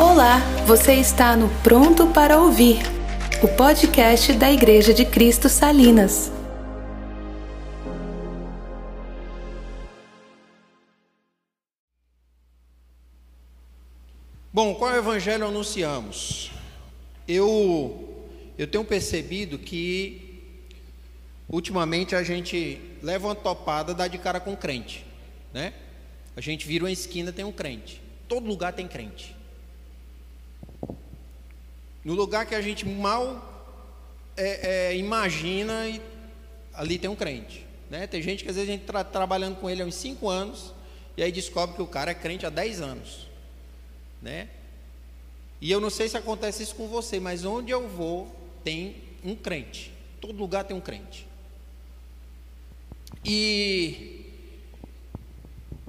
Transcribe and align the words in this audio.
Olá, 0.00 0.38
você 0.64 0.94
está 0.94 1.36
no 1.36 1.48
Pronto 1.60 2.06
para 2.12 2.38
Ouvir, 2.38 2.76
o 3.42 3.48
podcast 3.48 4.32
da 4.34 4.48
Igreja 4.48 4.94
de 4.94 5.04
Cristo 5.04 5.48
Salinas. 5.48 6.30
Bom, 14.52 14.72
qual 14.76 14.94
evangelho 14.94 15.48
anunciamos? 15.48 16.52
Eu, 17.26 18.24
eu 18.56 18.68
tenho 18.68 18.84
percebido 18.84 19.58
que 19.58 20.44
ultimamente 21.48 22.14
a 22.14 22.22
gente 22.22 22.80
leva 23.02 23.26
uma 23.26 23.34
topada, 23.34 23.92
dá 23.92 24.06
de 24.06 24.18
cara 24.18 24.38
com 24.38 24.54
crente, 24.54 25.04
né? 25.52 25.72
A 26.36 26.40
gente 26.40 26.68
vira 26.68 26.84
uma 26.84 26.92
esquina, 26.92 27.32
tem 27.32 27.44
um 27.44 27.50
crente. 27.50 28.00
Todo 28.28 28.46
lugar 28.46 28.72
tem 28.72 28.86
crente. 28.86 29.37
No 32.04 32.14
lugar 32.14 32.46
que 32.46 32.54
a 32.54 32.60
gente 32.60 32.86
mal 32.86 33.48
é, 34.36 34.90
é, 34.90 34.96
imagina, 34.96 35.88
e 35.88 36.00
ali 36.72 36.98
tem 36.98 37.10
um 37.10 37.16
crente. 37.16 37.66
Né? 37.90 38.06
Tem 38.06 38.22
gente 38.22 38.44
que 38.44 38.50
às 38.50 38.56
vezes 38.56 38.68
a 38.68 38.72
gente 38.72 38.82
está 38.82 39.02
trabalhando 39.02 39.56
com 39.56 39.68
ele 39.68 39.82
há 39.82 39.84
uns 39.84 39.96
5 39.96 40.28
anos, 40.28 40.72
e 41.16 41.22
aí 41.22 41.32
descobre 41.32 41.74
que 41.74 41.82
o 41.82 41.86
cara 41.86 42.12
é 42.12 42.14
crente 42.14 42.46
há 42.46 42.50
10 42.50 42.80
anos. 42.80 43.26
Né? 44.22 44.48
E 45.60 45.70
eu 45.70 45.80
não 45.80 45.90
sei 45.90 46.08
se 46.08 46.16
acontece 46.16 46.62
isso 46.62 46.74
com 46.76 46.86
você, 46.86 47.18
mas 47.18 47.44
onde 47.44 47.72
eu 47.72 47.88
vou 47.88 48.28
tem 48.62 48.96
um 49.24 49.34
crente. 49.34 49.92
Todo 50.20 50.38
lugar 50.38 50.64
tem 50.64 50.76
um 50.76 50.80
crente. 50.80 51.26
E 53.24 54.18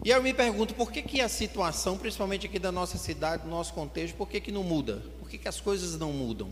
e 0.03 0.09
eu 0.09 0.23
me 0.23 0.33
pergunto 0.33 0.73
por 0.73 0.91
que, 0.91 1.01
que 1.01 1.19
a 1.19 1.27
situação, 1.27 1.97
principalmente 1.97 2.45
aqui 2.45 2.57
da 2.57 2.71
nossa 2.71 2.97
cidade, 2.97 3.43
do 3.43 3.49
nosso 3.49 3.73
contexto, 3.73 4.15
por 4.15 4.29
que, 4.29 4.39
que 4.39 4.51
não 4.51 4.63
muda? 4.63 5.03
Que, 5.29 5.37
que 5.37 5.47
as 5.47 5.61
coisas 5.61 5.97
não 5.99 6.11
mudam? 6.11 6.49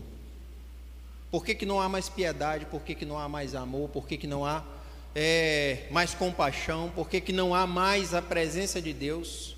Por 1.30 1.44
que, 1.44 1.54
que 1.54 1.66
não 1.66 1.80
há 1.80 1.88
mais 1.88 2.08
piedade? 2.08 2.64
Por 2.66 2.82
que, 2.82 2.94
que 2.94 3.04
não 3.04 3.18
há 3.18 3.28
mais 3.28 3.54
amor? 3.54 3.88
Por 3.90 4.06
que, 4.06 4.16
que 4.16 4.26
não 4.26 4.46
há 4.46 4.64
é, 5.14 5.86
mais 5.90 6.14
compaixão? 6.14 6.90
Por 6.94 7.08
que, 7.08 7.20
que 7.20 7.32
não 7.32 7.54
há 7.54 7.66
mais 7.66 8.14
a 8.14 8.22
presença 8.22 8.80
de 8.80 8.92
Deus? 8.92 9.56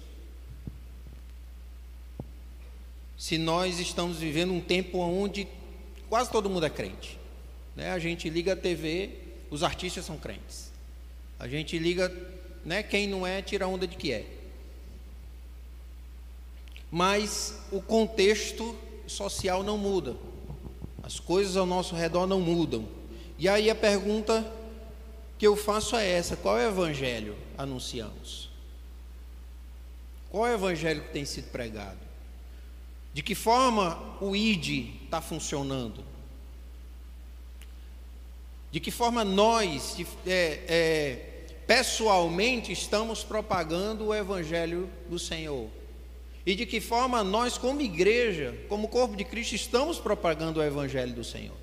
Se 3.16 3.38
nós 3.38 3.78
estamos 3.78 4.18
vivendo 4.18 4.52
um 4.52 4.60
tempo 4.60 4.98
onde 4.98 5.46
quase 6.08 6.30
todo 6.30 6.50
mundo 6.50 6.66
é 6.66 6.70
crente. 6.70 7.18
Né? 7.76 7.92
A 7.92 7.98
gente 7.98 8.28
liga 8.28 8.54
a 8.54 8.56
TV, 8.56 9.10
os 9.50 9.62
artistas 9.62 10.04
são 10.04 10.16
crentes. 10.16 10.72
A 11.38 11.46
gente 11.46 11.78
liga 11.78 12.10
né? 12.64 12.82
Quem 12.82 13.06
não 13.06 13.26
é, 13.26 13.42
tira 13.42 13.66
onda 13.66 13.86
de 13.86 13.96
que 13.96 14.12
é. 14.12 14.26
Mas 16.90 17.62
o 17.70 17.80
contexto 17.80 18.76
social 19.10 19.62
não 19.62 19.76
muda. 19.76 20.16
As 21.02 21.18
coisas 21.18 21.56
ao 21.56 21.66
nosso 21.66 21.94
redor 21.94 22.26
não 22.26 22.40
mudam. 22.40 22.88
E 23.38 23.48
aí 23.48 23.68
a 23.68 23.74
pergunta 23.74 24.50
que 25.38 25.46
eu 25.46 25.56
faço 25.56 25.96
é 25.96 26.08
essa: 26.08 26.36
qual 26.36 26.58
é 26.58 26.66
o 26.66 26.70
evangelho 26.70 27.36
anunciamos? 27.58 28.50
Qual 30.30 30.46
é 30.46 30.52
o 30.52 30.54
evangelho 30.54 31.02
que 31.02 31.12
tem 31.12 31.24
sido 31.24 31.50
pregado? 31.50 31.98
De 33.12 33.22
que 33.22 33.34
forma 33.34 34.16
o 34.20 34.36
ID 34.36 35.04
está 35.04 35.20
funcionando? 35.20 36.04
De 38.70 38.78
que 38.78 38.92
forma 38.92 39.24
nós, 39.24 39.96
é, 40.24 40.60
é, 40.68 41.46
pessoalmente 41.66 42.70
estamos 42.70 43.24
propagando 43.24 44.06
o 44.06 44.14
Evangelho 44.14 44.88
do 45.08 45.18
Senhor. 45.18 45.68
E 46.44 46.54
de 46.54 46.64
que 46.64 46.80
forma 46.80 47.22
nós, 47.22 47.58
como 47.58 47.80
igreja, 47.80 48.56
como 48.68 48.88
corpo 48.88 49.14
de 49.14 49.24
Cristo, 49.24 49.54
estamos 49.54 49.98
propagando 49.98 50.60
o 50.60 50.62
Evangelho 50.62 51.14
do 51.14 51.22
Senhor. 51.22 51.56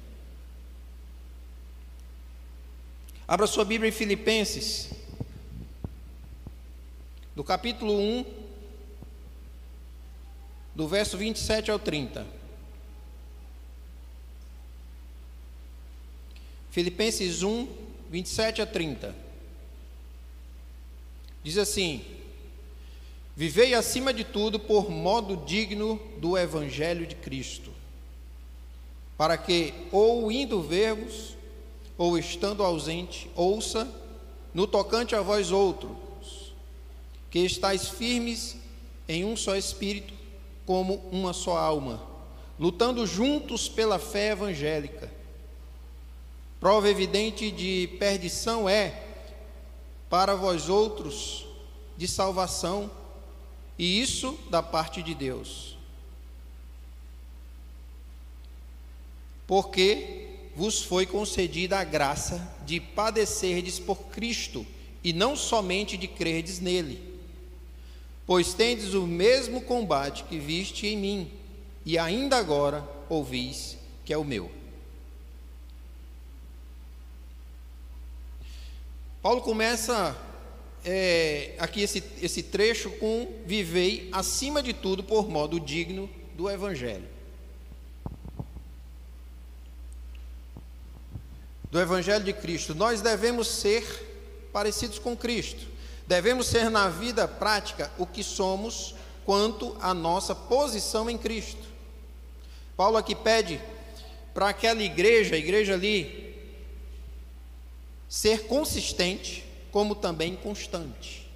Abra 3.27 3.47
sua 3.47 3.65
Bíblia 3.65 3.89
em 3.89 3.91
Filipenses, 3.91 4.89
do 7.35 7.43
capítulo 7.43 7.93
1, 7.99 8.25
do 10.73 10.87
verso 10.87 11.17
27 11.17 11.69
ao 11.71 11.79
30. 11.79 12.25
Filipenses 16.71 17.41
1, 17.41 17.67
27 18.11 18.61
a 18.61 18.65
30. 18.65 19.15
Diz 21.43 21.57
assim: 21.57 22.16
Vivei 23.37 23.75
acima 23.75 24.11
de 24.11 24.23
tudo 24.23 24.59
por 24.59 24.89
modo 24.89 25.37
digno 25.45 26.01
do 26.17 26.35
Evangelho 26.35 27.05
de 27.05 27.13
Cristo, 27.13 27.69
para 29.15 29.37
que, 29.37 29.75
ou 29.91 30.31
indo 30.31 30.59
ver-vos, 30.59 31.37
ou 31.99 32.17
estando 32.17 32.63
ausente, 32.63 33.29
ouça, 33.35 33.87
no 34.55 34.65
tocante 34.65 35.15
a 35.15 35.21
vós 35.21 35.51
outros, 35.51 36.51
que 37.29 37.37
estáis 37.37 37.87
firmes 37.87 38.57
em 39.07 39.23
um 39.23 39.37
só 39.37 39.55
espírito, 39.55 40.15
como 40.65 40.95
uma 41.11 41.31
só 41.31 41.55
alma, 41.55 42.01
lutando 42.59 43.05
juntos 43.05 43.69
pela 43.69 43.99
fé 43.99 44.31
evangélica. 44.31 45.11
Prova 46.59 46.89
evidente 46.89 47.51
de 47.51 47.87
perdição 47.99 48.67
é 48.67 48.99
para 50.09 50.33
vós 50.33 50.69
outros 50.69 51.45
de 51.95 52.07
salvação, 52.07 52.89
e 53.77 54.01
isso 54.01 54.37
da 54.49 54.63
parte 54.63 55.03
de 55.03 55.13
Deus. 55.13 55.77
Porque 59.45 60.27
vos 60.55 60.81
foi 60.83 61.05
concedida 61.05 61.79
a 61.79 61.83
graça 61.83 62.55
de 62.65 62.79
padecerdes 62.79 63.79
por 63.79 63.97
Cristo, 64.07 64.65
e 65.03 65.13
não 65.13 65.35
somente 65.35 65.95
de 65.95 66.07
crerdes 66.07 66.59
nele. 66.59 67.01
Pois 68.25 68.53
tendes 68.53 68.93
o 68.93 69.07
mesmo 69.07 69.61
combate 69.61 70.23
que 70.25 70.37
viste 70.37 70.87
em 70.87 70.97
mim, 70.97 71.31
e 71.85 71.97
ainda 71.97 72.37
agora 72.37 72.85
ouvis 73.07 73.77
que 74.03 74.11
é 74.11 74.17
o 74.17 74.25
meu. 74.25 74.51
Paulo 79.21 79.41
começa 79.41 80.15
é, 80.89 81.53
aqui 81.59 81.81
esse, 81.81 82.01
esse 82.21 82.41
trecho 82.41 82.89
com 82.91 83.27
vivei 83.45 84.07
acima 84.09 84.63
de 84.63 84.71
tudo 84.71 85.03
por 85.03 85.27
modo 85.27 85.59
digno 85.59 86.09
do 86.33 86.49
Evangelho. 86.49 87.05
Do 91.69 91.77
Evangelho 91.77 92.23
de 92.23 92.31
Cristo. 92.31 92.73
Nós 92.73 93.01
devemos 93.01 93.49
ser 93.49 94.49
parecidos 94.53 94.97
com 94.97 95.15
Cristo. 95.15 95.67
Devemos 96.07 96.47
ser 96.47 96.69
na 96.69 96.87
vida 96.87 97.27
prática 97.27 97.91
o 97.97 98.07
que 98.07 98.23
somos 98.23 98.95
quanto 99.25 99.75
à 99.81 99.93
nossa 99.93 100.33
posição 100.33 101.09
em 101.09 101.17
Cristo. 101.17 101.67
Paulo 102.77 102.95
aqui 102.95 103.13
pede 103.13 103.59
para 104.33 104.47
aquela 104.47 104.81
igreja, 104.81 105.35
a 105.35 105.37
igreja 105.37 105.73
ali 105.73 106.33
ser 108.07 108.47
consistente, 108.47 109.46
como 109.77 109.93
também 109.93 110.35
constante. 110.35 111.29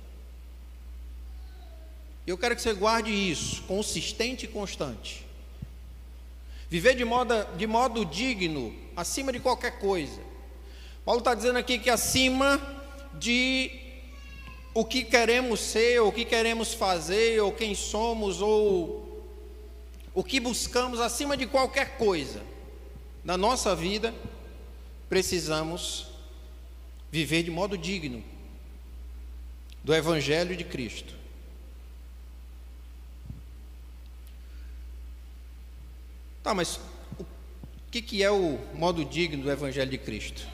Eu 2.25 2.35
quero 2.39 2.55
que 2.55 2.61
você 2.63 2.73
guarde 2.73 3.11
isso, 3.11 3.61
consistente 3.67 4.45
e 4.45 4.47
constante. 4.47 5.23
Viver 6.67 6.95
de 6.95 7.05
modo, 7.05 7.35
de 7.55 7.67
modo 7.67 8.03
digno, 8.03 8.75
acima 8.95 9.31
de 9.31 9.39
qualquer 9.39 9.77
coisa. 9.77 10.19
Paulo 11.05 11.19
está 11.19 11.35
dizendo 11.35 11.59
aqui 11.59 11.77
que 11.77 11.91
acima 11.91 12.59
de 13.13 13.79
o 14.73 14.83
que 14.83 15.03
queremos 15.03 15.59
ser, 15.59 16.01
ou 16.01 16.09
o 16.09 16.11
que 16.11 16.25
queremos 16.25 16.73
fazer, 16.73 17.39
ou 17.43 17.51
quem 17.51 17.75
somos, 17.75 18.41
ou 18.41 19.23
o 20.15 20.23
que 20.23 20.39
buscamos, 20.39 20.99
acima 20.99 21.37
de 21.37 21.45
qualquer 21.45 21.95
coisa 21.95 22.41
na 23.23 23.37
nossa 23.37 23.75
vida, 23.75 24.11
precisamos 25.07 26.07
viver 27.11 27.43
de 27.43 27.51
modo 27.51 27.77
digno 27.77 28.30
do 29.83 29.93
Evangelho 29.93 30.55
de 30.55 30.63
Cristo. 30.63 31.13
Tá, 36.43 36.53
mas 36.53 36.79
o 37.19 37.25
que, 37.91 38.01
que 38.01 38.23
é 38.23 38.31
o 38.31 38.59
modo 38.73 39.05
digno 39.05 39.43
do 39.43 39.51
Evangelho 39.51 39.91
de 39.91 39.97
Cristo? 39.97 40.47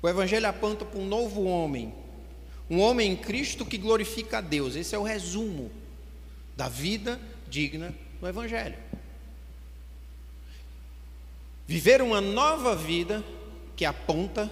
O 0.00 0.08
Evangelho 0.08 0.46
aponta 0.46 0.84
para 0.84 0.98
um 0.98 1.06
novo 1.06 1.44
homem, 1.44 1.92
um 2.70 2.80
homem 2.80 3.12
em 3.12 3.16
Cristo 3.16 3.66
que 3.66 3.76
glorifica 3.76 4.38
a 4.38 4.40
Deus. 4.40 4.76
Esse 4.76 4.94
é 4.94 4.98
o 4.98 5.02
resumo 5.02 5.70
da 6.56 6.68
vida 6.68 7.20
digna 7.48 7.94
do 8.20 8.28
Evangelho. 8.28 8.76
Viver 11.66 12.00
uma 12.00 12.20
nova 12.20 12.74
vida 12.76 13.24
que 13.76 13.84
aponta 13.84 14.50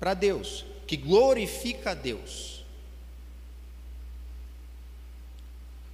para 0.00 0.14
Deus, 0.14 0.64
que 0.88 0.96
glorifica 0.96 1.90
a 1.90 1.94
Deus. 1.94 2.64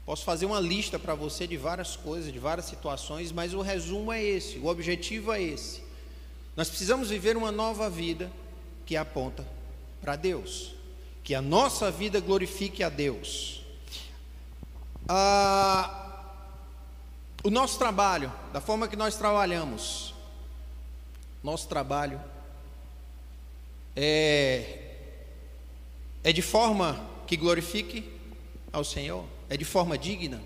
Posso 0.07 0.25
fazer 0.25 0.47
uma 0.47 0.61
lista 0.61 0.99
para 0.99 1.17
você 1.17 1.49
de 1.49 1.57
várias 1.57 1.97
coisas, 1.97 2.33
de 2.33 2.39
várias 2.39 2.67
situações, 2.67 3.33
mas 3.33 3.55
o 3.55 3.61
resumo 3.61 4.13
é 4.13 4.23
esse, 4.23 4.59
o 4.59 4.67
objetivo 4.67 5.33
é 5.33 5.43
esse. 5.43 5.83
Nós 6.57 6.69
precisamos 6.69 7.11
viver 7.11 7.37
uma 7.37 7.51
nova 7.51 7.91
vida 7.91 8.31
que 8.87 8.97
aponta 8.97 9.45
para 10.01 10.15
Deus, 10.15 10.73
que 11.25 11.35
a 11.35 11.43
nossa 11.43 11.91
vida 11.91 12.21
glorifique 12.21 12.85
a 12.85 12.89
Deus. 12.89 13.63
Ah, 15.09 16.23
o 17.43 17.51
nosso 17.51 17.79
trabalho, 17.79 18.33
da 18.53 18.61
forma 18.61 18.87
que 18.87 18.95
nós 18.95 19.17
trabalhamos, 19.17 20.15
nosso 21.43 21.67
trabalho 21.67 22.21
é, 23.97 24.84
é 26.25 26.33
de 26.33 26.41
forma 26.41 27.07
que 27.27 27.37
glorifique 27.37 28.11
ao 28.73 28.83
Senhor, 28.83 29.27
é 29.51 29.57
de 29.59 29.65
forma 29.65 29.99
digna. 29.99 30.43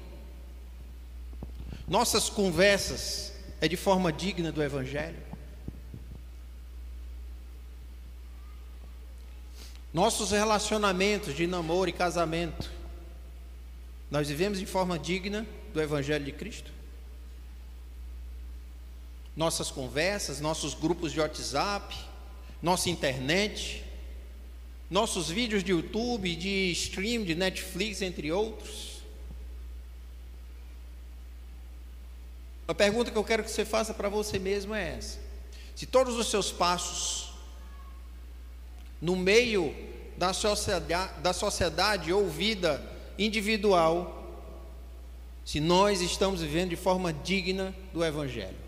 Nossas 1.87 2.29
conversas 2.29 3.33
é 3.61 3.69
de 3.69 3.77
forma 3.77 4.13
digna 4.13 4.51
do 4.51 4.63
Evangelho. 4.63 5.23
Nossos 9.95 10.33
relacionamentos 10.33 11.35
de 11.35 11.47
namoro 11.47 11.89
e 11.89 11.93
casamento, 11.93 12.71
nós 14.11 14.29
vivemos 14.29 14.59
de 14.59 14.67
forma 14.67 14.99
digna 14.99 15.47
do 15.73 15.81
Evangelho 15.81 16.25
de 16.25 16.33
Cristo? 16.33 16.73
Nossas 19.35 19.71
conversas, 19.71 20.41
nossos 20.41 20.75
grupos 20.75 21.13
de 21.13 21.21
WhatsApp, 21.21 21.97
nossa 22.61 22.91
internet, 22.91 23.85
nossos 24.91 25.29
vídeos 25.29 25.63
de 25.63 25.73
YouTube, 25.73 26.35
de 26.35 26.73
stream, 26.73 27.25
de 27.25 27.35
Netflix, 27.35 28.01
entre 28.01 28.33
outros. 28.33 29.03
A 32.67 32.75
pergunta 32.75 33.11
que 33.11 33.17
eu 33.17 33.25
quero 33.25 33.43
que 33.43 33.51
você 33.51 33.65
faça 33.65 33.95
para 33.95 34.09
você 34.09 34.39
mesmo 34.39 34.75
é 34.75 34.97
essa: 34.97 35.19
se 35.75 35.87
todos 35.87 36.17
os 36.17 36.29
seus 36.29 36.51
passos 36.51 37.33
no 39.01 39.15
meio 39.15 39.75
da 40.17 40.33
sociedade, 40.33 41.21
da 41.21 41.33
sociedade 41.33 42.13
ou 42.13 42.29
vida 42.29 42.85
individual, 43.19 44.15
se 45.45 45.61
nós 45.61 46.01
estamos 46.01 46.43
vivendo 46.43 46.71
de 46.71 46.77
forma 46.77 47.13
digna 47.13 47.75
do 47.93 48.05
Evangelho. 48.05 48.68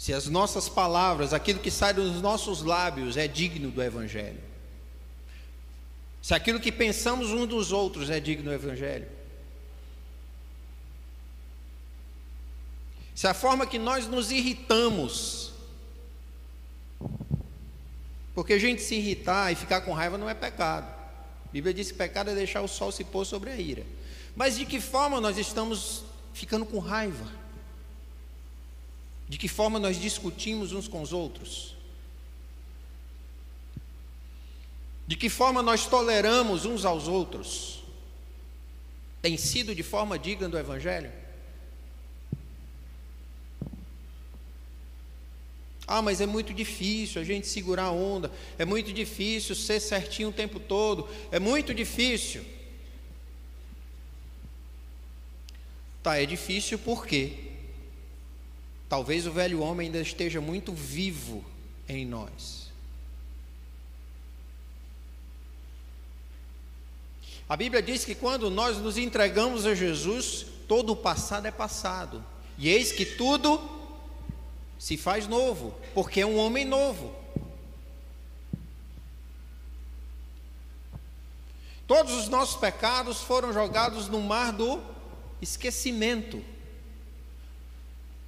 Se 0.00 0.14
as 0.14 0.28
nossas 0.28 0.66
palavras, 0.66 1.34
aquilo 1.34 1.60
que 1.60 1.70
sai 1.70 1.92
dos 1.92 2.22
nossos 2.22 2.62
lábios 2.62 3.18
é 3.18 3.28
digno 3.28 3.70
do 3.70 3.82
Evangelho. 3.82 4.40
Se 6.22 6.32
aquilo 6.32 6.58
que 6.58 6.72
pensamos 6.72 7.28
uns 7.28 7.46
dos 7.46 7.70
outros 7.70 8.08
é 8.08 8.18
digno 8.18 8.44
do 8.44 8.52
Evangelho. 8.54 9.06
Se 13.14 13.26
a 13.26 13.34
forma 13.34 13.66
que 13.66 13.78
nós 13.78 14.06
nos 14.06 14.30
irritamos, 14.30 15.52
porque 18.34 18.54
a 18.54 18.58
gente 18.58 18.80
se 18.80 18.94
irritar 18.94 19.52
e 19.52 19.54
ficar 19.54 19.82
com 19.82 19.92
raiva 19.92 20.16
não 20.16 20.30
é 20.30 20.34
pecado. 20.34 20.86
A 21.44 21.52
Bíblia 21.52 21.74
diz 21.74 21.92
que 21.92 21.98
pecado 21.98 22.30
é 22.30 22.34
deixar 22.34 22.62
o 22.62 22.68
sol 22.68 22.90
se 22.90 23.04
pôr 23.04 23.26
sobre 23.26 23.50
a 23.50 23.56
ira. 23.56 23.84
Mas 24.34 24.56
de 24.56 24.64
que 24.64 24.80
forma 24.80 25.20
nós 25.20 25.36
estamos 25.36 26.04
ficando 26.32 26.64
com 26.64 26.78
raiva? 26.78 27.39
De 29.30 29.38
que 29.38 29.46
forma 29.46 29.78
nós 29.78 29.96
discutimos 29.96 30.72
uns 30.72 30.88
com 30.88 31.00
os 31.00 31.12
outros? 31.12 31.76
De 35.06 35.14
que 35.14 35.28
forma 35.28 35.62
nós 35.62 35.86
toleramos 35.86 36.64
uns 36.64 36.84
aos 36.84 37.06
outros? 37.06 37.84
Tem 39.22 39.36
sido 39.36 39.72
de 39.72 39.84
forma 39.84 40.18
digna 40.18 40.48
do 40.48 40.58
Evangelho? 40.58 41.12
Ah, 45.86 46.02
mas 46.02 46.20
é 46.20 46.26
muito 46.26 46.52
difícil 46.52 47.22
a 47.22 47.24
gente 47.24 47.46
segurar 47.46 47.84
a 47.84 47.92
onda, 47.92 48.32
é 48.58 48.64
muito 48.64 48.92
difícil 48.92 49.54
ser 49.54 49.78
certinho 49.78 50.30
o 50.30 50.32
tempo 50.32 50.58
todo, 50.58 51.08
é 51.30 51.38
muito 51.38 51.72
difícil. 51.72 52.44
Tá, 56.02 56.20
é 56.20 56.26
difícil 56.26 56.80
por 56.80 57.06
quê? 57.06 57.49
Talvez 58.90 59.24
o 59.24 59.30
velho 59.30 59.60
homem 59.60 59.86
ainda 59.86 60.00
esteja 60.00 60.40
muito 60.40 60.72
vivo 60.72 61.44
em 61.88 62.04
nós. 62.04 62.72
A 67.48 67.56
Bíblia 67.56 67.80
diz 67.80 68.04
que 68.04 68.16
quando 68.16 68.50
nós 68.50 68.78
nos 68.78 68.98
entregamos 68.98 69.64
a 69.64 69.76
Jesus, 69.76 70.44
todo 70.66 70.90
o 70.90 70.96
passado 70.96 71.46
é 71.46 71.52
passado. 71.52 72.24
E 72.58 72.68
eis 72.68 72.90
que 72.90 73.06
tudo 73.06 73.60
se 74.76 74.96
faz 74.96 75.28
novo, 75.28 75.72
porque 75.94 76.20
é 76.20 76.26
um 76.26 76.36
homem 76.36 76.64
novo. 76.64 77.14
Todos 81.86 82.12
os 82.14 82.28
nossos 82.28 82.56
pecados 82.56 83.20
foram 83.20 83.52
jogados 83.52 84.08
no 84.08 84.20
mar 84.20 84.52
do 84.52 84.82
esquecimento. 85.40 86.44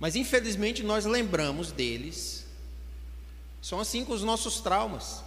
Mas 0.03 0.17
infelizmente 0.17 0.83
nós 0.83 1.05
lembramos 1.05 1.71
deles. 1.71 2.45
São 3.63 3.79
assim 3.79 4.05
com 4.05 4.13
os 4.13 4.25
nossos 4.25 4.61
traumas. 4.61 5.23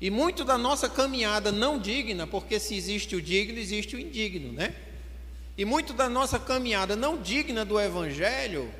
E 0.00 0.08
muito 0.08 0.42
da 0.42 0.56
nossa 0.56 0.88
caminhada 0.88 1.52
não 1.52 1.78
digna, 1.78 2.26
porque 2.26 2.58
se 2.58 2.74
existe 2.74 3.14
o 3.14 3.20
digno, 3.20 3.58
existe 3.58 3.94
o 3.94 4.00
indigno, 4.00 4.54
né? 4.54 4.74
E 5.54 5.66
muito 5.66 5.92
da 5.92 6.08
nossa 6.08 6.38
caminhada 6.38 6.96
não 6.96 7.20
digna 7.20 7.62
do 7.62 7.78
Evangelho 7.78 8.72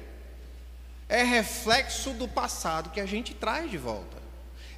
é 1.11 1.23
reflexo 1.23 2.15
do 2.15 2.27
passado 2.27 2.89
que 2.89 3.01
a 3.03 3.05
gente 3.05 3.35
traz 3.35 3.71
de 3.71 3.77
volta. 3.77 4.17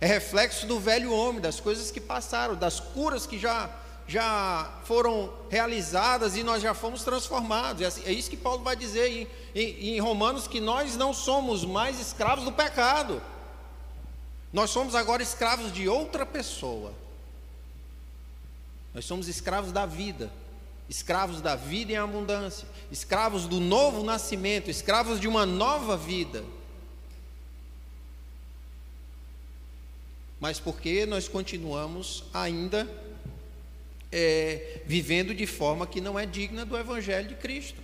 É 0.01 0.07
reflexo 0.09 0.67
do 0.67 0.81
velho 0.81 1.13
homem, 1.13 1.41
das 1.41 1.61
coisas 1.61 1.93
que 1.93 2.01
passaram, 2.01 2.57
das 2.57 2.81
curas 2.81 3.29
que 3.29 3.39
já 3.39 3.84
já 4.07 4.71
foram 4.85 5.33
realizadas 5.49 6.37
e 6.37 6.43
nós 6.43 6.63
já 6.63 6.75
fomos 6.75 7.03
transformados. 7.03 7.83
É, 7.83 7.87
assim, 7.87 8.03
é 8.05 8.13
isso 8.13 8.31
que 8.31 8.37
Paulo 8.37 8.63
vai 8.63 8.77
dizer 8.77 9.11
em, 9.11 9.29
em, 9.55 9.97
em, 9.97 10.01
Romanos: 10.01 10.47
que 10.47 10.61
nós 10.61 10.97
não 10.97 11.13
somos 11.15 11.65
mais 11.65 11.99
escravos 11.99 12.45
do 12.45 12.53
pecado, 12.53 13.23
nós 14.53 14.71
somos 14.71 14.95
agora 14.95 15.23
escravos 15.23 15.73
de 15.73 15.89
outra 15.89 16.27
pessoa. 16.27 16.93
Nós 18.93 19.05
somos 19.05 19.27
escravos 19.27 19.73
da 19.73 19.87
vida, 19.87 20.31
escravos 20.89 21.41
da 21.41 21.57
vida 21.57 21.93
em 21.93 21.97
abundância, 21.97 22.69
escravos 22.93 23.47
do 23.47 23.59
novo 23.59 24.05
nascimento, 24.05 24.71
escravos 24.71 25.19
de 25.19 25.27
uma 25.27 25.45
nova 25.45 25.97
vida. 25.97 26.45
Mas 30.39 30.61
porque 30.61 31.07
nós 31.07 31.27
continuamos 31.27 32.25
ainda 32.33 32.89
é, 34.17 34.81
vivendo 34.87 35.35
de 35.35 35.45
forma 35.45 35.89
que 35.89 36.01
não 36.01 36.17
é 36.17 36.25
digna 36.25 36.65
do 36.65 36.79
Evangelho 36.79 37.27
de 37.27 37.35
Cristo. 37.35 37.83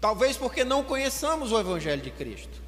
Talvez 0.00 0.36
porque 0.36 0.64
não 0.64 0.82
conheçamos 0.82 1.52
o 1.52 1.60
Evangelho 1.60 2.02
de 2.02 2.10
Cristo. 2.10 2.60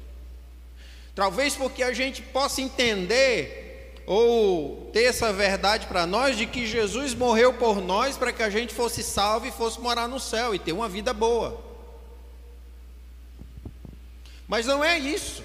Talvez 1.13 1.53
porque 1.53 1.83
a 1.83 1.91
gente 1.91 2.21
possa 2.21 2.61
entender 2.61 3.93
ou 4.05 4.89
ter 4.93 5.03
essa 5.03 5.33
verdade 5.33 5.85
para 5.87 6.07
nós 6.07 6.37
de 6.37 6.45
que 6.45 6.65
Jesus 6.65 7.13
morreu 7.13 7.53
por 7.55 7.81
nós 7.81 8.15
para 8.15 8.31
que 8.31 8.41
a 8.41 8.49
gente 8.49 8.73
fosse 8.73 9.03
salvo 9.03 9.45
e 9.45 9.51
fosse 9.51 9.81
morar 9.81 10.07
no 10.07 10.17
céu 10.17 10.55
e 10.55 10.59
ter 10.59 10.71
uma 10.71 10.87
vida 10.87 11.13
boa. 11.13 11.61
Mas 14.47 14.65
não 14.65 14.81
é 14.81 14.97
isso. 14.97 15.43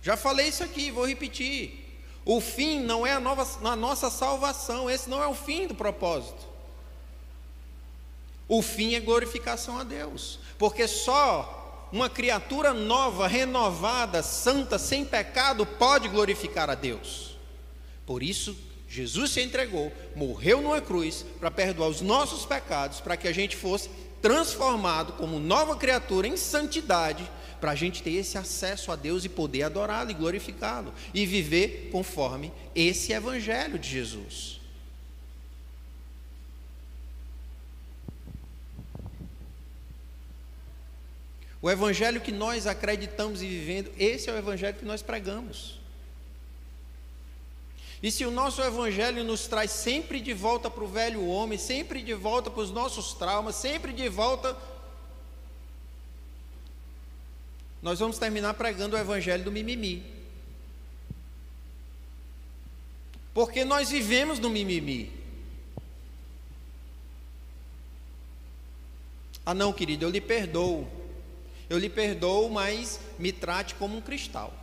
Já 0.00 0.16
falei 0.16 0.46
isso 0.46 0.62
aqui, 0.62 0.92
vou 0.92 1.04
repetir. 1.04 1.79
O 2.24 2.40
fim 2.40 2.80
não 2.80 3.06
é 3.06 3.12
a, 3.12 3.20
nova, 3.20 3.46
a 3.68 3.76
nossa 3.76 4.10
salvação, 4.10 4.90
esse 4.90 5.08
não 5.08 5.22
é 5.22 5.26
o 5.26 5.34
fim 5.34 5.66
do 5.66 5.74
propósito. 5.74 6.48
O 8.46 8.62
fim 8.62 8.94
é 8.94 9.00
glorificação 9.00 9.78
a 9.78 9.84
Deus, 9.84 10.38
porque 10.58 10.86
só 10.88 11.88
uma 11.92 12.08
criatura 12.08 12.72
nova, 12.72 13.26
renovada, 13.26 14.22
santa, 14.22 14.78
sem 14.78 15.04
pecado, 15.04 15.64
pode 15.64 16.08
glorificar 16.08 16.68
a 16.70 16.74
Deus. 16.74 17.36
Por 18.06 18.22
isso, 18.22 18.56
Jesus 18.88 19.30
se 19.30 19.40
entregou, 19.40 19.92
morreu 20.16 20.60
numa 20.60 20.80
cruz 20.80 21.24
para 21.38 21.50
perdoar 21.50 21.88
os 21.88 22.00
nossos 22.00 22.44
pecados, 22.44 23.00
para 23.00 23.16
que 23.16 23.28
a 23.28 23.32
gente 23.32 23.56
fosse 23.56 23.88
transformado 24.20 25.14
como 25.14 25.38
nova 25.38 25.76
criatura 25.76 26.26
em 26.26 26.36
santidade 26.36 27.28
para 27.60 27.72
a 27.72 27.74
gente 27.74 28.02
ter 28.02 28.12
esse 28.12 28.38
acesso 28.38 28.90
a 28.90 28.96
Deus 28.96 29.24
e 29.24 29.28
poder 29.28 29.64
adorá-lo 29.64 30.10
e 30.10 30.14
glorificá-lo 30.14 30.92
e 31.12 31.26
viver 31.26 31.90
conforme 31.90 32.52
esse 32.74 33.12
evangelho 33.12 33.78
de 33.78 33.88
Jesus. 33.88 34.60
O 41.62 41.70
evangelho 41.70 42.20
que 42.20 42.32
nós 42.32 42.66
acreditamos 42.66 43.42
e 43.42 43.46
vivendo, 43.46 43.92
esse 43.98 44.30
é 44.30 44.32
o 44.32 44.38
evangelho 44.38 44.78
que 44.78 44.84
nós 44.84 45.02
pregamos. 45.02 45.79
E 48.02 48.10
se 48.10 48.24
o 48.24 48.30
nosso 48.30 48.62
evangelho 48.62 49.22
nos 49.22 49.46
traz 49.46 49.70
sempre 49.70 50.20
de 50.20 50.32
volta 50.32 50.70
para 50.70 50.84
o 50.84 50.88
velho 50.88 51.26
homem, 51.26 51.58
sempre 51.58 52.02
de 52.02 52.14
volta 52.14 52.50
para 52.50 52.62
os 52.62 52.70
nossos 52.70 53.12
traumas, 53.12 53.56
sempre 53.56 53.92
de 53.92 54.08
volta. 54.08 54.56
Nós 57.82 57.98
vamos 57.98 58.18
terminar 58.18 58.54
pregando 58.54 58.96
o 58.96 58.98
evangelho 58.98 59.44
do 59.44 59.52
mimimi. 59.52 60.02
Porque 63.34 63.64
nós 63.64 63.90
vivemos 63.90 64.38
no 64.38 64.48
mimimi. 64.48 65.12
Ah, 69.44 69.54
não, 69.54 69.72
querido, 69.72 70.06
eu 70.06 70.10
lhe 70.10 70.20
perdoo. 70.20 70.88
Eu 71.68 71.78
lhe 71.78 71.88
perdoo, 71.88 72.48
mas 72.50 72.98
me 73.18 73.30
trate 73.30 73.74
como 73.74 73.96
um 73.96 74.00
cristal. 74.00 74.59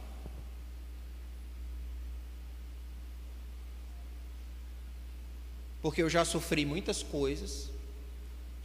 Porque 5.81 6.01
eu 6.01 6.09
já 6.09 6.25
sofri 6.25 6.65
muitas 6.65 7.03
coisas, 7.03 7.69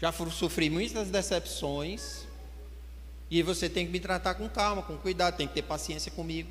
já 0.01 0.13
sofri 0.13 0.69
muitas 0.69 1.09
decepções, 1.11 2.25
e 3.31 3.43
você 3.43 3.69
tem 3.69 3.87
que 3.87 3.93
me 3.93 4.01
tratar 4.01 4.35
com 4.35 4.49
calma, 4.49 4.83
com 4.83 4.97
cuidado, 4.99 5.37
tem 5.37 5.49
que 5.49 5.55
ter 5.55 5.63
paciência 5.63 6.13
comigo. 6.13 6.51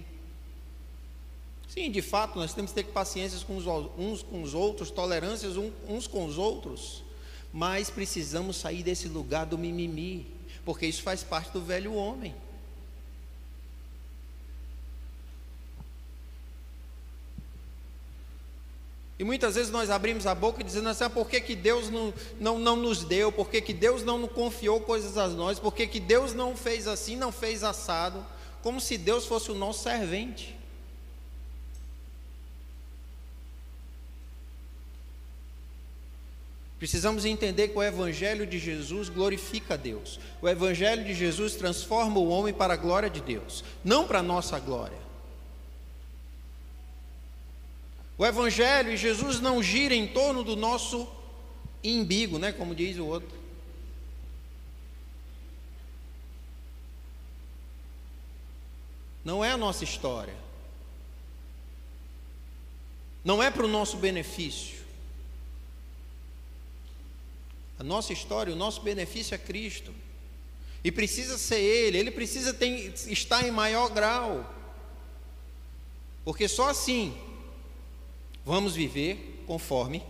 Sim, 1.68 1.92
de 1.92 2.02
fato, 2.02 2.38
nós 2.38 2.54
temos 2.54 2.72
que 2.72 2.84
ter 2.84 2.90
paciência 2.92 3.40
com 3.46 3.56
os, 3.56 3.66
uns 3.98 4.24
com 4.24 4.42
os 4.42 4.54
outros, 4.54 4.92
tolerâncias 4.92 5.56
uns 5.88 6.08
com 6.08 6.26
os 6.26 6.38
outros, 6.38 7.04
mas 7.54 7.90
precisamos 7.90 8.58
sair 8.58 8.84
desse 8.84 9.08
lugar 9.08 9.46
do 9.46 9.58
mimimi, 9.58 10.26
porque 10.66 10.86
isso 10.86 11.02
faz 11.02 11.24
parte 11.24 11.52
do 11.52 11.62
velho 11.62 11.94
homem. 11.94 12.36
E 19.22 19.24
muitas 19.24 19.54
vezes 19.54 19.72
nós 19.72 19.92
abrimos 19.92 20.26
a 20.26 20.34
boca 20.34 20.64
dizendo 20.64 20.90
assim: 20.90 21.04
ah, 21.04 21.10
por 21.10 21.30
que, 21.30 21.40
que 21.40 21.56
Deus 21.56 21.92
não, 21.92 22.12
não, 22.40 22.58
não 22.58 22.76
nos 22.76 23.04
deu? 23.04 23.32
Por 23.32 23.52
que, 23.52 23.62
que 23.62 23.72
Deus 23.72 24.04
não 24.04 24.18
nos 24.18 24.32
confiou 24.32 24.82
coisas 24.82 25.16
a 25.16 25.28
nós? 25.28 25.60
Por 25.60 25.76
que, 25.76 25.86
que 25.86 26.00
Deus 26.00 26.34
não 26.34 26.58
fez 26.58 26.88
assim, 26.88 27.16
não 27.16 27.32
fez 27.32 27.64
assado? 27.64 28.26
Como 28.64 28.82
se 28.82 28.98
Deus 28.98 29.28
fosse 29.28 29.52
o 29.52 29.54
nosso 29.54 29.84
servente. 29.84 30.58
Precisamos 36.80 37.24
entender 37.24 37.68
que 37.68 37.78
o 37.78 37.84
Evangelho 37.84 38.48
de 38.48 38.58
Jesus 38.58 39.08
glorifica 39.08 39.76
a 39.76 39.78
Deus. 39.78 40.20
O 40.42 40.50
Evangelho 40.50 41.06
de 41.06 41.14
Jesus 41.14 41.54
transforma 41.54 42.18
o 42.18 42.28
homem 42.28 42.56
para 42.56 42.74
a 42.74 42.78
glória 42.78 43.08
de 43.08 43.22
Deus, 43.22 43.64
não 43.84 44.08
para 44.08 44.18
a 44.18 44.24
nossa 44.24 44.58
glória. 44.58 45.11
O 48.22 48.26
Evangelho 48.28 48.92
e 48.92 48.98
Jesus 48.98 49.40
não 49.40 49.64
gira 49.64 49.96
em 49.96 50.08
torno 50.08 50.44
do 50.44 50.56
nosso 50.56 51.08
imbigo, 51.84 52.38
né? 52.38 52.52
Como 52.52 52.76
diz 52.76 53.00
o 53.00 53.06
outro. 53.08 53.36
Não 59.26 59.44
é 59.44 59.50
a 59.50 59.58
nossa 59.58 59.84
história. 59.84 60.36
Não 63.26 63.42
é 63.42 63.50
para 63.50 63.66
o 63.66 63.68
nosso 63.68 63.98
benefício. 63.98 64.78
A 67.80 67.84
nossa 67.84 68.14
história, 68.14 68.54
o 68.54 68.56
nosso 68.56 68.82
benefício 68.82 69.34
é 69.34 69.40
Cristo. 69.40 69.92
E 70.84 70.92
precisa 70.92 71.40
ser 71.40 71.60
Ele, 71.60 71.98
Ele 71.98 72.12
precisa 72.12 72.54
ter, 72.54 72.94
estar 73.08 73.48
em 73.48 73.52
maior 73.52 73.90
grau. 73.90 74.48
Porque 76.24 76.48
só 76.48 76.70
assim 76.70 77.31
Vamos 78.46 78.76
viver 78.76 79.44
conforme 79.46 80.04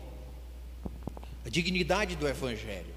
a 1.46 1.50
dignidade 1.50 2.16
do 2.16 2.28
Evangelho. 2.28 2.94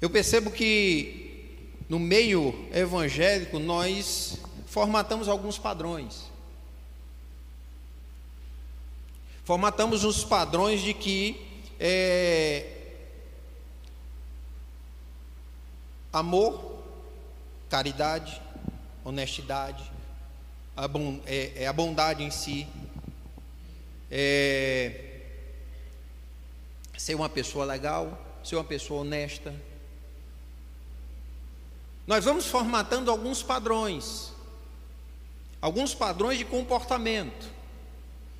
Eu 0.00 0.10
percebo 0.10 0.50
que 0.50 1.66
no 1.88 1.98
meio 1.98 2.68
evangélico 2.72 3.58
nós 3.58 4.38
formatamos 4.66 5.28
alguns 5.28 5.58
padrões. 5.58 6.30
Formatamos 9.44 10.04
os 10.04 10.24
padrões 10.24 10.80
de 10.82 10.92
que 10.92 11.40
é, 11.78 12.66
amor 16.12 16.75
caridade, 17.68 18.40
honestidade, 19.04 19.90
a, 20.76 20.86
bon, 20.86 21.20
é, 21.26 21.62
é 21.62 21.66
a 21.66 21.72
bondade 21.72 22.22
em 22.22 22.30
si, 22.30 22.66
é, 24.10 25.20
ser 26.96 27.14
uma 27.14 27.28
pessoa 27.28 27.64
legal, 27.64 28.18
ser 28.44 28.56
uma 28.56 28.64
pessoa 28.64 29.00
honesta. 29.02 29.54
Nós 32.06 32.24
vamos 32.24 32.46
formatando 32.46 33.10
alguns 33.10 33.42
padrões, 33.42 34.32
alguns 35.60 35.94
padrões 35.94 36.38
de 36.38 36.44
comportamento. 36.44 37.50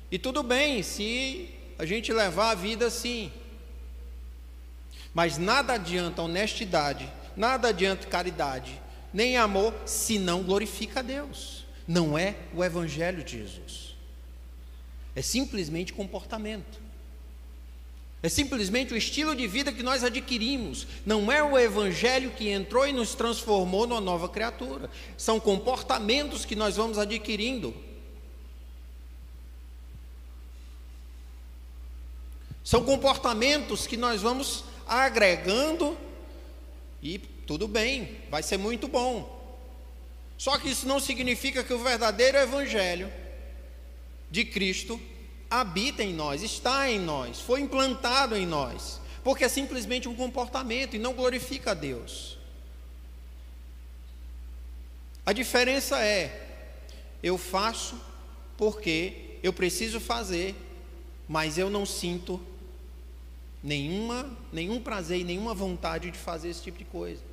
E 0.09 0.17
tudo 0.17 0.41
bem 0.41 0.81
se 0.83 1.49
a 1.77 1.85
gente 1.85 2.13
levar 2.13 2.51
a 2.51 2.55
vida 2.55 2.87
assim. 2.87 3.31
Mas 5.13 5.37
nada 5.37 5.73
adianta 5.73 6.21
honestidade, 6.21 7.11
nada 7.35 7.69
adianta 7.69 8.07
caridade, 8.07 8.79
nem 9.13 9.37
amor, 9.37 9.73
se 9.85 10.19
não 10.19 10.43
glorifica 10.43 10.99
a 10.99 11.03
Deus. 11.03 11.65
Não 11.87 12.17
é 12.17 12.35
o 12.53 12.63
Evangelho 12.63 13.23
de 13.23 13.39
Jesus. 13.39 13.95
É 15.15 15.21
simplesmente 15.21 15.93
comportamento. 15.93 16.79
É 18.21 18.29
simplesmente 18.29 18.93
o 18.93 18.97
estilo 18.97 19.35
de 19.35 19.47
vida 19.47 19.71
que 19.71 19.83
nós 19.83 20.03
adquirimos. 20.03 20.87
Não 21.05 21.31
é 21.31 21.41
o 21.41 21.57
Evangelho 21.57 22.31
que 22.31 22.49
entrou 22.49 22.85
e 22.87 22.91
nos 22.91 23.15
transformou 23.15 23.87
numa 23.87 24.01
nova 24.01 24.27
criatura. 24.27 24.89
São 25.17 25.39
comportamentos 25.39 26.43
que 26.43 26.55
nós 26.55 26.75
vamos 26.75 26.97
adquirindo. 26.97 27.73
São 32.63 32.83
comportamentos 32.83 33.87
que 33.87 33.95
nós 33.95 34.21
vamos 34.21 34.65
agregando 34.85 35.97
e 37.01 37.21
tudo 37.47 37.67
bem, 37.67 38.17
vai 38.29 38.43
ser 38.43 38.57
muito 38.57 38.89
bom. 38.89 39.35
Só 40.37 40.59
que 40.59 40.69
isso 40.69 40.85
não 40.85 40.99
significa 40.99 41.63
que 41.63 41.73
o 41.73 41.79
verdadeiro 41.79 42.37
evangelho 42.37 43.11
de 44.29 44.43
Cristo 44.43 44.99
habita 45.49 46.03
em 46.03 46.13
nós, 46.13 46.43
está 46.43 46.91
em 46.91 46.99
nós, 46.99 47.39
foi 47.39 47.61
implantado 47.61 48.35
em 48.35 48.45
nós, 48.45 48.99
porque 49.23 49.45
é 49.45 49.49
simplesmente 49.49 50.09
um 50.09 50.13
comportamento 50.13 50.95
e 50.95 50.99
não 50.99 51.13
glorifica 51.13 51.71
a 51.71 51.73
Deus. 51.73 52.37
A 55.25 55.31
diferença 55.31 56.03
é: 56.03 56.69
eu 57.23 57.37
faço 57.37 57.99
porque 58.57 59.39
eu 59.41 59.53
preciso 59.53 60.01
fazer, 60.01 60.53
mas 61.27 61.57
eu 61.57 61.69
não 61.69 61.85
sinto 61.85 62.41
nenhuma, 63.63 64.29
nenhum 64.51 64.81
prazer 64.81 65.19
e 65.19 65.23
nenhuma 65.23 65.53
vontade 65.53 66.11
de 66.11 66.17
fazer 66.17 66.49
esse 66.49 66.61
tipo 66.61 66.77
de 66.77 66.85
coisa. 66.85 67.26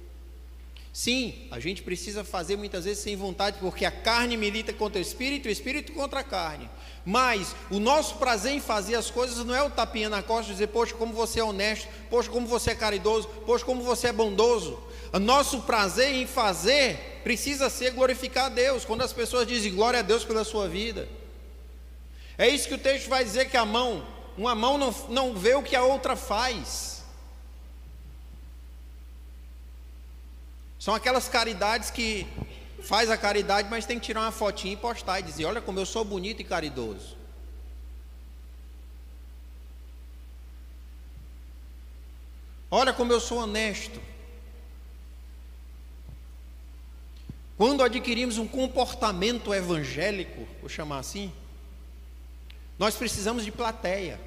Sim, 0.95 1.35
a 1.51 1.59
gente 1.59 1.83
precisa 1.83 2.23
fazer 2.23 2.57
muitas 2.57 2.85
vezes 2.85 3.03
sem 3.03 3.17
vontade, 3.17 3.59
porque 3.59 3.85
a 3.85 3.91
carne 3.91 4.37
milita 4.37 4.73
contra 4.73 5.01
o 5.01 5.03
espírito 5.03 5.49
e 5.49 5.49
o 5.49 5.53
espírito 5.53 5.93
contra 5.93 6.21
a 6.21 6.23
carne. 6.23 6.71
Mas 7.05 7.53
o 7.69 7.81
nosso 7.81 8.15
prazer 8.15 8.53
em 8.53 8.61
fazer 8.61 8.95
as 8.95 9.11
coisas 9.11 9.45
não 9.45 9.53
é 9.53 9.61
o 9.61 9.71
tapinha 9.71 10.09
na 10.09 10.23
costa 10.23 10.53
dizer, 10.53 10.69
poxa, 10.69 10.95
como 10.95 11.13
você 11.13 11.41
é 11.41 11.45
honesto, 11.45 11.89
poxa, 12.09 12.31
como 12.31 12.47
você 12.47 12.71
é 12.71 12.75
caridoso, 12.77 13.27
poxa, 13.45 13.65
como 13.65 13.83
você 13.83 14.07
é 14.07 14.13
bondoso. 14.13 14.81
O 15.13 15.19
nosso 15.19 15.63
prazer 15.63 16.15
em 16.15 16.29
fazer 16.29 17.21
precisa 17.25 17.69
ser 17.69 17.91
glorificar 17.91 18.45
a 18.45 18.51
Deus. 18.51 18.85
Quando 18.85 19.03
as 19.03 19.13
pessoas 19.13 19.49
dizem 19.49 19.75
glória 19.75 19.99
a 19.99 20.03
Deus 20.03 20.25
pela 20.25 20.45
sua 20.45 20.69
vida, 20.69 21.09
é 22.39 22.49
isso 22.49 22.69
que 22.69 22.75
o 22.75 22.79
texto 22.79 23.09
vai 23.09 23.25
dizer 23.25 23.51
que 23.51 23.57
a 23.57 23.65
mão, 23.65 24.07
uma 24.39 24.55
mão 24.55 24.79
não, 24.79 24.95
não 25.09 25.35
vê 25.35 25.57
o 25.57 25.63
que 25.63 25.75
a 25.75 25.83
outra 25.83 26.15
faz. 26.15 26.94
São 30.85 30.95
aquelas 30.95 31.31
caridades 31.31 31.91
que 31.91 32.27
faz 32.83 33.09
a 33.09 33.17
caridade, 33.17 33.71
mas 33.71 33.87
tem 33.87 33.99
que 33.99 34.05
tirar 34.05 34.21
uma 34.21 34.31
fotinha 34.31 34.75
e 34.75 34.77
postar 34.77 35.19
e 35.19 35.23
dizer: 35.23 35.47
Olha 35.47 35.63
como 35.63 35.81
eu 35.81 35.87
sou 35.87 36.05
bonito 36.05 36.43
e 36.43 36.45
caridoso. 36.45 37.17
Olha 42.71 42.93
como 42.93 43.15
eu 43.15 43.19
sou 43.19 43.39
honesto. 43.39 43.99
Quando 47.57 47.83
adquirimos 47.83 48.37
um 48.37 48.47
comportamento 48.47 49.55
evangélico, 49.55 50.47
vou 50.61 50.69
chamar 50.69 50.99
assim, 50.99 51.33
nós 52.79 52.95
precisamos 52.95 53.43
de 53.43 53.51
plateia. 53.51 54.21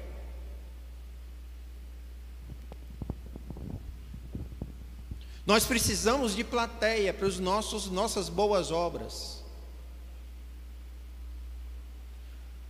Nós 5.48 5.64
precisamos 5.64 6.36
de 6.36 6.44
plateia 6.44 7.14
para 7.14 7.26
os 7.26 7.38
nossos 7.38 7.86
nossas 7.86 8.28
boas 8.28 8.70
obras. 8.70 9.42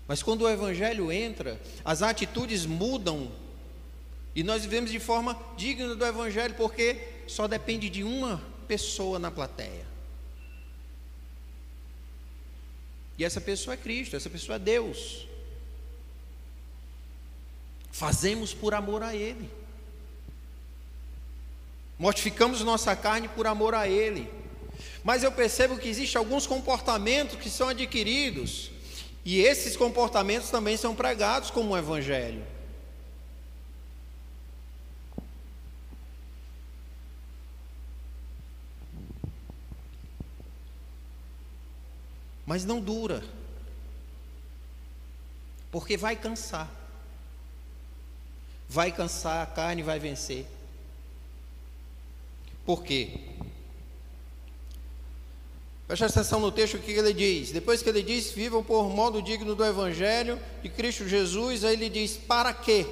Mas 0.07 0.23
quando 0.23 0.43
o 0.43 0.49
evangelho 0.49 1.11
entra, 1.11 1.61
as 1.85 2.03
atitudes 2.03 2.65
mudam 2.65 3.33
e 4.33 4.45
nós 4.45 4.63
vivemos 4.63 4.93
de 4.93 5.01
forma 5.01 5.37
digna 5.57 5.97
do 5.97 6.07
evangelho 6.07 6.55
porque 6.55 7.25
só 7.27 7.49
depende 7.49 7.91
de 7.91 8.05
uma 8.05 8.41
pessoa 8.69 9.19
na 9.19 9.33
plateia. 9.33 9.85
E 13.19 13.25
essa 13.25 13.41
pessoa 13.41 13.75
é 13.75 13.77
Cristo, 13.77 14.15
essa 14.15 14.31
pessoa 14.31 14.55
é 14.55 14.61
Deus. 14.61 15.27
Fazemos 17.91 18.55
por 18.55 18.73
amor 18.73 19.03
a 19.03 19.17
Ele. 19.17 19.51
Mortificamos 21.99 22.61
nossa 22.61 22.95
carne 22.95 23.29
por 23.29 23.47
amor 23.47 23.75
a 23.75 23.89
Ele. 23.89 24.31
Mas 25.03 25.23
eu 25.23 25.33
percebo 25.33 25.79
que 25.79 25.89
existem 25.89 26.19
alguns 26.19 26.47
comportamentos 26.47 27.37
que 27.37 27.51
são 27.51 27.69
adquiridos, 27.69 28.71
e 29.25 29.41
esses 29.41 29.77
comportamentos 29.77 30.51
também 30.51 30.77
são 30.77 30.95
pregados 30.95 31.51
como 31.51 31.71
um 31.71 31.77
evangelho. 31.77 32.45
Mas 42.47 42.65
não 42.65 42.81
dura, 42.81 43.23
porque 45.71 45.97
vai 45.97 46.17
cansar. 46.17 46.71
Vai 48.69 48.93
cansar, 48.93 49.43
a 49.43 49.47
carne 49.47 49.83
vai 49.83 49.99
vencer. 49.99 50.47
Por 52.69 52.85
quê? 52.85 53.09
Preste 55.87 56.05
atenção 56.05 56.39
no 56.39 56.53
texto 56.53 56.79
que 56.79 56.91
ele 56.91 57.15
diz. 57.15 57.51
Depois 57.51 57.83
que 57.83 57.89
ele 57.89 58.03
diz, 58.03 58.31
vivam 58.31 58.63
por 58.63 58.91
modo 58.91 59.23
digno 59.23 59.55
do 59.55 59.65
Evangelho 59.65 60.39
de 60.63 60.69
Cristo 60.69 61.09
Jesus, 61.09 61.65
aí 61.65 61.73
ele 61.73 61.89
diz, 61.89 62.19
para 62.19 62.53
quê? 62.53 62.87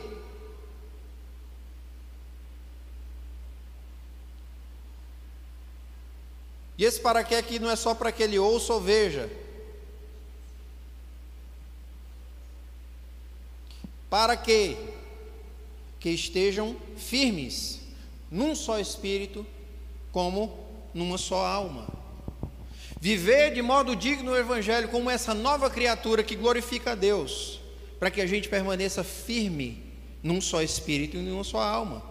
E 6.78 6.83
esse 6.87 6.99
para 6.99 7.23
quê 7.23 7.35
aqui 7.35 7.59
não 7.59 7.68
é 7.68 7.76
só 7.76 7.95
para 7.95 8.11
que 8.11 8.23
ele 8.23 8.38
ouça 8.38 8.73
ou 8.73 8.80
veja. 8.80 9.30
Para 14.09 14.38
que 14.38 14.75
que 16.00 16.09
estejam 16.09 16.75
firmes 16.97 17.80
num 18.30 18.54
só 18.54 18.80
espírito, 18.80 19.47
como 20.16 20.66
numa 20.94 21.18
só 21.18 21.44
alma. 21.44 21.87
Viver 22.99 23.52
de 23.52 23.61
modo 23.61 23.94
digno 23.94 24.32
o 24.32 24.37
Evangelho 24.38 24.88
como 24.88 25.11
essa 25.11 25.35
nova 25.35 25.68
criatura 25.68 26.23
que 26.25 26.35
glorifica 26.35 26.92
a 26.92 26.94
Deus, 26.94 27.61
para 27.99 28.11
que 28.11 28.23
a 28.23 28.26
gente 28.26 28.49
permaneça 28.49 29.04
firme 29.04 29.92
num 30.23 30.40
só 30.40 30.62
espírito 30.62 31.18
e 31.18 31.20
numa 31.20 31.44
só 31.44 31.61
alma. 31.61 32.02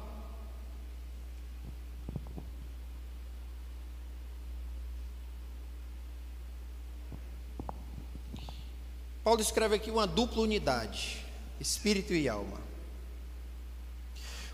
Paulo 9.24 9.42
escreve 9.42 9.78
aqui 9.78 9.90
uma 9.90 10.06
dupla 10.06 10.44
unidade, 10.44 11.26
espírito 11.60 12.14
e 12.14 12.30
alma. 12.30 12.62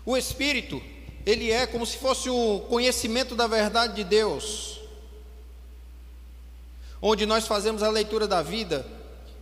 O 0.06 0.16
espírito 0.16 0.82
ele 1.24 1.50
é 1.50 1.66
como 1.66 1.86
se 1.86 1.96
fosse 1.96 2.28
o 2.28 2.60
conhecimento 2.68 3.34
da 3.34 3.46
verdade 3.46 3.94
de 3.94 4.04
Deus, 4.04 4.80
onde 7.00 7.26
nós 7.26 7.46
fazemos 7.46 7.82
a 7.82 7.90
leitura 7.90 8.26
da 8.26 8.42
vida, 8.42 8.86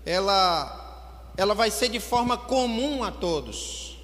ela, 0.04 1.32
ela 1.36 1.54
vai 1.54 1.70
ser 1.70 1.88
de 1.88 2.00
forma 2.00 2.36
comum 2.36 3.02
a 3.02 3.10
todos, 3.10 3.98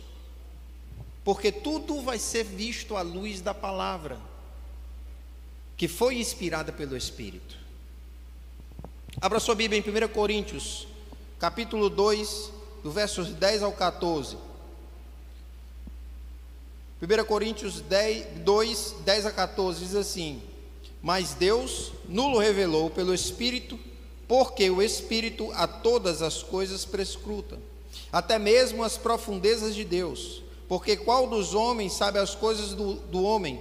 porque 1.24 1.50
tudo 1.50 2.00
vai 2.00 2.18
ser 2.18 2.44
visto 2.44 2.96
à 2.96 3.02
luz 3.02 3.40
da 3.40 3.52
palavra, 3.52 4.18
que 5.76 5.88
foi 5.88 6.18
inspirada 6.18 6.72
pelo 6.72 6.96
Espírito. 6.96 7.56
Abra 9.20 9.40
sua 9.40 9.54
Bíblia 9.54 9.82
em 9.84 10.06
1 10.06 10.08
Coríntios, 10.08 10.86
capítulo 11.38 11.90
2, 11.90 12.52
do 12.82 12.90
versos 12.90 13.28
10 13.28 13.62
ao 13.62 13.72
14. 13.72 14.36
1 17.00 17.24
Coríntios 17.24 17.80
10, 17.82 18.38
2, 18.38 18.94
10 19.04 19.26
a 19.26 19.32
14 19.32 19.80
diz 19.80 19.94
assim: 19.94 20.42
Mas 21.02 21.34
Deus 21.34 21.92
nulo 22.08 22.38
revelou 22.38 22.88
pelo 22.88 23.12
Espírito, 23.12 23.78
porque 24.26 24.70
o 24.70 24.80
Espírito 24.80 25.52
a 25.52 25.66
todas 25.66 26.22
as 26.22 26.42
coisas 26.42 26.86
prescruta, 26.86 27.58
até 28.10 28.38
mesmo 28.38 28.82
as 28.82 28.96
profundezas 28.96 29.74
de 29.74 29.84
Deus. 29.84 30.42
Porque 30.68 30.96
qual 30.96 31.28
dos 31.28 31.54
homens 31.54 31.92
sabe 31.92 32.18
as 32.18 32.34
coisas 32.34 32.70
do, 32.70 32.94
do 32.94 33.22
homem, 33.22 33.60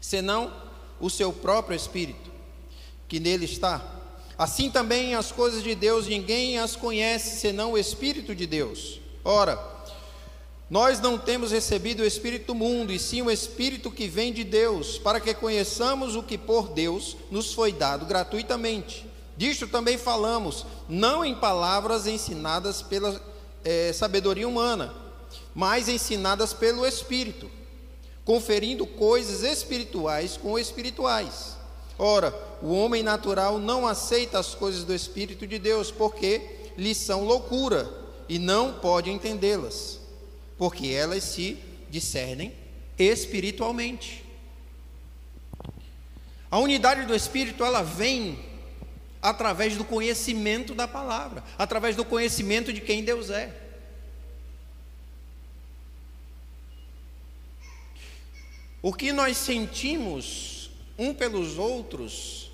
senão 0.00 0.52
o 1.00 1.08
seu 1.08 1.32
próprio 1.32 1.74
Espírito, 1.74 2.30
que 3.08 3.18
nele 3.18 3.46
está? 3.46 3.98
Assim 4.36 4.70
também 4.70 5.14
as 5.14 5.32
coisas 5.32 5.62
de 5.62 5.74
Deus 5.74 6.06
ninguém 6.06 6.58
as 6.58 6.76
conhece, 6.76 7.40
senão 7.40 7.72
o 7.72 7.78
Espírito 7.78 8.34
de 8.34 8.46
Deus. 8.46 9.00
Ora, 9.24 9.56
nós 10.70 11.00
não 11.00 11.18
temos 11.18 11.50
recebido 11.50 12.04
o 12.04 12.06
Espírito 12.06 12.46
do 12.46 12.54
mundo, 12.54 12.92
e 12.92 12.98
sim 12.98 13.20
o 13.22 13.30
Espírito 13.30 13.90
que 13.90 14.06
vem 14.06 14.32
de 14.32 14.44
Deus, 14.44 14.98
para 14.98 15.18
que 15.18 15.34
conheçamos 15.34 16.14
o 16.14 16.22
que 16.22 16.38
por 16.38 16.68
Deus 16.68 17.16
nos 17.28 17.52
foi 17.52 17.72
dado 17.72 18.06
gratuitamente. 18.06 19.04
Disto 19.36 19.66
também 19.66 19.98
falamos, 19.98 20.64
não 20.88 21.24
em 21.24 21.34
palavras 21.34 22.06
ensinadas 22.06 22.82
pela 22.82 23.20
é, 23.64 23.92
sabedoria 23.92 24.46
humana, 24.46 24.94
mas 25.52 25.88
ensinadas 25.88 26.52
pelo 26.52 26.86
Espírito, 26.86 27.50
conferindo 28.24 28.86
coisas 28.86 29.42
espirituais 29.42 30.36
com 30.36 30.56
espirituais. 30.56 31.56
Ora, 31.98 32.32
o 32.62 32.72
homem 32.72 33.02
natural 33.02 33.58
não 33.58 33.88
aceita 33.88 34.38
as 34.38 34.54
coisas 34.54 34.84
do 34.84 34.94
Espírito 34.94 35.48
de 35.48 35.58
Deus, 35.58 35.90
porque 35.90 36.72
lhes 36.78 36.96
são 36.96 37.24
loucura 37.24 37.92
e 38.28 38.38
não 38.38 38.74
pode 38.74 39.10
entendê-las 39.10 39.99
porque 40.60 40.88
elas 40.88 41.24
se 41.24 41.56
discernem 41.88 42.54
espiritualmente. 42.98 44.22
A 46.50 46.58
unidade 46.58 47.06
do 47.06 47.16
espírito 47.16 47.64
ela 47.64 47.82
vem 47.82 48.38
através 49.22 49.74
do 49.78 49.86
conhecimento 49.86 50.74
da 50.74 50.86
palavra, 50.86 51.42
através 51.56 51.96
do 51.96 52.04
conhecimento 52.04 52.74
de 52.74 52.82
quem 52.82 53.02
Deus 53.02 53.30
é. 53.30 53.58
O 58.82 58.92
que 58.92 59.14
nós 59.14 59.38
sentimos 59.38 60.70
um 60.98 61.14
pelos 61.14 61.56
outros, 61.56 62.50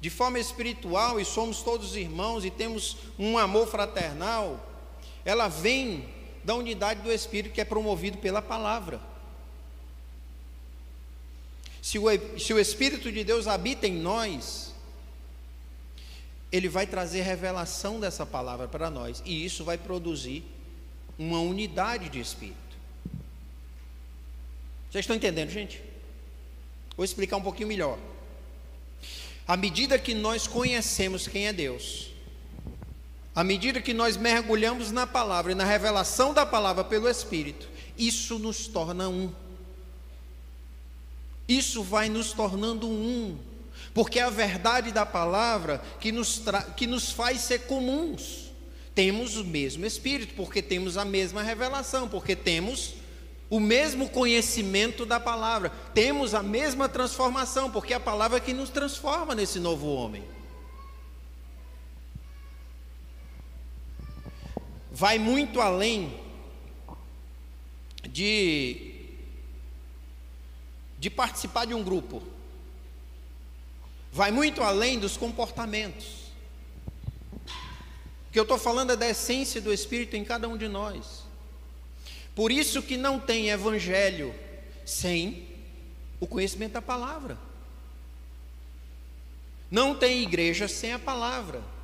de 0.00 0.10
forma 0.10 0.38
espiritual, 0.38 1.18
e 1.18 1.24
somos 1.24 1.60
todos 1.60 1.96
irmãos 1.96 2.44
e 2.44 2.52
temos 2.52 2.98
um 3.18 3.36
amor 3.36 3.66
fraternal, 3.66 4.64
ela 5.24 5.48
vem 5.48 6.14
da 6.46 6.54
unidade 6.54 7.02
do 7.02 7.12
Espírito 7.12 7.52
que 7.52 7.60
é 7.60 7.64
promovido 7.64 8.18
pela 8.18 8.40
palavra. 8.40 9.00
Se 11.82 11.98
o, 11.98 12.04
se 12.38 12.54
o 12.54 12.58
Espírito 12.58 13.10
de 13.10 13.24
Deus 13.24 13.48
habita 13.48 13.86
em 13.86 13.94
nós, 13.94 14.72
ele 16.52 16.68
vai 16.68 16.86
trazer 16.86 17.22
revelação 17.22 17.98
dessa 17.98 18.24
palavra 18.24 18.68
para 18.68 18.88
nós, 18.88 19.20
e 19.26 19.44
isso 19.44 19.64
vai 19.64 19.76
produzir 19.76 20.44
uma 21.18 21.40
unidade 21.40 22.08
de 22.08 22.20
Espírito. 22.20 22.56
Vocês 24.88 25.02
estão 25.02 25.16
entendendo, 25.16 25.50
gente? 25.50 25.82
Vou 26.96 27.04
explicar 27.04 27.38
um 27.38 27.42
pouquinho 27.42 27.68
melhor. 27.68 27.98
À 29.48 29.56
medida 29.56 29.98
que 29.98 30.14
nós 30.14 30.46
conhecemos 30.46 31.26
quem 31.26 31.48
é 31.48 31.52
Deus, 31.52 32.12
à 33.36 33.44
medida 33.44 33.82
que 33.82 33.92
nós 33.92 34.16
mergulhamos 34.16 34.90
na 34.90 35.06
palavra 35.06 35.52
e 35.52 35.54
na 35.54 35.64
revelação 35.64 36.32
da 36.32 36.46
palavra 36.46 36.82
pelo 36.82 37.06
Espírito, 37.06 37.68
isso 37.98 38.38
nos 38.38 38.66
torna 38.66 39.10
um. 39.10 39.30
Isso 41.46 41.82
vai 41.82 42.08
nos 42.08 42.32
tornando 42.32 42.88
um, 42.88 43.38
porque 43.92 44.18
é 44.18 44.22
a 44.22 44.30
verdade 44.30 44.90
da 44.90 45.04
palavra 45.04 45.82
que 46.00 46.10
nos, 46.10 46.42
que 46.78 46.86
nos 46.86 47.10
faz 47.10 47.42
ser 47.42 47.66
comuns. 47.66 48.46
Temos 48.94 49.36
o 49.36 49.44
mesmo 49.44 49.84
Espírito, 49.84 50.32
porque 50.34 50.62
temos 50.62 50.96
a 50.96 51.04
mesma 51.04 51.42
revelação, 51.42 52.08
porque 52.08 52.34
temos 52.34 52.94
o 53.50 53.60
mesmo 53.60 54.08
conhecimento 54.08 55.04
da 55.04 55.20
palavra, 55.20 55.70
temos 55.92 56.34
a 56.34 56.42
mesma 56.42 56.88
transformação, 56.88 57.70
porque 57.70 57.92
é 57.92 57.96
a 57.96 58.00
palavra 58.00 58.40
que 58.40 58.54
nos 58.54 58.70
transforma 58.70 59.34
nesse 59.34 59.60
novo 59.60 59.88
homem. 59.88 60.24
Vai 64.96 65.18
muito 65.18 65.60
além 65.60 66.18
de, 68.08 68.94
de 70.98 71.10
participar 71.10 71.66
de 71.66 71.74
um 71.74 71.84
grupo. 71.84 72.22
Vai 74.10 74.30
muito 74.30 74.62
além 74.62 74.98
dos 74.98 75.14
comportamentos. 75.14 76.32
O 77.44 78.32
que 78.32 78.38
eu 78.38 78.44
estou 78.44 78.56
falando 78.56 78.92
é 78.92 78.96
da 78.96 79.06
essência 79.06 79.60
do 79.60 79.70
Espírito 79.70 80.16
em 80.16 80.24
cada 80.24 80.48
um 80.48 80.56
de 80.56 80.66
nós. 80.66 81.24
Por 82.34 82.50
isso 82.50 82.82
que 82.82 82.96
não 82.96 83.20
tem 83.20 83.50
evangelho 83.50 84.34
sem 84.86 85.46
o 86.18 86.26
conhecimento 86.26 86.72
da 86.72 86.82
palavra. 86.82 87.36
Não 89.70 89.94
tem 89.94 90.22
igreja 90.22 90.66
sem 90.66 90.94
a 90.94 90.98
palavra. 90.98 91.75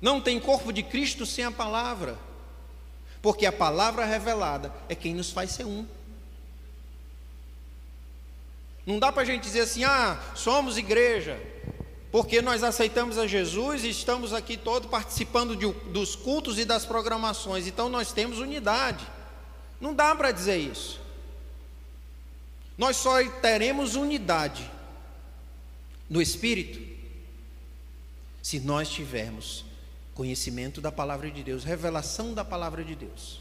Não 0.00 0.20
tem 0.20 0.38
corpo 0.38 0.72
de 0.72 0.82
Cristo 0.82 1.26
sem 1.26 1.44
a 1.44 1.50
palavra. 1.50 2.18
Porque 3.20 3.46
a 3.46 3.52
palavra 3.52 4.04
revelada 4.04 4.72
é 4.88 4.94
quem 4.94 5.14
nos 5.14 5.30
faz 5.30 5.50
ser 5.50 5.64
um. 5.64 5.86
Não 8.86 8.98
dá 8.98 9.12
para 9.12 9.22
a 9.22 9.26
gente 9.26 9.42
dizer 9.42 9.60
assim, 9.60 9.84
ah, 9.84 10.18
somos 10.34 10.78
igreja, 10.78 11.38
porque 12.10 12.40
nós 12.40 12.62
aceitamos 12.62 13.18
a 13.18 13.26
Jesus 13.26 13.84
e 13.84 13.90
estamos 13.90 14.32
aqui 14.32 14.56
todos 14.56 14.88
participando 14.88 15.54
de, 15.54 15.70
dos 15.90 16.16
cultos 16.16 16.58
e 16.58 16.64
das 16.64 16.86
programações, 16.86 17.66
então 17.66 17.90
nós 17.90 18.12
temos 18.12 18.38
unidade. 18.38 19.06
Não 19.78 19.92
dá 19.92 20.14
para 20.14 20.32
dizer 20.32 20.56
isso. 20.56 20.98
Nós 22.78 22.96
só 22.96 23.22
teremos 23.42 23.94
unidade 23.94 24.70
no 26.08 26.22
Espírito 26.22 26.80
se 28.42 28.58
nós 28.60 28.88
tivermos 28.88 29.67
conhecimento 30.18 30.80
da 30.80 30.90
palavra 30.90 31.30
de 31.30 31.44
Deus, 31.44 31.62
revelação 31.62 32.34
da 32.34 32.44
palavra 32.44 32.82
de 32.82 32.96
Deus. 32.96 33.40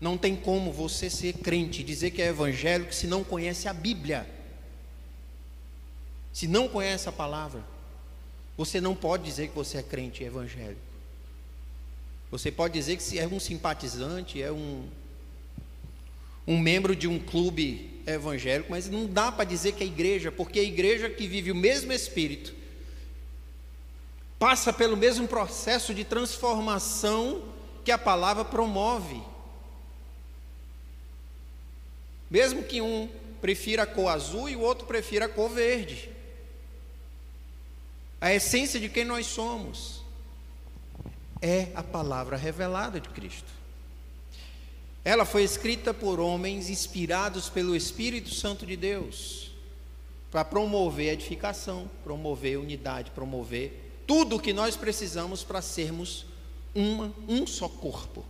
Não 0.00 0.16
tem 0.16 0.34
como 0.34 0.72
você 0.72 1.10
ser 1.10 1.34
crente, 1.34 1.84
dizer 1.84 2.12
que 2.12 2.22
é 2.22 2.28
evangélico, 2.28 2.94
se 2.94 3.06
não 3.06 3.22
conhece 3.22 3.68
a 3.68 3.74
Bíblia. 3.74 4.26
Se 6.32 6.48
não 6.48 6.66
conhece 6.66 7.06
a 7.10 7.12
palavra, 7.12 7.62
você 8.56 8.80
não 8.80 8.94
pode 8.94 9.24
dizer 9.24 9.48
que 9.48 9.54
você 9.54 9.76
é 9.76 9.82
crente 9.82 10.24
evangélico. 10.24 10.80
Você 12.30 12.50
pode 12.50 12.72
dizer 12.72 12.96
que 12.96 13.18
é 13.18 13.28
um 13.28 13.38
simpatizante, 13.38 14.40
é 14.40 14.50
um, 14.50 14.88
um 16.46 16.58
membro 16.58 16.96
de 16.96 17.06
um 17.06 17.18
clube 17.18 18.00
evangélico, 18.06 18.70
mas 18.70 18.88
não 18.88 19.04
dá 19.04 19.30
para 19.30 19.44
dizer 19.44 19.72
que 19.72 19.84
é 19.84 19.86
igreja, 19.86 20.32
porque 20.32 20.58
a 20.58 20.64
igreja 20.64 21.10
que 21.10 21.28
vive 21.28 21.52
o 21.52 21.54
mesmo 21.54 21.92
espírito, 21.92 22.61
passa 24.42 24.72
pelo 24.72 24.96
mesmo 24.96 25.28
processo 25.28 25.94
de 25.94 26.02
transformação 26.02 27.44
que 27.84 27.92
a 27.92 27.96
palavra 27.96 28.44
promove. 28.44 29.22
Mesmo 32.28 32.64
que 32.64 32.80
um 32.82 33.08
prefira 33.40 33.84
a 33.84 33.86
cor 33.86 34.08
azul 34.08 34.48
e 34.48 34.56
o 34.56 34.60
outro 34.60 34.84
prefira 34.84 35.26
a 35.26 35.28
cor 35.28 35.48
verde. 35.48 36.10
A 38.20 38.34
essência 38.34 38.80
de 38.80 38.88
quem 38.88 39.04
nós 39.04 39.26
somos 39.26 40.02
é 41.40 41.68
a 41.76 41.82
palavra 41.84 42.36
revelada 42.36 42.98
de 42.98 43.10
Cristo. 43.10 43.52
Ela 45.04 45.24
foi 45.24 45.44
escrita 45.44 45.94
por 45.94 46.18
homens 46.18 46.68
inspirados 46.68 47.48
pelo 47.48 47.76
Espírito 47.76 48.34
Santo 48.34 48.66
de 48.66 48.76
Deus 48.76 49.52
para 50.32 50.44
promover 50.44 51.12
edificação, 51.12 51.88
promover 52.02 52.58
unidade, 52.58 53.12
promover 53.12 53.81
tudo 54.12 54.36
o 54.36 54.38
que 54.38 54.52
nós 54.52 54.76
precisamos 54.76 55.42
para 55.42 55.62
sermos 55.62 56.26
uma, 56.74 57.10
um 57.26 57.46
só 57.46 57.66
corpo. 57.66 58.22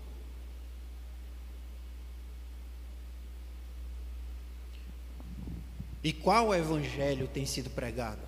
E 6.04 6.12
qual 6.12 6.54
evangelho 6.54 7.26
tem 7.26 7.44
sido 7.44 7.68
pregado? 7.68 8.20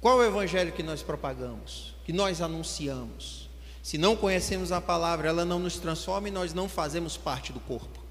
Qual 0.00 0.18
o 0.18 0.22
evangelho 0.22 0.70
que 0.70 0.84
nós 0.84 1.02
propagamos, 1.02 1.92
que 2.04 2.12
nós 2.12 2.40
anunciamos? 2.40 3.50
Se 3.82 3.98
não 3.98 4.14
conhecemos 4.14 4.70
a 4.70 4.80
palavra, 4.80 5.28
ela 5.28 5.44
não 5.44 5.58
nos 5.58 5.76
transforma 5.76 6.28
e 6.28 6.30
nós 6.30 6.54
não 6.54 6.68
fazemos 6.68 7.16
parte 7.16 7.52
do 7.52 7.58
corpo. 7.58 8.03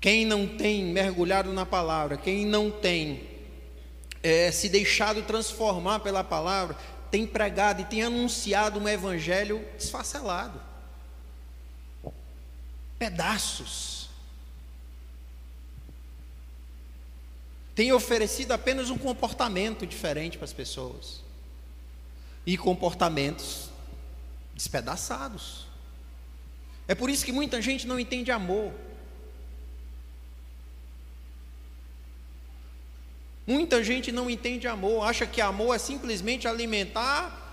Quem 0.00 0.24
não 0.24 0.46
tem 0.46 0.84
mergulhado 0.84 1.52
na 1.52 1.66
palavra, 1.66 2.16
quem 2.16 2.44
não 2.44 2.70
tem 2.70 3.28
é, 4.22 4.50
se 4.50 4.68
deixado 4.68 5.22
transformar 5.22 6.00
pela 6.00 6.22
palavra, 6.22 6.76
tem 7.10 7.26
pregado 7.26 7.82
e 7.82 7.84
tem 7.84 8.02
anunciado 8.02 8.78
um 8.78 8.88
evangelho 8.88 9.64
desfacelado 9.76 10.66
pedaços. 12.98 14.08
Tem 17.74 17.92
oferecido 17.92 18.52
apenas 18.52 18.88
um 18.88 18.96
comportamento 18.96 19.86
diferente 19.86 20.38
para 20.38 20.46
as 20.46 20.52
pessoas. 20.52 21.20
E 22.46 22.56
comportamentos 22.56 23.68
despedaçados. 24.54 25.66
É 26.88 26.94
por 26.94 27.10
isso 27.10 27.24
que 27.24 27.32
muita 27.32 27.60
gente 27.60 27.86
não 27.86 28.00
entende 28.00 28.30
amor. 28.30 28.72
Muita 33.46 33.84
gente 33.84 34.10
não 34.10 34.28
entende 34.28 34.66
amor, 34.66 35.06
acha 35.06 35.24
que 35.26 35.40
amor 35.40 35.74
é 35.74 35.78
simplesmente 35.78 36.48
alimentar 36.48 37.44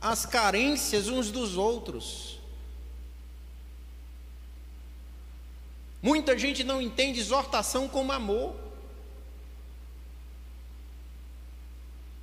as 0.00 0.26
carências 0.26 1.08
uns 1.08 1.30
dos 1.30 1.56
outros. 1.56 2.40
Muita 6.02 6.36
gente 6.36 6.64
não 6.64 6.80
entende 6.80 7.20
exortação 7.20 7.86
como 7.86 8.10
amor, 8.10 8.56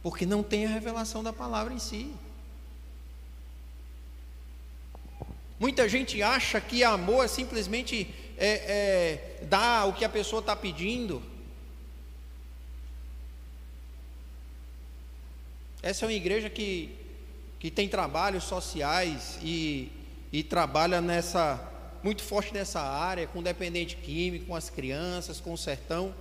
porque 0.01 0.25
não 0.25 0.41
tem 0.41 0.65
a 0.65 0.69
revelação 0.69 1.23
da 1.23 1.31
palavra 1.31 1.73
em 1.73 1.79
si. 1.79 2.13
Muita 5.59 5.87
gente 5.87 6.21
acha 6.21 6.59
que 6.59 6.83
amor 6.83 7.25
é 7.25 7.27
simplesmente 7.27 8.13
é, 8.37 8.47
é, 8.47 9.45
dar 9.45 9.87
o 9.87 9.93
que 9.93 10.03
a 10.03 10.09
pessoa 10.09 10.39
está 10.39 10.55
pedindo. 10.55 11.21
Essa 15.81 16.05
é 16.05 16.07
uma 16.07 16.13
igreja 16.13 16.49
que, 16.49 16.89
que 17.59 17.69
tem 17.69 17.87
trabalhos 17.87 18.43
sociais 18.43 19.37
e, 19.41 19.91
e 20.31 20.43
trabalha 20.43 20.99
nessa 21.01 21.73
muito 22.03 22.23
forte 22.23 22.53
nessa 22.53 22.79
área, 22.79 23.27
com 23.27 23.41
dependente 23.41 23.95
químico, 23.97 24.45
com 24.45 24.55
as 24.55 24.69
crianças, 24.69 25.41
com 25.41 25.51
o 25.51 25.57
sertão. 25.57 26.13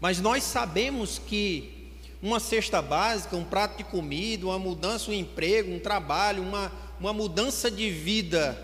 Mas 0.00 0.20
nós 0.20 0.42
sabemos 0.42 1.18
que 1.18 1.92
uma 2.22 2.40
cesta 2.40 2.82
básica, 2.82 3.36
um 3.36 3.44
prato 3.44 3.78
de 3.78 3.84
comida, 3.84 4.46
uma 4.46 4.58
mudança, 4.58 5.10
um 5.10 5.14
emprego, 5.14 5.72
um 5.72 5.78
trabalho, 5.78 6.42
uma, 6.42 6.72
uma 6.98 7.12
mudança 7.12 7.70
de 7.70 7.90
vida 7.90 8.58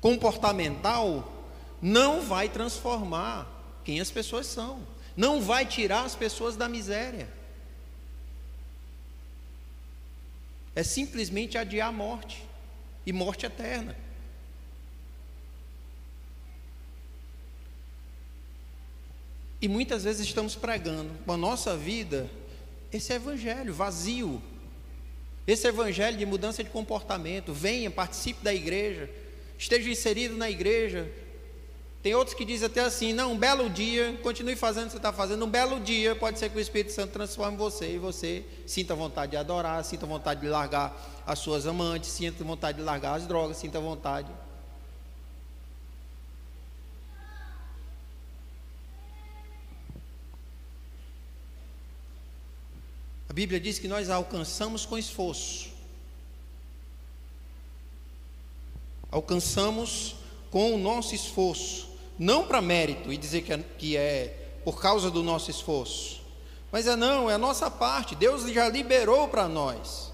comportamental, 0.00 1.46
não 1.80 2.20
vai 2.20 2.48
transformar 2.48 3.46
quem 3.84 4.00
as 4.00 4.10
pessoas 4.10 4.46
são, 4.46 4.80
não 5.16 5.40
vai 5.40 5.64
tirar 5.64 6.04
as 6.04 6.14
pessoas 6.14 6.56
da 6.56 6.68
miséria. 6.68 7.39
É 10.74 10.82
simplesmente 10.82 11.58
adiar 11.58 11.88
a 11.88 11.92
morte 11.92 12.42
e 13.04 13.12
morte 13.12 13.46
eterna. 13.46 13.96
E 19.60 19.68
muitas 19.68 20.04
vezes 20.04 20.26
estamos 20.26 20.54
pregando 20.54 21.12
com 21.24 21.32
a 21.32 21.36
nossa 21.36 21.76
vida 21.76 22.30
esse 22.92 23.12
evangelho 23.12 23.74
vazio, 23.74 24.42
esse 25.46 25.68
evangelho 25.68 26.16
de 26.16 26.24
mudança 26.24 26.64
de 26.64 26.70
comportamento. 26.70 27.52
Venha, 27.52 27.90
participe 27.90 28.42
da 28.42 28.54
igreja, 28.54 29.10
esteja 29.58 29.90
inserido 29.90 30.36
na 30.36 30.50
igreja, 30.50 31.10
tem 32.02 32.14
outros 32.14 32.34
que 32.34 32.46
dizem 32.46 32.66
até 32.66 32.80
assim: 32.80 33.12
não, 33.12 33.32
um 33.32 33.38
belo 33.38 33.68
dia, 33.68 34.18
continue 34.22 34.56
fazendo 34.56 34.84
o 34.84 34.86
que 34.86 34.92
você 34.92 34.96
está 34.96 35.12
fazendo, 35.12 35.44
um 35.44 35.50
belo 35.50 35.78
dia 35.78 36.16
pode 36.16 36.38
ser 36.38 36.48
que 36.48 36.56
o 36.56 36.60
Espírito 36.60 36.92
Santo 36.92 37.12
transforme 37.12 37.56
você 37.58 37.94
e 37.94 37.98
você 37.98 38.44
sinta 38.66 38.94
vontade 38.94 39.32
de 39.32 39.36
adorar, 39.36 39.84
sinta 39.84 40.06
vontade 40.06 40.40
de 40.40 40.48
largar 40.48 40.96
as 41.26 41.38
suas 41.38 41.66
amantes, 41.66 42.10
sinta 42.10 42.42
vontade 42.42 42.78
de 42.78 42.84
largar 42.84 43.16
as 43.16 43.26
drogas, 43.26 43.58
sinta 43.58 43.78
vontade. 43.78 44.30
A 53.28 53.32
Bíblia 53.32 53.60
diz 53.60 53.78
que 53.78 53.86
nós 53.86 54.08
alcançamos 54.08 54.86
com 54.86 54.96
esforço. 54.96 55.68
Alcançamos 59.10 60.16
com 60.50 60.74
o 60.74 60.78
nosso 60.78 61.14
esforço 61.14 61.89
não 62.20 62.46
para 62.46 62.60
mérito 62.60 63.10
e 63.10 63.16
dizer 63.16 63.40
que 63.40 63.50
é, 63.50 63.64
que 63.78 63.96
é 63.96 64.60
por 64.62 64.78
causa 64.78 65.10
do 65.10 65.22
nosso 65.22 65.50
esforço, 65.50 66.20
Mas 66.70 66.86
é 66.86 66.94
não, 66.94 67.30
é 67.30 67.34
a 67.34 67.38
nossa 67.38 67.70
parte. 67.70 68.14
Deus 68.14 68.42
já 68.52 68.68
liberou 68.68 69.26
para 69.26 69.48
nós 69.48 70.10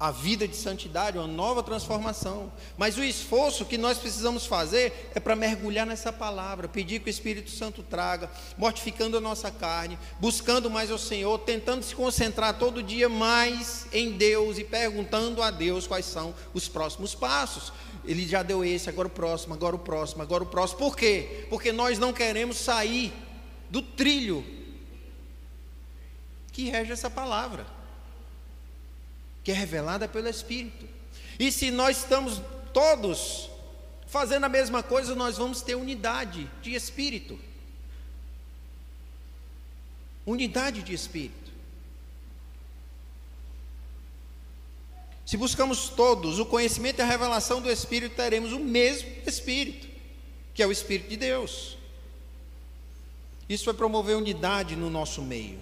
a 0.00 0.10
vida 0.10 0.48
de 0.48 0.56
santidade, 0.56 1.18
uma 1.18 1.26
nova 1.26 1.62
transformação. 1.62 2.50
Mas 2.78 2.96
o 2.96 3.04
esforço 3.04 3.66
que 3.66 3.76
nós 3.76 3.98
precisamos 3.98 4.46
fazer 4.46 5.10
é 5.14 5.20
para 5.20 5.36
mergulhar 5.36 5.86
nessa 5.86 6.10
palavra, 6.10 6.66
pedir 6.66 7.00
que 7.00 7.08
o 7.08 7.10
Espírito 7.10 7.50
Santo 7.50 7.82
traga, 7.82 8.30
mortificando 8.56 9.18
a 9.18 9.20
nossa 9.20 9.50
carne, 9.50 9.98
buscando 10.18 10.70
mais 10.70 10.90
ao 10.90 10.96
Senhor, 10.96 11.38
tentando 11.40 11.82
se 11.84 11.94
concentrar 11.94 12.58
todo 12.58 12.82
dia 12.82 13.10
mais 13.10 13.86
em 13.92 14.12
Deus 14.12 14.56
e 14.56 14.64
perguntando 14.64 15.42
a 15.42 15.50
Deus 15.50 15.86
quais 15.86 16.06
são 16.06 16.34
os 16.54 16.66
próximos 16.66 17.14
passos. 17.14 17.70
Ele 18.04 18.26
já 18.26 18.42
deu 18.42 18.64
esse, 18.64 18.88
agora 18.88 19.08
o 19.08 19.10
próximo, 19.10 19.54
agora 19.54 19.76
o 19.76 19.78
próximo, 19.78 20.22
agora 20.22 20.42
o 20.42 20.46
próximo. 20.46 20.78
Por 20.78 20.96
quê? 20.96 21.46
Porque 21.48 21.72
nós 21.72 21.98
não 21.98 22.12
queremos 22.12 22.56
sair 22.56 23.12
do 23.68 23.82
trilho 23.82 24.44
que 26.52 26.68
rege 26.68 26.92
essa 26.92 27.08
palavra 27.08 27.66
que 29.42 29.50
é 29.50 29.54
revelada 29.54 30.06
pelo 30.06 30.28
Espírito. 30.28 30.86
E 31.38 31.50
se 31.50 31.70
nós 31.70 31.98
estamos 31.98 32.42
todos 32.72 33.48
fazendo 34.06 34.44
a 34.44 34.48
mesma 34.48 34.82
coisa, 34.82 35.14
nós 35.14 35.38
vamos 35.38 35.62
ter 35.62 35.74
unidade 35.74 36.50
de 36.60 36.74
espírito. 36.74 37.38
Unidade 40.26 40.82
de 40.82 40.92
espírito. 40.92 41.39
Se 45.30 45.36
buscamos 45.36 45.90
todos 45.90 46.40
o 46.40 46.44
conhecimento 46.44 46.98
e 46.98 47.02
a 47.02 47.06
revelação 47.06 47.62
do 47.62 47.70
Espírito, 47.70 48.16
teremos 48.16 48.52
o 48.52 48.58
mesmo 48.58 49.08
Espírito, 49.24 49.86
que 50.52 50.60
é 50.60 50.66
o 50.66 50.72
Espírito 50.72 51.08
de 51.08 51.16
Deus. 51.16 51.78
Isso 53.48 53.64
vai 53.66 53.74
promover 53.74 54.16
unidade 54.16 54.74
no 54.74 54.90
nosso 54.90 55.22
meio. 55.22 55.60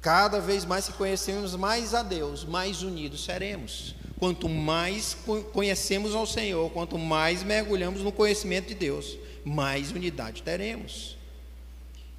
Cada 0.00 0.38
vez 0.40 0.64
mais 0.64 0.86
que 0.86 0.92
conhecemos 0.92 1.56
mais 1.56 1.94
a 1.94 2.02
Deus, 2.04 2.44
mais 2.44 2.84
unidos 2.84 3.24
seremos. 3.24 3.96
Quanto 4.20 4.48
mais 4.48 5.16
conhecemos 5.52 6.14
ao 6.14 6.28
Senhor, 6.28 6.70
quanto 6.70 6.96
mais 6.96 7.42
mergulhamos 7.42 8.02
no 8.02 8.12
conhecimento 8.12 8.68
de 8.68 8.74
Deus, 8.76 9.18
mais 9.44 9.90
unidade 9.90 10.44
teremos. 10.44 11.18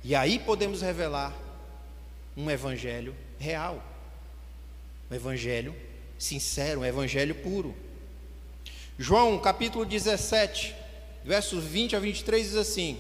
E 0.04 0.14
aí 0.14 0.38
podemos 0.38 0.82
revelar 0.82 1.34
um 2.36 2.52
evangelho 2.52 3.16
real, 3.40 3.95
um 5.10 5.16
evangelho 5.16 5.76
sincero, 6.18 6.82
um 6.82 6.86
evangelho 6.86 7.36
puro. 7.36 7.76
João 8.98 9.38
capítulo 9.38 9.86
17, 9.86 10.74
versos 11.24 11.64
20 11.64 11.96
a 11.96 12.00
23 12.00 12.48
diz 12.48 12.56
assim: 12.56 12.98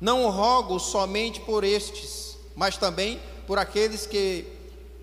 Não 0.00 0.30
rogo 0.30 0.78
somente 0.78 1.40
por 1.40 1.64
estes, 1.64 2.36
mas 2.54 2.76
também 2.76 3.20
por 3.46 3.58
aqueles 3.58 4.06
que 4.06 4.44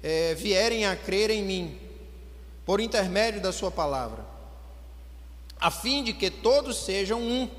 é, 0.03 0.35
vierem 0.35 0.85
a 0.85 0.95
crer 0.95 1.31
em 1.31 1.43
mim, 1.43 1.79
por 2.65 2.79
intermédio 2.79 3.41
da 3.41 3.51
Sua 3.51 3.71
palavra, 3.71 4.23
a 5.59 5.71
fim 5.71 6.03
de 6.03 6.13
que 6.13 6.29
todos 6.29 6.85
sejam 6.85 7.21
um, 7.21 7.49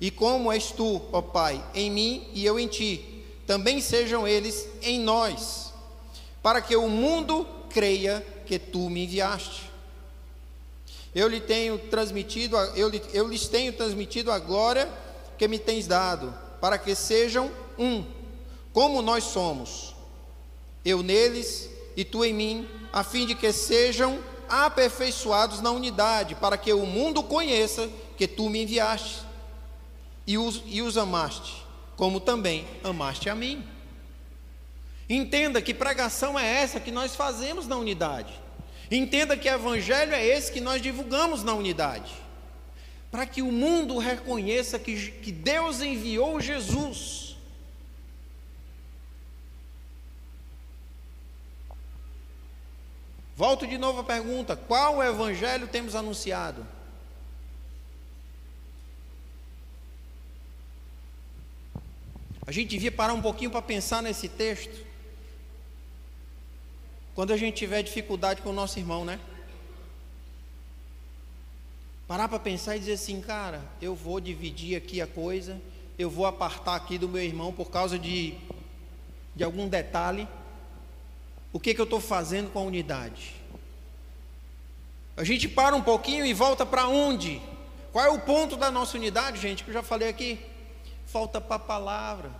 e 0.00 0.10
como 0.10 0.52
és 0.52 0.70
tu, 0.70 1.02
ó 1.12 1.20
Pai, 1.20 1.62
em 1.74 1.90
mim 1.90 2.28
e 2.32 2.46
eu 2.46 2.58
em 2.58 2.68
ti, 2.68 3.24
também 3.46 3.80
sejam 3.80 4.26
eles 4.26 4.68
em 4.80 5.00
nós, 5.00 5.69
para 6.42 6.60
que 6.60 6.76
o 6.76 6.88
mundo 6.88 7.46
creia 7.68 8.24
que 8.46 8.58
tu 8.58 8.90
me 8.90 9.04
enviaste. 9.04 9.70
Eu 11.14 11.28
lhe 11.28 11.40
tenho 11.40 11.78
transmitido, 11.78 12.56
eu, 12.76 12.90
eu 13.12 13.28
lhes 13.28 13.48
tenho 13.48 13.72
transmitido 13.72 14.30
a 14.30 14.38
glória 14.38 14.88
que 15.36 15.48
me 15.48 15.58
tens 15.58 15.86
dado, 15.86 16.32
para 16.60 16.78
que 16.78 16.94
sejam 16.94 17.50
um 17.78 18.04
como 18.72 19.02
nós 19.02 19.24
somos, 19.24 19.94
eu 20.84 21.02
neles 21.02 21.68
e 21.96 22.04
tu 22.04 22.24
em 22.24 22.32
mim, 22.32 22.68
a 22.92 23.02
fim 23.02 23.26
de 23.26 23.34
que 23.34 23.52
sejam 23.52 24.18
aperfeiçoados 24.48 25.60
na 25.60 25.70
unidade, 25.70 26.34
para 26.34 26.56
que 26.56 26.72
o 26.72 26.86
mundo 26.86 27.22
conheça 27.22 27.88
que 28.16 28.28
tu 28.28 28.48
me 28.48 28.62
enviaste 28.62 29.22
e 30.26 30.38
os, 30.38 30.62
e 30.66 30.82
os 30.82 30.96
amaste, 30.96 31.64
como 31.96 32.20
também 32.20 32.66
amaste 32.84 33.28
a 33.28 33.34
mim. 33.34 33.64
Entenda 35.10 35.60
que 35.60 35.74
pregação 35.74 36.38
é 36.38 36.46
essa 36.62 36.80
que 36.80 36.90
nós 36.90 37.16
fazemos 37.16 37.66
na 37.66 37.76
unidade. 37.76 38.32
Entenda 38.90 39.36
que 39.36 39.48
evangelho 39.48 40.14
é 40.14 40.24
esse 40.24 40.52
que 40.52 40.60
nós 40.60 40.80
divulgamos 40.80 41.42
na 41.44 41.52
unidade. 41.52 42.14
Para 43.10 43.26
que 43.26 43.42
o 43.42 43.50
mundo 43.52 43.98
reconheça 43.98 44.78
que, 44.78 45.10
que 45.10 45.32
Deus 45.32 45.82
enviou 45.82 46.40
Jesus 46.40 47.30
Volto 53.40 53.66
de 53.66 53.78
novo 53.78 54.00
à 54.00 54.04
pergunta: 54.04 54.54
qual 54.54 55.02
evangelho 55.02 55.66
temos 55.66 55.94
anunciado? 55.94 56.66
A 62.46 62.52
gente 62.52 62.68
devia 62.68 62.92
parar 62.92 63.14
um 63.14 63.22
pouquinho 63.22 63.50
para 63.50 63.62
pensar 63.62 64.02
nesse 64.02 64.28
texto. 64.28 64.89
Quando 67.14 67.32
a 67.32 67.36
gente 67.36 67.56
tiver 67.56 67.82
dificuldade 67.82 68.42
com 68.42 68.50
o 68.50 68.52
nosso 68.52 68.78
irmão, 68.78 69.04
né? 69.04 69.18
Parar 72.06 72.28
para 72.28 72.38
pensar 72.38 72.76
e 72.76 72.80
dizer 72.80 72.94
assim, 72.94 73.20
cara, 73.20 73.62
eu 73.80 73.94
vou 73.94 74.20
dividir 74.20 74.76
aqui 74.76 75.00
a 75.00 75.06
coisa, 75.06 75.60
eu 75.98 76.10
vou 76.10 76.26
apartar 76.26 76.74
aqui 76.74 76.98
do 76.98 77.08
meu 77.08 77.22
irmão 77.22 77.52
por 77.52 77.70
causa 77.70 77.98
de, 77.98 78.34
de 79.34 79.44
algum 79.44 79.68
detalhe. 79.68 80.26
O 81.52 81.60
que, 81.60 81.74
que 81.74 81.80
eu 81.80 81.84
estou 81.84 82.00
fazendo 82.00 82.50
com 82.50 82.58
a 82.58 82.62
unidade? 82.62 83.34
A 85.16 85.24
gente 85.24 85.48
para 85.48 85.76
um 85.76 85.82
pouquinho 85.82 86.24
e 86.24 86.32
volta 86.32 86.64
para 86.64 86.88
onde? 86.88 87.40
Qual 87.92 88.04
é 88.04 88.08
o 88.08 88.20
ponto 88.20 88.56
da 88.56 88.70
nossa 88.70 88.96
unidade, 88.96 89.40
gente? 89.40 89.64
Que 89.64 89.70
eu 89.70 89.74
já 89.74 89.82
falei 89.82 90.08
aqui. 90.08 90.38
Volta 91.12 91.40
para 91.40 91.56
a 91.56 91.58
palavra. 91.58 92.30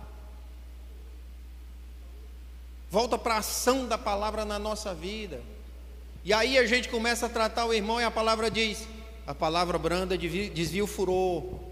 Volta 2.91 3.17
para 3.17 3.35
a 3.35 3.37
ação 3.37 3.87
da 3.87 3.97
palavra 3.97 4.43
na 4.43 4.59
nossa 4.59 4.93
vida. 4.93 5.41
E 6.25 6.33
aí 6.33 6.57
a 6.57 6.67
gente 6.67 6.89
começa 6.89 7.25
a 7.25 7.29
tratar 7.29 7.65
o 7.65 7.73
irmão 7.73 8.01
e 8.01 8.03
a 8.03 8.11
palavra 8.11 8.51
diz: 8.51 8.85
a 9.25 9.33
palavra 9.33 9.79
branda 9.79 10.17
desvia 10.17 10.83
o 10.83 10.87
furor. 10.87 11.71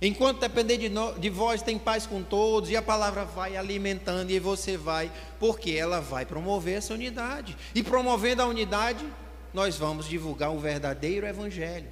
Enquanto 0.00 0.38
depender 0.38 0.78
de, 0.78 0.88
no, 0.88 1.18
de 1.18 1.28
vós, 1.28 1.60
tem 1.60 1.78
paz 1.78 2.06
com 2.06 2.22
todos, 2.22 2.70
e 2.70 2.76
a 2.76 2.80
palavra 2.80 3.24
vai 3.24 3.56
alimentando, 3.56 4.30
e 4.30 4.38
você 4.38 4.76
vai, 4.76 5.12
porque 5.38 5.72
ela 5.72 6.00
vai 6.00 6.24
promover 6.24 6.78
essa 6.78 6.94
unidade. 6.94 7.56
E 7.74 7.82
promovendo 7.82 8.40
a 8.40 8.46
unidade, 8.46 9.04
nós 9.52 9.76
vamos 9.76 10.08
divulgar 10.08 10.52
o 10.52 10.60
verdadeiro 10.60 11.26
Evangelho. 11.26 11.88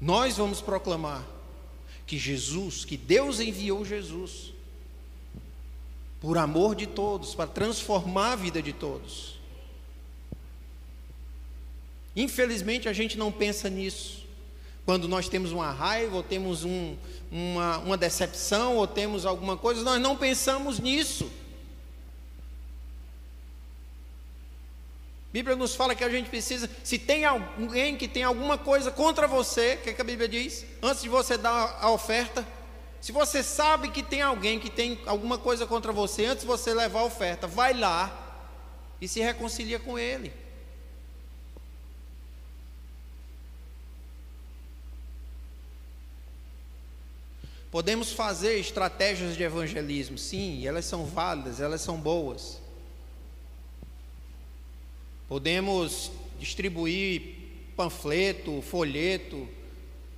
Nós 0.00 0.36
vamos 0.36 0.60
proclamar 0.60 1.26
que 2.06 2.18
Jesus, 2.18 2.84
que 2.84 2.96
Deus 2.96 3.40
enviou 3.40 3.84
Jesus, 3.84 4.52
por 6.26 6.38
amor 6.38 6.74
de 6.74 6.88
todos, 6.88 7.36
para 7.36 7.46
transformar 7.46 8.32
a 8.32 8.34
vida 8.34 8.60
de 8.60 8.72
todos. 8.72 9.38
Infelizmente 12.16 12.88
a 12.88 12.92
gente 12.92 13.16
não 13.16 13.30
pensa 13.30 13.70
nisso. 13.70 14.26
Quando 14.84 15.06
nós 15.06 15.28
temos 15.28 15.52
uma 15.52 15.70
raiva, 15.70 16.16
ou 16.16 16.24
temos 16.24 16.64
um, 16.64 16.96
uma, 17.30 17.78
uma 17.78 17.96
decepção, 17.96 18.74
ou 18.74 18.88
temos 18.88 19.24
alguma 19.24 19.56
coisa, 19.56 19.84
nós 19.84 20.02
não 20.02 20.16
pensamos 20.16 20.80
nisso. 20.80 21.30
A 25.30 25.32
Bíblia 25.32 25.54
nos 25.54 25.76
fala 25.76 25.94
que 25.94 26.02
a 26.02 26.10
gente 26.10 26.28
precisa, 26.28 26.68
se 26.82 26.98
tem 26.98 27.24
alguém 27.24 27.96
que 27.96 28.08
tem 28.08 28.24
alguma 28.24 28.58
coisa 28.58 28.90
contra 28.90 29.28
você, 29.28 29.74
o 29.74 29.84
que, 29.84 29.90
é 29.90 29.92
que 29.92 30.02
a 30.02 30.04
Bíblia 30.04 30.28
diz? 30.28 30.66
Antes 30.82 31.04
de 31.04 31.08
você 31.08 31.38
dar 31.38 31.78
a 31.80 31.88
oferta, 31.88 32.44
se 33.00 33.12
você 33.12 33.42
sabe 33.42 33.90
que 33.90 34.02
tem 34.02 34.22
alguém 34.22 34.58
que 34.58 34.70
tem 34.70 34.98
alguma 35.06 35.38
coisa 35.38 35.66
contra 35.66 35.92
você, 35.92 36.24
antes 36.24 36.42
de 36.42 36.46
você 36.46 36.74
levar 36.74 37.00
a 37.00 37.04
oferta, 37.04 37.46
vai 37.46 37.72
lá 37.74 38.44
e 39.00 39.06
se 39.06 39.20
reconcilia 39.20 39.78
com 39.78 39.98
ele. 39.98 40.32
Podemos 47.70 48.12
fazer 48.12 48.58
estratégias 48.58 49.36
de 49.36 49.42
evangelismo, 49.42 50.16
sim, 50.16 50.66
elas 50.66 50.86
são 50.86 51.04
válidas, 51.04 51.60
elas 51.60 51.82
são 51.82 52.00
boas. 52.00 52.58
Podemos 55.28 56.10
distribuir 56.38 57.34
panfleto, 57.76 58.62
folheto, 58.62 59.46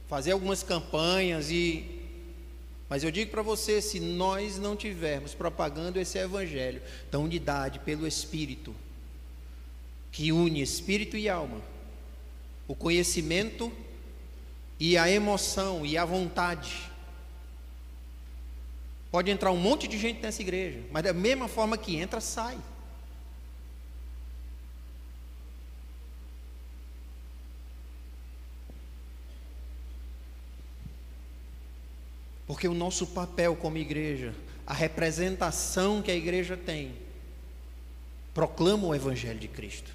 fazer 0.09 0.33
algumas 0.33 0.63
campanhas 0.63 1.51
e 1.51 1.98
mas 2.89 3.05
eu 3.05 3.11
digo 3.11 3.31
para 3.31 3.43
você, 3.43 3.83
se 3.83 4.01
nós 4.01 4.59
não 4.59 4.75
tivermos 4.75 5.35
propagando 5.35 6.01
esse 6.01 6.19
evangelho 6.19 6.81
da 7.11 7.19
unidade 7.19 7.79
pelo 7.81 8.07
espírito 8.07 8.75
que 10.11 10.33
une 10.33 10.63
espírito 10.63 11.17
e 11.17 11.29
alma, 11.29 11.61
o 12.67 12.75
conhecimento 12.75 13.71
e 14.81 14.97
a 14.97 15.11
emoção 15.11 15.85
e 15.85 15.99
a 15.99 16.05
vontade 16.05 16.89
Pode 19.11 19.31
entrar 19.31 19.51
um 19.51 19.57
monte 19.57 19.89
de 19.89 19.97
gente 19.97 20.21
nessa 20.21 20.43
igreja, 20.43 20.81
mas 20.91 21.03
da 21.03 21.13
mesma 21.13 21.49
forma 21.49 21.79
que 21.79 21.97
entra, 21.97 22.21
sai. 22.21 22.59
Porque 32.49 32.67
o 32.67 32.73
nosso 32.73 33.07
papel 33.07 33.55
como 33.55 33.77
igreja, 33.77 34.35
a 34.67 34.73
representação 34.73 36.01
que 36.01 36.11
a 36.11 36.17
igreja 36.17 36.57
tem, 36.57 36.95
proclama 38.33 38.87
o 38.87 38.95
Evangelho 38.95 39.39
de 39.39 39.49
Cristo. 39.49 39.93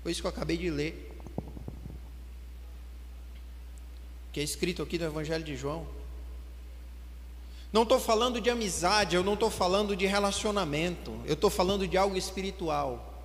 Foi 0.00 0.12
isso 0.12 0.20
que 0.20 0.26
eu 0.26 0.30
acabei 0.30 0.56
de 0.56 0.70
ler. 0.70 1.10
Que 4.32 4.38
é 4.38 4.42
escrito 4.44 4.82
aqui 4.82 4.98
no 4.98 5.04
Evangelho 5.04 5.42
de 5.42 5.56
João. 5.56 5.84
Não 7.72 7.82
estou 7.82 7.98
falando 7.98 8.40
de 8.40 8.48
amizade, 8.48 9.16
eu 9.16 9.24
não 9.24 9.34
estou 9.34 9.50
falando 9.50 9.96
de 9.96 10.06
relacionamento, 10.06 11.20
eu 11.24 11.34
estou 11.34 11.50
falando 11.50 11.88
de 11.88 11.96
algo 11.96 12.16
espiritual. 12.16 13.24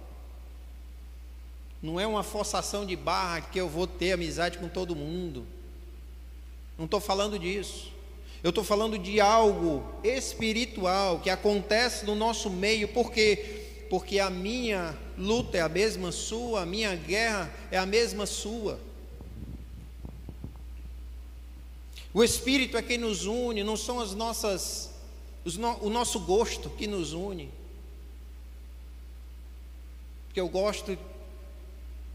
Não 1.84 1.99
é 1.99 2.08
uma 2.08 2.23
forçação 2.23 2.84
de 2.84 2.95
barra 2.95 3.41
que 3.41 3.60
eu 3.60 3.69
vou 3.69 3.86
ter 3.86 4.13
amizade 4.13 4.58
com 4.58 4.67
todo 4.67 4.95
mundo. 4.95 5.45
Não 6.80 6.86
estou 6.86 6.99
falando 6.99 7.38
disso. 7.38 7.94
Eu 8.45 8.49
estou 8.49 8.63
falando 8.63 8.95
de 8.99 9.19
algo 9.19 9.84
espiritual 10.03 11.19
que 11.19 11.31
acontece 11.31 12.05
no 12.05 12.13
nosso 12.13 12.47
meio, 12.47 12.88
porque 12.89 13.88
porque 13.89 14.19
a 14.19 14.29
minha 14.29 14.95
luta 15.17 15.58
é 15.58 15.62
a 15.62 15.67
mesma 15.67 16.12
sua, 16.12 16.62
a 16.62 16.65
minha 16.65 16.95
guerra 16.95 17.51
é 17.71 17.77
a 17.79 17.88
mesma 17.88 18.27
sua. 18.27 18.79
O 22.13 22.23
Espírito 22.23 22.77
é 22.77 22.84
quem 22.84 22.99
nos 22.99 23.25
une, 23.25 23.63
não 23.63 23.75
são 23.75 23.99
as 23.99 24.13
nossas, 24.13 24.91
o 25.81 25.89
nosso 25.89 26.19
gosto 26.19 26.69
que 26.69 26.86
nos 26.86 27.13
une. 27.13 27.49
Porque 30.27 30.39
eu 30.39 30.47
gosto 30.47 30.95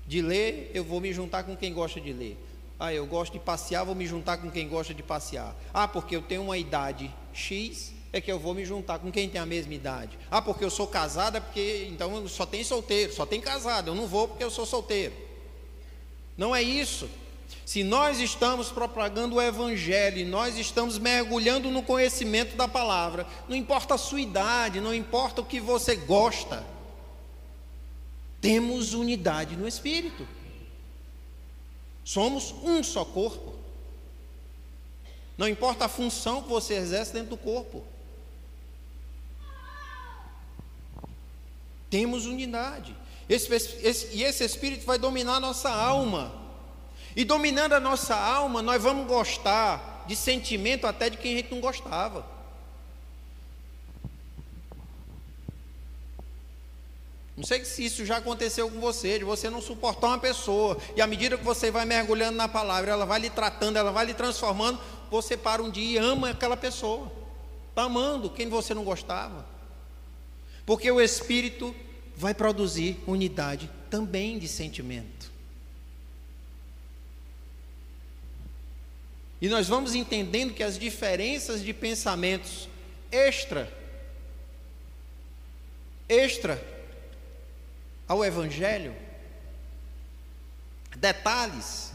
de 0.07 0.23
ler, 0.23 0.71
eu 0.73 0.85
vou 0.85 1.01
me 1.01 1.13
juntar 1.13 1.43
com 1.43 1.57
quem 1.57 1.75
gosta 1.75 2.01
de 2.01 2.13
ler. 2.13 2.37
Ah, 2.81 2.95
eu 2.95 3.05
gosto 3.05 3.35
de 3.35 3.39
passear, 3.39 3.85
vou 3.85 3.95
me 3.95 4.07
juntar 4.07 4.39
com 4.39 4.51
quem 4.51 4.67
gosta 4.67 4.95
de 4.95 5.03
passear. 5.03 5.55
Ah, 5.73 5.87
porque 5.87 6.17
eu 6.17 6.23
tenho 6.23 6.43
uma 6.43 6.57
idade 6.57 7.15
X, 7.31 7.93
é 8.11 8.23
que 8.23 8.33
eu 8.33 8.39
vou 8.39 8.55
me 8.55 8.65
juntar 8.65 8.99
com 8.99 9.13
quem 9.13 9.29
tem 9.29 9.39
a 9.39 9.45
mesma 9.45 9.75
idade. 9.75 10.19
Ah, 10.31 10.41
porque 10.41 10.65
eu 10.65 10.71
sou 10.71 10.87
casada, 10.87 11.37
é 11.37 11.41
porque 11.43 11.87
então 11.91 12.27
só 12.27 12.47
tem 12.47 12.65
solteiro, 12.65 13.13
só 13.13 13.27
tem 13.27 13.39
casado. 13.39 13.89
Eu 13.89 13.95
não 13.95 14.07
vou 14.07 14.29
porque 14.29 14.43
eu 14.43 14.51
sou 14.51 14.65
solteiro. 14.65 15.13
Não 16.39 16.57
é 16.57 16.63
isso. 16.63 17.07
Se 17.67 17.85
nós 17.85 18.19
estamos 18.19 18.71
propagando 18.71 19.37
o 19.37 19.43
Evangelho, 19.43 20.27
nós 20.27 20.57
estamos 20.57 20.99
mergulhando 20.99 21.71
no 21.71 21.83
conhecimento 21.83 22.57
da 22.57 22.67
palavra, 22.67 23.27
não 23.47 23.55
importa 23.55 23.95
a 23.95 23.99
sua 23.99 24.23
idade, 24.23 24.81
não 24.81 24.95
importa 24.95 25.43
o 25.43 25.45
que 25.45 25.61
você 25.61 25.97
gosta, 25.97 26.65
temos 28.41 28.95
unidade 28.95 29.55
no 29.55 29.69
Espírito. 29.69 30.27
Somos 32.11 32.53
um 32.65 32.83
só 32.83 33.05
corpo. 33.05 33.55
Não 35.39 35.47
importa 35.47 35.85
a 35.85 35.89
função 35.89 36.43
que 36.43 36.49
você 36.49 36.75
exerce 36.75 37.13
dentro 37.13 37.31
do 37.31 37.37
corpo. 37.37 37.85
Temos 41.89 42.27
unidade. 42.27 42.97
Esse, 43.29 43.55
esse, 43.55 44.09
e 44.13 44.25
esse 44.25 44.43
Espírito 44.43 44.85
vai 44.85 44.99
dominar 44.99 45.37
a 45.37 45.41
nossa 45.41 45.71
alma. 45.71 46.35
E 47.15 47.25
dominando 47.25 47.75
a 47.75 47.81
nossa 47.81 48.17
alma, 48.17 48.61
nós 48.61 48.83
vamos 48.83 49.07
gostar 49.07 50.05
de 50.09 50.17
sentimento 50.17 50.89
até 50.89 51.11
de 51.11 51.17
quem 51.17 51.35
a 51.35 51.37
gente 51.37 51.53
não 51.53 51.61
gostava. 51.61 52.27
Não 57.41 57.47
sei 57.47 57.65
se 57.65 57.83
isso 57.83 58.05
já 58.05 58.19
aconteceu 58.19 58.71
com 58.71 58.79
você, 58.79 59.19
de 59.19 59.25
você 59.25 59.49
não 59.49 59.63
suportar 59.63 60.09
uma 60.09 60.19
pessoa, 60.19 60.77
e 60.95 61.01
à 61.01 61.07
medida 61.07 61.39
que 61.39 61.43
você 61.45 61.71
vai 61.71 61.87
mergulhando 61.87 62.37
na 62.37 62.47
palavra, 62.47 62.91
ela 62.91 63.07
vai 63.07 63.19
lhe 63.19 63.31
tratando, 63.31 63.79
ela 63.79 63.91
vai 63.91 64.05
lhe 64.05 64.13
transformando, 64.13 64.79
você 65.11 65.39
para 65.39 65.63
um 65.63 65.71
dia 65.71 65.93
e 65.93 65.97
ama 65.97 66.29
aquela 66.29 66.55
pessoa, 66.55 67.11
está 67.71 67.85
amando 67.85 68.29
quem 68.29 68.47
você 68.51 68.75
não 68.75 68.85
gostava, 68.85 69.47
porque 70.67 70.91
o 70.91 71.01
Espírito 71.01 71.75
vai 72.15 72.35
produzir 72.35 72.99
unidade 73.07 73.71
também 73.89 74.39
de 74.39 74.47
sentimento. 74.47 75.33
E 79.41 79.49
nós 79.49 79.67
vamos 79.67 79.95
entendendo 79.95 80.53
que 80.53 80.63
as 80.63 80.79
diferenças 80.79 81.63
de 81.63 81.73
pensamentos 81.73 82.69
extra, 83.11 83.73
extra 86.07 86.80
ao 88.11 88.25
Evangelho, 88.25 88.93
detalhes, 90.97 91.93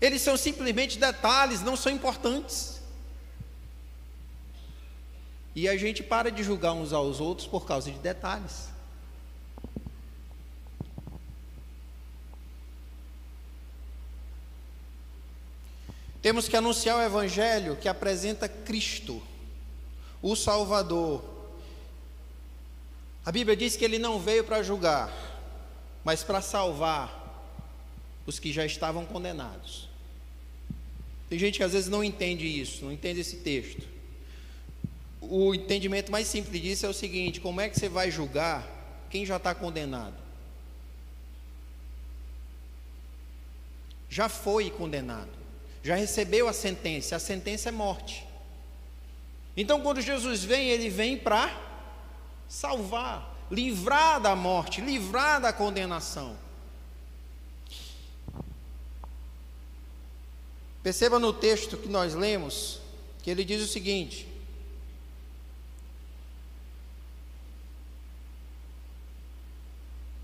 eles 0.00 0.20
são 0.20 0.36
simplesmente 0.36 0.98
detalhes, 0.98 1.60
não 1.60 1.76
são 1.76 1.92
importantes. 1.92 2.80
E 5.54 5.68
a 5.68 5.76
gente 5.76 6.02
para 6.02 6.32
de 6.32 6.42
julgar 6.42 6.72
uns 6.72 6.92
aos 6.92 7.20
outros 7.20 7.46
por 7.46 7.64
causa 7.64 7.92
de 7.92 7.98
detalhes. 8.00 8.70
Temos 16.20 16.48
que 16.48 16.56
anunciar 16.56 16.96
o 16.96 17.02
Evangelho 17.02 17.76
que 17.76 17.88
apresenta 17.88 18.48
Cristo, 18.48 19.22
o 20.20 20.34
Salvador. 20.34 21.22
A 23.24 23.30
Bíblia 23.30 23.56
diz 23.56 23.76
que 23.76 23.84
ele 23.84 24.00
não 24.00 24.18
veio 24.18 24.42
para 24.42 24.60
julgar, 24.64 25.31
mas 26.04 26.22
para 26.22 26.40
salvar 26.40 27.20
os 28.26 28.38
que 28.38 28.52
já 28.52 28.64
estavam 28.64 29.04
condenados. 29.04 29.88
Tem 31.28 31.38
gente 31.38 31.58
que 31.58 31.64
às 31.64 31.72
vezes 31.72 31.88
não 31.88 32.04
entende 32.04 32.46
isso, 32.46 32.84
não 32.84 32.92
entende 32.92 33.20
esse 33.20 33.36
texto. 33.38 33.88
O 35.20 35.54
entendimento 35.54 36.10
mais 36.10 36.26
simples 36.26 36.60
disso 36.60 36.84
é 36.84 36.88
o 36.88 36.92
seguinte: 36.92 37.40
como 37.40 37.60
é 37.60 37.68
que 37.68 37.78
você 37.78 37.88
vai 37.88 38.10
julgar 38.10 39.06
quem 39.08 39.24
já 39.24 39.36
está 39.36 39.54
condenado? 39.54 40.16
Já 44.10 44.28
foi 44.28 44.70
condenado, 44.70 45.30
já 45.82 45.94
recebeu 45.94 46.48
a 46.48 46.52
sentença, 46.52 47.16
a 47.16 47.18
sentença 47.18 47.70
é 47.70 47.72
morte. 47.72 48.26
Então, 49.56 49.80
quando 49.80 50.00
Jesus 50.00 50.44
vem, 50.44 50.68
ele 50.68 50.90
vem 50.90 51.16
para 51.16 51.50
salvar, 52.48 53.31
livrar 53.50 54.20
da 54.20 54.34
morte, 54.34 54.80
livrar 54.80 55.40
da 55.40 55.52
condenação. 55.52 56.36
Perceba 60.82 61.18
no 61.18 61.32
texto 61.32 61.76
que 61.76 61.88
nós 61.88 62.14
lemos 62.14 62.80
que 63.22 63.30
ele 63.30 63.44
diz 63.44 63.62
o 63.62 63.68
seguinte: 63.68 64.28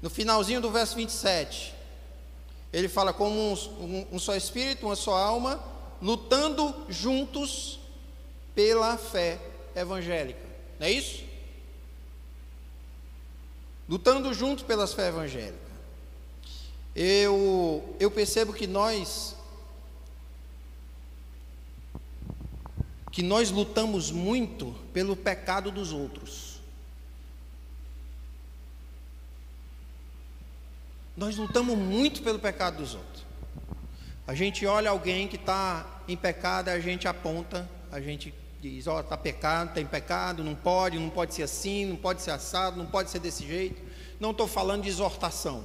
No 0.00 0.08
finalzinho 0.08 0.60
do 0.60 0.70
verso 0.70 0.94
27, 0.94 1.74
ele 2.72 2.88
fala 2.88 3.12
como 3.12 3.34
um, 3.34 3.52
um, 3.52 4.06
um, 4.12 4.18
só 4.18 4.36
espírito, 4.36 4.86
uma 4.86 4.94
só 4.94 5.16
alma, 5.16 5.62
lutando 6.00 6.86
juntos 6.88 7.80
pela 8.54 8.96
fé 8.96 9.40
evangélica. 9.74 10.40
Não 10.78 10.86
é 10.86 10.92
isso? 10.92 11.27
Lutando 13.88 14.32
juntos 14.34 14.64
pela 14.64 14.86
fé 14.86 15.08
evangélica. 15.08 15.68
Eu, 16.94 17.96
eu 17.98 18.10
percebo 18.10 18.52
que 18.52 18.66
nós 18.66 19.36
que 23.10 23.22
nós 23.22 23.50
lutamos 23.50 24.12
muito 24.12 24.72
pelo 24.92 25.16
pecado 25.16 25.72
dos 25.72 25.92
outros. 25.92 26.60
Nós 31.16 31.36
lutamos 31.36 31.76
muito 31.76 32.22
pelo 32.22 32.38
pecado 32.38 32.76
dos 32.76 32.94
outros. 32.94 33.24
A 34.24 34.34
gente 34.34 34.64
olha 34.66 34.90
alguém 34.90 35.26
que 35.26 35.34
está 35.34 36.02
em 36.06 36.16
pecado, 36.16 36.68
a 36.68 36.78
gente 36.78 37.08
aponta, 37.08 37.68
a 37.90 38.00
gente 38.00 38.32
diz, 38.60 38.86
ó, 38.86 38.96
oh, 38.96 39.00
está 39.00 39.16
pecado, 39.16 39.72
tem 39.72 39.86
pecado, 39.86 40.42
não 40.42 40.54
pode, 40.54 40.98
não 40.98 41.10
pode 41.10 41.34
ser 41.34 41.44
assim, 41.44 41.86
não 41.86 41.96
pode 41.96 42.22
ser 42.22 42.32
assado, 42.32 42.76
não 42.76 42.86
pode 42.86 43.10
ser 43.10 43.20
desse 43.20 43.46
jeito. 43.46 43.80
Não 44.18 44.32
estou 44.32 44.48
falando 44.48 44.82
de 44.82 44.88
exortação, 44.88 45.62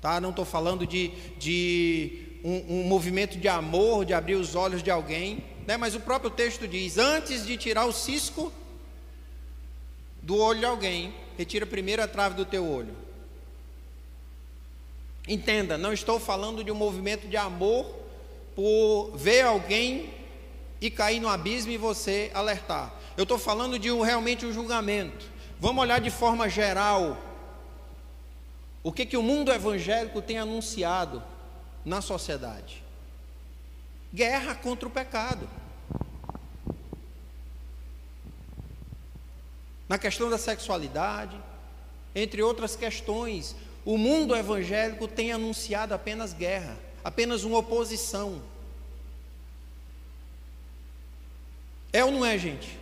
tá? 0.00 0.20
Não 0.20 0.30
estou 0.30 0.44
falando 0.44 0.86
de, 0.86 1.08
de 1.38 2.38
um, 2.44 2.80
um, 2.80 2.84
movimento 2.84 3.38
de 3.38 3.48
amor, 3.48 4.04
de 4.04 4.12
abrir 4.12 4.34
os 4.34 4.54
olhos 4.54 4.82
de 4.82 4.90
alguém, 4.90 5.42
né? 5.66 5.76
Mas 5.76 5.94
o 5.94 6.00
próprio 6.00 6.30
texto 6.30 6.68
diz, 6.68 6.98
antes 6.98 7.46
de 7.46 7.56
tirar 7.56 7.86
o 7.86 7.92
cisco 7.92 8.52
do 10.20 10.36
olho 10.36 10.60
de 10.60 10.66
alguém, 10.66 11.14
retira 11.38 11.64
primeiro 11.64 12.02
a 12.02 12.08
trave 12.08 12.34
do 12.34 12.44
teu 12.44 12.66
olho. 12.66 12.94
Entenda, 15.26 15.78
não 15.78 15.92
estou 15.92 16.20
falando 16.20 16.62
de 16.62 16.70
um 16.70 16.74
movimento 16.74 17.26
de 17.26 17.36
amor 17.36 17.86
por 18.54 19.12
ver 19.16 19.42
alguém 19.42 20.10
e 20.82 20.90
cair 20.90 21.20
no 21.20 21.28
abismo 21.28 21.70
e 21.70 21.78
você 21.78 22.28
alertar. 22.34 22.92
Eu 23.16 23.22
estou 23.22 23.38
falando 23.38 23.78
de 23.78 23.92
um, 23.92 24.00
realmente 24.00 24.44
um 24.44 24.52
julgamento. 24.52 25.24
Vamos 25.60 25.80
olhar 25.80 26.00
de 26.00 26.10
forma 26.10 26.48
geral. 26.48 27.16
O 28.82 28.90
que, 28.90 29.06
que 29.06 29.16
o 29.16 29.22
mundo 29.22 29.52
evangélico 29.52 30.20
tem 30.20 30.38
anunciado 30.38 31.22
na 31.84 32.00
sociedade? 32.00 32.82
Guerra 34.12 34.56
contra 34.56 34.88
o 34.88 34.90
pecado. 34.90 35.48
Na 39.88 39.98
questão 39.98 40.28
da 40.28 40.36
sexualidade, 40.36 41.40
entre 42.12 42.42
outras 42.42 42.74
questões, 42.74 43.54
o 43.84 43.96
mundo 43.96 44.34
evangélico 44.34 45.06
tem 45.06 45.30
anunciado 45.30 45.94
apenas 45.94 46.32
guerra, 46.32 46.76
apenas 47.04 47.44
uma 47.44 47.58
oposição. 47.58 48.42
É 51.92 52.04
ou 52.04 52.10
não 52.10 52.24
é, 52.24 52.38
gente? 52.38 52.78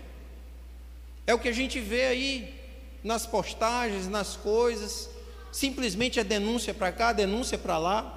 É 1.27 1.35
o 1.35 1.39
que 1.39 1.49
a 1.49 1.53
gente 1.53 1.81
vê 1.81 2.07
aí 2.07 2.55
nas 3.03 3.27
postagens, 3.27 4.09
nas 4.09 4.37
coisas. 4.37 5.11
Simplesmente 5.51 6.21
é 6.21 6.25
denúncia 6.25 6.73
para 6.73 6.93
cá, 6.93 7.13
denúncia 7.13 7.59
para 7.59 7.79
lá. 7.79 8.17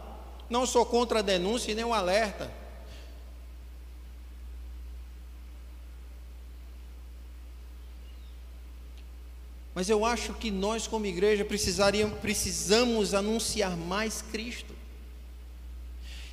Não 0.49 0.65
sou 0.65 0.85
contra 0.85 1.19
a 1.19 1.21
denúncia 1.21 1.71
e 1.71 1.75
nem 1.75 1.85
o 1.85 1.93
alerta. 1.93 2.51
Mas 9.75 9.89
eu 9.89 10.05
acho 10.05 10.33
que 10.35 10.51
nós, 10.51 10.85
como 10.85 11.05
igreja, 11.07 11.43
precisaríamos, 11.43 12.19
precisamos 12.19 13.13
anunciar 13.13 13.75
mais 13.75 14.21
Cristo. 14.21 14.72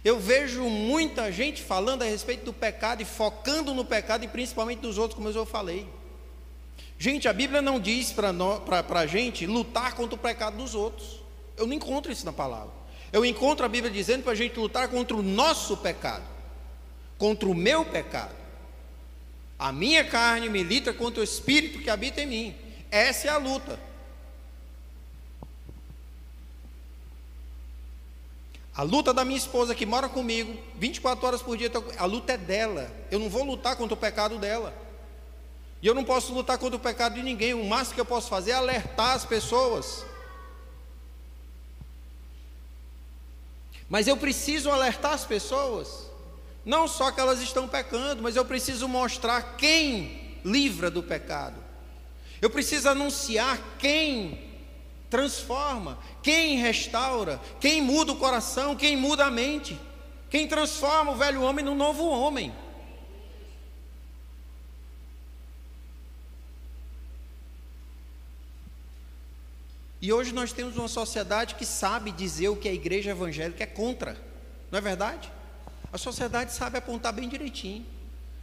Eu 0.05 0.19
vejo 0.19 0.63
muita 0.65 1.31
gente 1.31 1.63
falando 1.63 2.03
a 2.03 2.07
respeito 2.07 2.45
do 2.45 2.53
pecado 2.53 3.03
e 3.03 3.05
focando 3.05 3.75
no 3.75 3.85
pecado 3.85 4.25
e 4.25 4.29
principalmente 4.29 4.81
dos 4.81 4.97
outros, 4.97 5.17
como 5.17 5.29
eu 5.29 5.47
falei. 5.47 5.87
Gente, 6.99 7.29
a 7.29 7.33
Bíblia 7.33 7.61
não 7.61 7.79
diz 7.79 8.13
para 8.13 8.31
a 9.01 9.07
gente 9.07 9.47
lutar 9.47 9.95
contra 9.95 10.15
o 10.15 10.19
pecado 10.19 10.57
dos 10.57 10.75
outros. 10.75 11.21
Eu 11.57 11.67
não 11.67 11.75
encontro 11.75 12.11
isso 12.11 12.25
na 12.25 12.33
palavra. 12.33 12.73
Eu 13.13 13.25
encontro 13.25 13.67
a 13.67 13.69
Bíblia 13.69 13.93
dizendo 13.93 14.23
para 14.23 14.33
a 14.33 14.37
gente 14.37 14.59
lutar 14.59 14.89
contra 14.89 15.17
o 15.17 15.23
nosso 15.23 15.77
pecado, 15.77 16.25
contra 17.19 17.49
o 17.49 17.55
meu 17.55 17.85
pecado. 17.85 18.35
A 19.59 19.73
minha 19.73 20.05
carne 20.05 20.49
milita 20.49 20.93
contra 20.93 21.21
o 21.21 21.25
espírito 21.25 21.81
que 21.81 21.91
habita 21.91 22.23
em 22.23 22.27
mim. 22.27 22.55
Essa 22.91 23.29
é 23.29 23.31
a 23.31 23.37
luta. 23.37 23.79
A 28.81 28.83
luta 28.83 29.13
da 29.13 29.27
minha 29.27 29.37
esposa 29.37 29.75
que 29.75 29.85
mora 29.85 30.09
comigo 30.09 30.59
24 30.79 31.27
horas 31.27 31.43
por 31.43 31.55
dia, 31.55 31.71
a 31.99 32.07
luta 32.07 32.33
é 32.33 32.39
dela. 32.39 32.91
Eu 33.11 33.19
não 33.19 33.29
vou 33.29 33.45
lutar 33.45 33.77
contra 33.77 33.93
o 33.93 33.97
pecado 33.97 34.39
dela. 34.39 34.73
E 35.83 35.87
eu 35.87 35.95
não 35.95 36.03
posso 36.03 36.33
lutar 36.33 36.57
contra 36.57 36.79
o 36.79 36.81
pecado 36.81 37.17
de 37.17 37.23
ninguém. 37.23 37.53
O 37.53 37.63
máximo 37.63 37.97
que 37.97 38.01
eu 38.01 38.07
posso 38.07 38.31
fazer 38.31 38.53
é 38.53 38.55
alertar 38.55 39.11
as 39.13 39.27
pessoas. 39.27 40.03
Mas 43.87 44.09
eu 44.09 44.17
preciso 44.17 44.71
alertar 44.71 45.13
as 45.13 45.27
pessoas. 45.27 46.07
Não 46.65 46.89
só 46.89 47.11
que 47.11 47.21
elas 47.21 47.43
estão 47.43 47.69
pecando, 47.69 48.23
mas 48.23 48.35
eu 48.35 48.47
preciso 48.47 48.89
mostrar 48.89 49.59
quem 49.59 50.39
livra 50.43 50.91
do 50.91 51.03
pecado. 51.03 51.63
Eu 52.41 52.49
preciso 52.49 52.89
anunciar 52.89 53.61
quem 53.79 54.50
transforma, 55.11 55.99
quem 56.23 56.57
restaura, 56.57 57.41
quem 57.61 57.83
muda 57.83 58.13
o 58.13 58.17
coração, 58.17 58.77
quem 58.77 58.97
muda 58.97 59.27
a 59.27 59.31
mente, 59.31 59.79
quem 60.31 60.47
transforma 60.47 61.11
o 61.11 61.17
velho 61.17 61.43
homem 61.43 61.65
no 61.65 61.75
novo 61.75 62.07
homem. 62.09 62.55
E 70.01 70.13
hoje 70.13 70.33
nós 70.33 70.53
temos 70.53 70.79
uma 70.79 70.89
sociedade 70.89 71.57
que 71.57 71.67
sabe 71.67 72.11
dizer 72.11 72.49
o 72.49 72.57
que 72.57 72.69
a 72.69 72.73
igreja 72.73 73.11
evangélica 73.11 73.65
é 73.65 73.67
contra, 73.67 74.17
não 74.71 74.79
é 74.79 74.81
verdade? 74.81 75.31
A 75.93 75.99
sociedade 75.99 76.55
sabe 76.55 76.79
apontar 76.79 77.13
bem 77.13 77.29
direitinho. 77.29 77.85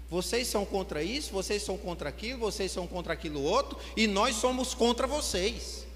Vocês 0.09 0.47
são 0.47 0.65
contra 0.65 1.01
isso, 1.01 1.31
vocês 1.31 1.63
são 1.63 1.77
contra 1.77 2.09
aquilo, 2.09 2.39
vocês 2.39 2.71
são 2.71 2.85
contra 2.85 3.13
aquilo 3.13 3.41
outro, 3.41 3.77
e 3.95 4.05
nós 4.05 4.35
somos 4.35 4.73
contra 4.73 5.07
vocês. 5.07 5.86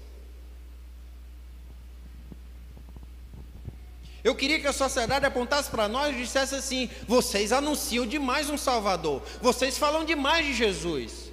Eu 4.24 4.34
queria 4.34 4.60
que 4.60 4.66
a 4.66 4.72
sociedade 4.72 5.26
apontasse 5.26 5.68
para 5.68 5.88
nós 5.88 6.14
e 6.14 6.18
dissesse 6.18 6.54
assim: 6.54 6.88
vocês 7.08 7.52
anunciam 7.52 8.06
demais 8.06 8.48
um 8.48 8.56
Salvador, 8.56 9.22
vocês 9.40 9.76
falam 9.76 10.04
demais 10.04 10.46
de 10.46 10.54
Jesus. 10.54 11.32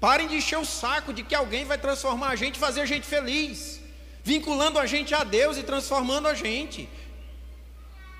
Parem 0.00 0.26
de 0.26 0.34
encher 0.34 0.58
o 0.58 0.64
saco 0.64 1.12
de 1.12 1.22
que 1.22 1.34
alguém 1.34 1.64
vai 1.64 1.78
transformar 1.78 2.30
a 2.30 2.36
gente, 2.36 2.58
fazer 2.58 2.80
a 2.80 2.86
gente 2.86 3.06
feliz, 3.06 3.80
vinculando 4.24 4.80
a 4.80 4.84
gente 4.84 5.14
a 5.14 5.22
Deus 5.22 5.56
e 5.56 5.62
transformando 5.62 6.26
a 6.26 6.34
gente. 6.34 6.88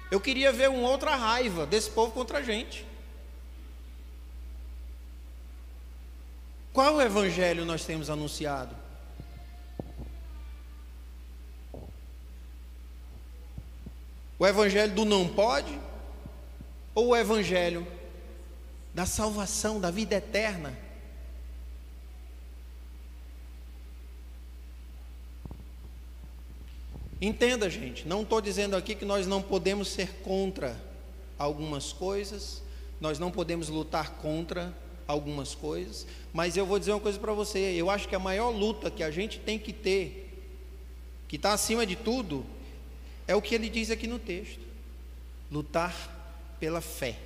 Eu 0.09 0.21
queria 0.21 0.53
ver 0.53 0.71
uma 0.71 0.89
outra 0.89 1.17
raiva 1.17 1.67
desse 1.67 1.91
povo 1.91 2.13
contra 2.13 2.39
a 2.39 2.43
gente. 2.43 2.87
Qual 6.73 7.01
evangelho 7.01 7.65
nós 7.65 7.85
temos 7.85 8.09
anunciado? 8.09 8.82
O 14.43 14.47
evangelho 14.49 14.93
do 14.93 15.05
não 15.05 15.29
pode? 15.29 15.79
Ou 16.97 17.11
o 17.11 17.17
evangelho 17.17 17.87
da 18.93 19.07
salvação, 19.07 19.79
da 19.81 19.89
vida 19.89 20.17
eterna? 20.17 20.77
Entenda, 27.21 27.71
gente, 27.71 28.09
não 28.09 28.23
estou 28.23 28.41
dizendo 28.41 28.75
aqui 28.75 28.97
que 28.97 29.05
nós 29.05 29.29
não 29.29 29.41
podemos 29.41 29.87
ser 29.87 30.09
contra 30.25 30.77
algumas 31.39 31.93
coisas, 31.93 32.65
nós 33.01 33.21
não 33.21 33.31
podemos 33.31 33.69
lutar 33.69 34.15
contra 34.15 34.77
algumas 35.07 35.55
coisas, 35.55 36.05
mas 36.33 36.57
eu 36.57 36.67
vou 36.67 36.81
dizer 36.81 36.91
uma 36.91 36.99
coisa 36.99 37.17
para 37.17 37.33
você: 37.33 37.61
eu 37.77 37.89
acho 37.89 38.09
que 38.09 38.17
a 38.17 38.19
maior 38.19 38.51
luta 38.51 38.91
que 38.91 39.05
a 39.05 39.11
gente 39.13 39.39
tem 39.39 39.57
que 39.57 39.73
ter, 39.73 40.37
que 41.29 41.37
está 41.37 41.53
acima 41.53 41.87
de 41.87 41.95
tudo, 41.95 42.45
é 43.33 43.37
o 43.37 43.43
que 43.43 43.55
ele 43.55 43.69
diz 43.69 43.91
aqui 43.91 44.07
no 44.07 44.19
texto: 44.19 44.61
lutar 45.51 45.95
pela 46.61 46.81
fé. 46.81 47.19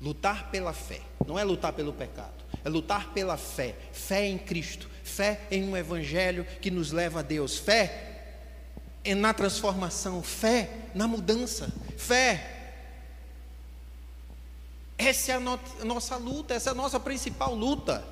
Lutar 0.00 0.50
pela 0.50 0.72
fé, 0.74 1.00
não 1.26 1.38
é 1.38 1.44
lutar 1.44 1.72
pelo 1.72 1.92
pecado, 1.92 2.44
é 2.62 2.68
lutar 2.68 3.14
pela 3.14 3.38
fé, 3.38 3.74
fé 3.90 4.26
em 4.26 4.36
Cristo, 4.36 4.90
fé 5.02 5.40
em 5.50 5.64
um 5.64 5.74
evangelho 5.74 6.44
que 6.60 6.70
nos 6.70 6.92
leva 6.92 7.20
a 7.20 7.22
Deus, 7.22 7.56
fé 7.56 8.10
na 9.16 9.32
transformação, 9.32 10.22
fé 10.22 10.90
na 10.94 11.08
mudança, 11.08 11.72
fé. 11.96 12.50
Essa 14.98 15.32
é 15.32 15.34
a, 15.36 15.40
no 15.40 15.58
a 15.80 15.84
nossa 15.84 16.16
luta, 16.16 16.54
essa 16.54 16.70
é 16.70 16.72
a 16.72 16.74
nossa 16.74 17.00
principal 17.00 17.54
luta. 17.54 18.04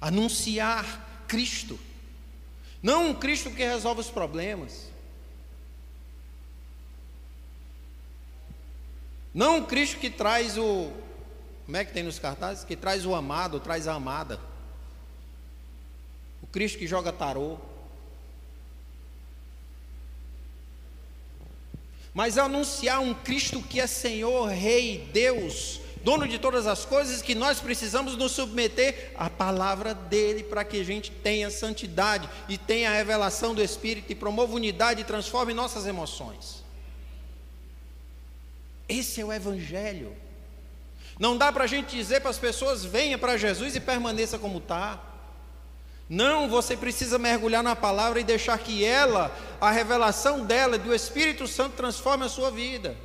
Anunciar 0.00 1.24
Cristo, 1.28 1.78
não 2.82 3.10
um 3.10 3.14
Cristo 3.14 3.50
que 3.50 3.64
resolve 3.64 4.00
os 4.00 4.10
problemas, 4.10 4.90
não 9.32 9.58
um 9.58 9.64
Cristo 9.64 9.98
que 9.98 10.10
traz 10.10 10.58
o, 10.58 10.90
como 11.64 11.76
é 11.76 11.84
que 11.84 11.92
tem 11.92 12.02
nos 12.02 12.18
cartazes? 12.18 12.64
Que 12.64 12.76
traz 12.76 13.06
o 13.06 13.14
amado, 13.14 13.60
traz 13.60 13.86
a 13.86 13.94
amada, 13.94 14.40
o 16.42 16.46
Cristo 16.46 16.78
que 16.78 16.86
joga 16.86 17.12
tarô. 17.12 17.58
mas 22.14 22.36
anunciar 22.36 23.00
um 23.00 23.14
Cristo 23.14 23.62
que 23.62 23.80
é 23.80 23.86
Senhor, 23.86 24.48
Rei, 24.48 25.08
Deus, 25.12 25.80
dono 26.04 26.26
de 26.26 26.38
todas 26.38 26.66
as 26.66 26.84
coisas, 26.84 27.22
que 27.22 27.34
nós 27.34 27.60
precisamos 27.60 28.16
nos 28.16 28.32
submeter 28.32 29.12
à 29.16 29.30
palavra 29.30 29.94
dele 29.94 30.42
para 30.42 30.64
que 30.64 30.80
a 30.80 30.84
gente 30.84 31.10
tenha 31.10 31.50
santidade 31.50 32.28
e 32.48 32.58
tenha 32.58 32.90
a 32.90 32.94
revelação 32.94 33.54
do 33.54 33.62
Espírito 33.62 34.10
e 34.10 34.14
promova 34.14 34.54
unidade 34.54 35.00
e 35.00 35.04
transforme 35.04 35.54
nossas 35.54 35.86
emoções. 35.86 36.62
Esse 38.88 39.20
é 39.20 39.24
o 39.24 39.32
Evangelho. 39.32 40.14
Não 41.18 41.36
dá 41.36 41.52
para 41.52 41.64
a 41.64 41.68
gente 41.68 41.96
dizer 41.96 42.20
para 42.20 42.30
as 42.30 42.38
pessoas: 42.38 42.84
venha 42.84 43.16
para 43.16 43.36
Jesus 43.36 43.76
e 43.76 43.80
permaneça 43.80 44.38
como 44.38 44.58
está. 44.58 45.00
Não, 46.08 46.48
você 46.48 46.76
precisa 46.76 47.18
mergulhar 47.18 47.62
na 47.62 47.74
palavra 47.74 48.20
e 48.20 48.24
deixar 48.24 48.58
que 48.58 48.84
ela, 48.84 49.34
a 49.60 49.70
revelação 49.70 50.44
dela, 50.44 50.76
do 50.76 50.94
Espírito 50.94 51.46
Santo, 51.46 51.76
transforme 51.76 52.26
a 52.26 52.28
sua 52.28 52.50
vida. 52.50 52.96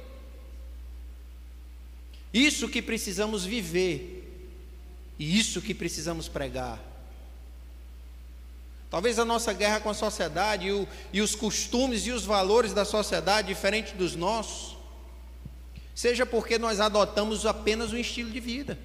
Isso 2.38 2.69
que 2.69 2.83
precisamos 2.83 3.43
viver, 3.43 4.23
e 5.17 5.39
isso 5.39 5.59
que 5.59 5.73
precisamos 5.73 6.27
pregar. 6.27 6.79
Talvez 8.91 9.17
a 9.17 9.25
nossa 9.25 9.51
guerra 9.53 9.79
com 9.79 9.89
a 9.89 9.93
sociedade 9.95 10.67
e, 10.67 10.71
o, 10.71 10.88
e 11.11 11.19
os 11.19 11.33
costumes 11.33 12.05
e 12.05 12.11
os 12.11 12.25
valores 12.25 12.73
da 12.73 12.85
sociedade, 12.85 13.47
diferente 13.47 13.95
dos 13.95 14.15
nossos, 14.15 14.77
seja 15.95 16.27
porque 16.27 16.59
nós 16.59 16.79
adotamos 16.79 17.43
apenas 17.43 17.91
um 17.91 17.97
estilo 17.97 18.29
de 18.29 18.39
vida. 18.39 18.77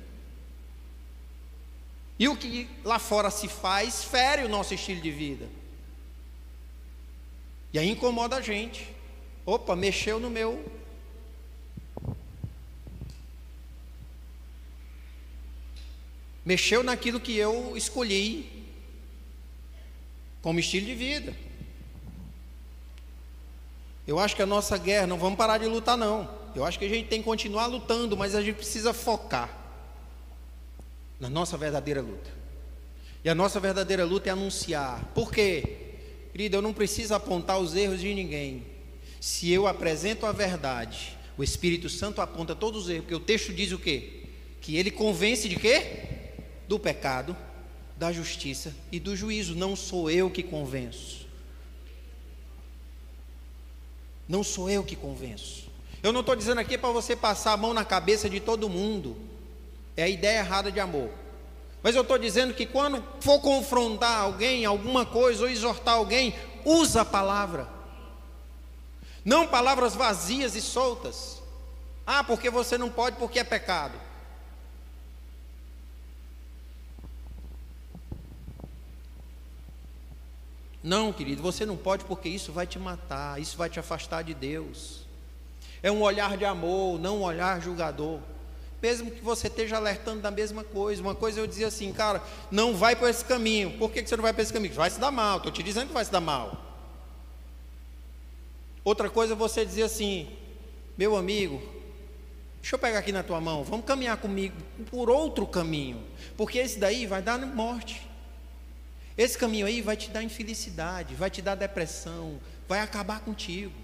E 2.18 2.28
o 2.28 2.36
que 2.36 2.70
lá 2.82 2.98
fora 2.98 3.30
se 3.30 3.48
faz 3.48 4.02
fere 4.02 4.44
o 4.44 4.48
nosso 4.48 4.72
estilo 4.72 5.02
de 5.02 5.10
vida. 5.10 5.46
E 7.70 7.78
aí 7.78 7.90
incomoda 7.90 8.36
a 8.36 8.40
gente. 8.40 8.88
Opa, 9.44 9.76
mexeu 9.76 10.18
no 10.18 10.30
meu. 10.30 10.81
Mexeu 16.44 16.82
naquilo 16.82 17.20
que 17.20 17.36
eu 17.36 17.76
escolhi 17.76 18.66
como 20.40 20.58
estilo 20.58 20.86
de 20.86 20.94
vida. 20.94 21.34
Eu 24.06 24.18
acho 24.18 24.34
que 24.34 24.42
a 24.42 24.46
nossa 24.46 24.76
guerra, 24.76 25.06
não 25.06 25.18
vamos 25.18 25.38
parar 25.38 25.58
de 25.58 25.66
lutar, 25.66 25.96
não. 25.96 26.28
Eu 26.54 26.64
acho 26.64 26.78
que 26.78 26.84
a 26.84 26.88
gente 26.88 27.08
tem 27.08 27.20
que 27.20 27.24
continuar 27.24 27.66
lutando, 27.66 28.16
mas 28.16 28.34
a 28.34 28.42
gente 28.42 28.56
precisa 28.56 28.92
focar 28.92 29.56
na 31.20 31.30
nossa 31.30 31.56
verdadeira 31.56 32.02
luta. 32.02 32.30
E 33.24 33.28
a 33.28 33.34
nossa 33.34 33.60
verdadeira 33.60 34.04
luta 34.04 34.28
é 34.28 34.32
anunciar. 34.32 35.04
Por 35.14 35.30
quê? 35.30 35.78
Querido, 36.32 36.56
eu 36.56 36.62
não 36.62 36.72
preciso 36.72 37.14
apontar 37.14 37.60
os 37.60 37.76
erros 37.76 38.00
de 38.00 38.12
ninguém. 38.12 38.66
Se 39.20 39.50
eu 39.52 39.68
apresento 39.68 40.26
a 40.26 40.32
verdade, 40.32 41.16
o 41.38 41.44
Espírito 41.44 41.88
Santo 41.88 42.20
aponta 42.20 42.56
todos 42.56 42.84
os 42.84 42.88
erros, 42.88 43.02
porque 43.02 43.14
o 43.14 43.20
texto 43.20 43.52
diz 43.52 43.70
o 43.70 43.78
quê? 43.78 44.24
Que 44.60 44.76
ele 44.76 44.90
convence 44.90 45.48
de 45.48 45.54
quê? 45.54 46.21
Do 46.72 46.78
pecado, 46.78 47.36
da 47.98 48.10
justiça 48.10 48.74
e 48.90 48.98
do 48.98 49.14
juízo. 49.14 49.54
Não 49.54 49.76
sou 49.76 50.10
eu 50.10 50.30
que 50.30 50.42
convenço. 50.42 51.26
Não 54.26 54.42
sou 54.42 54.70
eu 54.70 54.82
que 54.82 54.96
convenço. 54.96 55.68
Eu 56.02 56.14
não 56.14 56.20
estou 56.20 56.34
dizendo 56.34 56.62
aqui 56.62 56.78
para 56.78 56.88
você 56.88 57.14
passar 57.14 57.52
a 57.52 57.58
mão 57.58 57.74
na 57.74 57.84
cabeça 57.84 58.30
de 58.30 58.40
todo 58.40 58.70
mundo. 58.70 59.18
É 59.94 60.04
a 60.04 60.08
ideia 60.08 60.38
errada 60.38 60.72
de 60.72 60.80
amor. 60.80 61.10
Mas 61.82 61.94
eu 61.94 62.00
estou 62.00 62.16
dizendo 62.16 62.54
que 62.54 62.64
quando 62.64 63.04
for 63.20 63.38
confrontar 63.40 64.20
alguém, 64.20 64.64
alguma 64.64 65.04
coisa, 65.04 65.42
ou 65.42 65.50
exortar 65.50 65.96
alguém, 65.96 66.34
usa 66.64 67.02
a 67.02 67.04
palavra. 67.04 67.68
Não 69.22 69.46
palavras 69.46 69.94
vazias 69.94 70.56
e 70.56 70.62
soltas. 70.62 71.42
Ah, 72.06 72.24
porque 72.24 72.48
você 72.48 72.78
não 72.78 72.88
pode 72.88 73.16
porque 73.16 73.40
é 73.40 73.44
pecado. 73.44 74.11
Não, 80.82 81.12
querido, 81.12 81.42
você 81.42 81.64
não 81.64 81.76
pode 81.76 82.04
porque 82.04 82.28
isso 82.28 82.52
vai 82.52 82.66
te 82.66 82.78
matar, 82.78 83.40
isso 83.40 83.56
vai 83.56 83.70
te 83.70 83.78
afastar 83.78 84.22
de 84.22 84.34
Deus. 84.34 85.06
É 85.82 85.90
um 85.90 86.02
olhar 86.02 86.36
de 86.36 86.44
amor, 86.44 86.98
não 86.98 87.18
um 87.18 87.22
olhar 87.22 87.60
julgador 87.60 88.20
mesmo 88.82 89.12
que 89.12 89.22
você 89.22 89.46
esteja 89.46 89.76
alertando 89.76 90.20
da 90.20 90.30
mesma 90.30 90.64
coisa. 90.64 91.00
Uma 91.00 91.14
coisa 91.14 91.38
eu 91.38 91.46
dizia 91.46 91.68
assim, 91.68 91.92
cara, 91.92 92.20
não 92.50 92.74
vai 92.74 92.96
por 92.96 93.08
esse 93.08 93.24
caminho. 93.24 93.78
Por 93.78 93.92
que 93.92 94.04
você 94.04 94.16
não 94.16 94.22
vai 94.22 94.32
por 94.32 94.40
esse 94.40 94.52
caminho? 94.52 94.74
Vai 94.74 94.90
se 94.90 94.98
dar 94.98 95.12
mal, 95.12 95.36
estou 95.36 95.52
te 95.52 95.62
dizendo 95.62 95.86
que 95.86 95.94
vai 95.94 96.04
se 96.04 96.10
dar 96.10 96.20
mal. 96.20 96.60
Outra 98.82 99.08
coisa 99.08 99.36
você 99.36 99.64
dizia 99.64 99.84
assim, 99.84 100.28
meu 100.98 101.16
amigo, 101.16 101.62
deixa 102.60 102.74
eu 102.74 102.78
pegar 102.80 102.98
aqui 102.98 103.12
na 103.12 103.22
tua 103.22 103.40
mão, 103.40 103.62
vamos 103.62 103.86
caminhar 103.86 104.16
comigo 104.16 104.56
por 104.90 105.08
outro 105.08 105.46
caminho, 105.46 106.02
porque 106.36 106.58
esse 106.58 106.80
daí 106.80 107.06
vai 107.06 107.22
dar 107.22 107.38
morte. 107.38 108.04
Esse 109.16 109.36
caminho 109.36 109.66
aí 109.66 109.80
vai 109.80 109.96
te 109.96 110.10
dar 110.10 110.22
infelicidade, 110.22 111.14
vai 111.14 111.30
te 111.30 111.42
dar 111.42 111.54
depressão, 111.54 112.40
vai 112.68 112.80
acabar 112.80 113.20
contigo. 113.20 113.74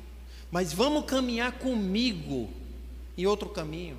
Mas 0.51 0.73
vamos 0.73 1.05
caminhar 1.05 1.53
comigo 1.53 2.51
em 3.17 3.27
outro 3.27 3.49
caminho. 3.49 3.99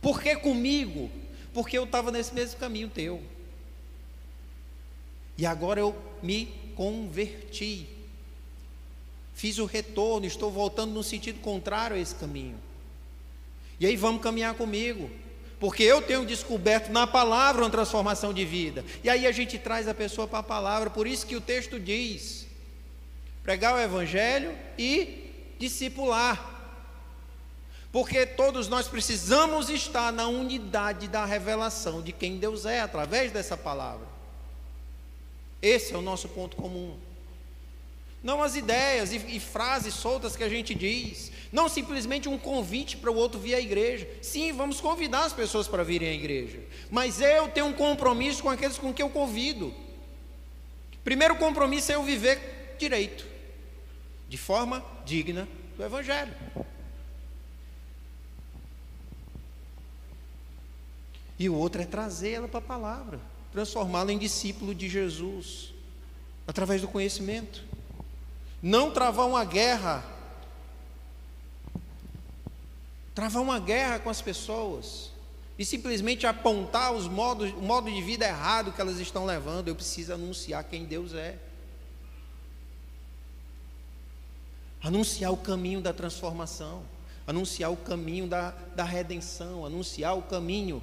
Por 0.00 0.22
que 0.22 0.36
comigo? 0.36 1.10
Porque 1.52 1.76
eu 1.76 1.84
estava 1.84 2.10
nesse 2.10 2.32
mesmo 2.32 2.58
caminho 2.58 2.88
teu. 2.88 3.22
E 5.36 5.44
agora 5.44 5.80
eu 5.80 5.96
me 6.22 6.46
converti. 6.76 7.88
Fiz 9.34 9.58
o 9.58 9.64
retorno, 9.64 10.26
estou 10.26 10.50
voltando 10.50 10.92
no 10.92 11.02
sentido 11.02 11.40
contrário 11.40 11.96
a 11.96 11.98
esse 11.98 12.14
caminho. 12.14 12.58
E 13.80 13.86
aí 13.86 13.96
vamos 13.96 14.22
caminhar 14.22 14.54
comigo. 14.54 15.10
Porque 15.60 15.82
eu 15.82 16.00
tenho 16.00 16.24
descoberto 16.24 16.90
na 16.90 17.06
palavra 17.06 17.62
uma 17.62 17.70
transformação 17.70 18.32
de 18.32 18.46
vida. 18.46 18.82
E 19.04 19.10
aí 19.10 19.26
a 19.26 19.32
gente 19.32 19.58
traz 19.58 19.86
a 19.86 19.92
pessoa 19.92 20.26
para 20.26 20.38
a 20.38 20.42
palavra. 20.42 20.88
Por 20.88 21.06
isso 21.06 21.26
que 21.26 21.36
o 21.36 21.40
texto 21.40 21.78
diz: 21.78 22.46
pregar 23.42 23.74
o 23.74 23.78
evangelho 23.78 24.56
e 24.78 25.54
discipular. 25.58 26.48
Porque 27.92 28.24
todos 28.24 28.68
nós 28.68 28.88
precisamos 28.88 29.68
estar 29.68 30.10
na 30.10 30.28
unidade 30.28 31.08
da 31.08 31.26
revelação 31.26 32.00
de 32.00 32.12
quem 32.12 32.38
Deus 32.38 32.64
é 32.64 32.80
através 32.80 33.30
dessa 33.30 33.56
palavra. 33.56 34.06
Esse 35.60 35.92
é 35.92 35.96
o 35.98 36.02
nosso 36.02 36.26
ponto 36.28 36.56
comum. 36.56 36.96
Não 38.22 38.42
as 38.42 38.54
ideias 38.54 39.12
e, 39.12 39.16
e, 39.16 39.40
frases 39.40 39.94
soltas 39.94 40.36
que 40.36 40.44
a 40.44 40.48
gente 40.48 40.74
diz, 40.74 41.32
não 41.50 41.68
simplesmente 41.68 42.28
um 42.28 42.36
convite 42.36 42.96
para 42.96 43.10
o 43.10 43.16
outro 43.16 43.40
vir 43.40 43.54
à 43.54 43.60
igreja. 43.60 44.06
Sim, 44.20 44.52
vamos 44.52 44.80
convidar 44.80 45.24
as 45.24 45.32
pessoas 45.32 45.66
para 45.66 45.82
virem 45.82 46.08
à 46.08 46.12
igreja, 46.12 46.60
mas 46.90 47.20
eu 47.20 47.48
tenho 47.48 47.66
um 47.66 47.72
compromisso 47.72 48.42
com 48.42 48.50
aqueles 48.50 48.76
com 48.76 48.92
que 48.92 49.02
eu 49.02 49.08
convido. 49.08 49.74
Primeiro 51.02 51.36
compromisso 51.36 51.90
é 51.90 51.94
eu 51.94 52.02
viver 52.02 52.76
direito, 52.78 53.26
de 54.28 54.36
forma 54.36 54.84
digna 55.06 55.48
do 55.76 55.82
Evangelho. 55.82 56.34
E 61.38 61.48
o 61.48 61.54
outro 61.54 61.80
é 61.80 61.86
trazê-la 61.86 62.46
para 62.46 62.58
a 62.58 62.62
palavra, 62.62 63.18
transformá-la 63.50 64.12
em 64.12 64.18
discípulo 64.18 64.74
de 64.74 64.90
Jesus, 64.90 65.72
através 66.46 66.82
do 66.82 66.88
conhecimento. 66.88 67.69
Não 68.62 68.90
travar 68.90 69.26
uma 69.26 69.44
guerra, 69.44 70.04
travar 73.14 73.42
uma 73.42 73.58
guerra 73.58 73.98
com 73.98 74.10
as 74.10 74.20
pessoas 74.20 75.10
e 75.58 75.64
simplesmente 75.64 76.26
apontar 76.26 76.92
os 76.92 77.08
modos, 77.08 77.50
o 77.52 77.62
modo 77.62 77.90
de 77.90 78.02
vida 78.02 78.26
errado 78.26 78.72
que 78.72 78.80
elas 78.80 78.98
estão 78.98 79.24
levando. 79.24 79.68
Eu 79.68 79.74
preciso 79.74 80.12
anunciar 80.12 80.64
quem 80.64 80.84
Deus 80.84 81.14
é. 81.14 81.38
Anunciar 84.82 85.32
o 85.32 85.36
caminho 85.36 85.80
da 85.80 85.92
transformação, 85.92 86.82
anunciar 87.26 87.70
o 87.70 87.76
caminho 87.76 88.26
da, 88.26 88.50
da 88.74 88.84
redenção, 88.84 89.64
anunciar 89.64 90.16
o 90.16 90.22
caminho 90.22 90.82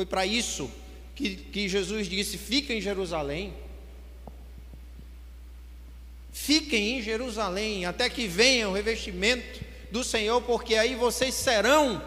foi 0.00 0.06
para 0.06 0.24
isso 0.24 0.70
que, 1.14 1.36
que 1.36 1.68
Jesus 1.68 2.08
disse: 2.08 2.38
fiquem 2.38 2.78
em 2.78 2.80
Jerusalém. 2.80 3.52
Fiquem 6.42 6.98
em 6.98 7.02
Jerusalém 7.02 7.84
até 7.84 8.08
que 8.08 8.26
venha 8.26 8.66
o 8.66 8.72
revestimento 8.72 9.62
do 9.92 10.02
Senhor, 10.02 10.40
porque 10.40 10.74
aí 10.74 10.94
vocês 10.94 11.34
serão 11.34 12.02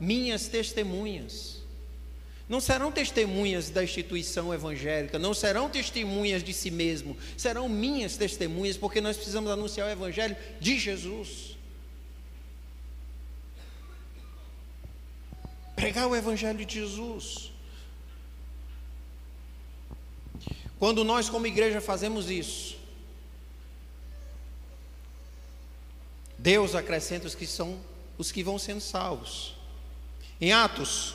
minhas 0.00 0.48
testemunhas. 0.48 1.58
Não 2.48 2.58
serão 2.58 2.90
testemunhas 2.90 3.68
da 3.68 3.84
instituição 3.84 4.52
evangélica, 4.52 5.18
não 5.18 5.34
serão 5.34 5.68
testemunhas 5.68 6.42
de 6.42 6.54
si 6.54 6.70
mesmo, 6.70 7.14
serão 7.36 7.68
minhas 7.68 8.16
testemunhas, 8.16 8.78
porque 8.78 8.98
nós 8.98 9.16
precisamos 9.16 9.50
anunciar 9.50 9.88
o 9.88 9.90
evangelho 9.90 10.34
de 10.58 10.78
Jesus. 10.78 11.54
Pregar 15.76 16.08
o 16.08 16.16
Evangelho 16.16 16.64
de 16.64 16.74
Jesus. 16.80 17.52
Quando 20.78 21.04
nós, 21.04 21.28
como 21.28 21.46
igreja, 21.46 21.80
fazemos 21.80 22.30
isso, 22.30 22.79
Deus 26.42 26.74
acrescenta 26.74 27.26
os 27.26 27.34
que 27.34 27.46
são 27.46 27.78
os 28.16 28.32
que 28.32 28.42
vão 28.42 28.58
sendo 28.58 28.80
salvos. 28.80 29.54
Em 30.40 30.52
Atos, 30.52 31.14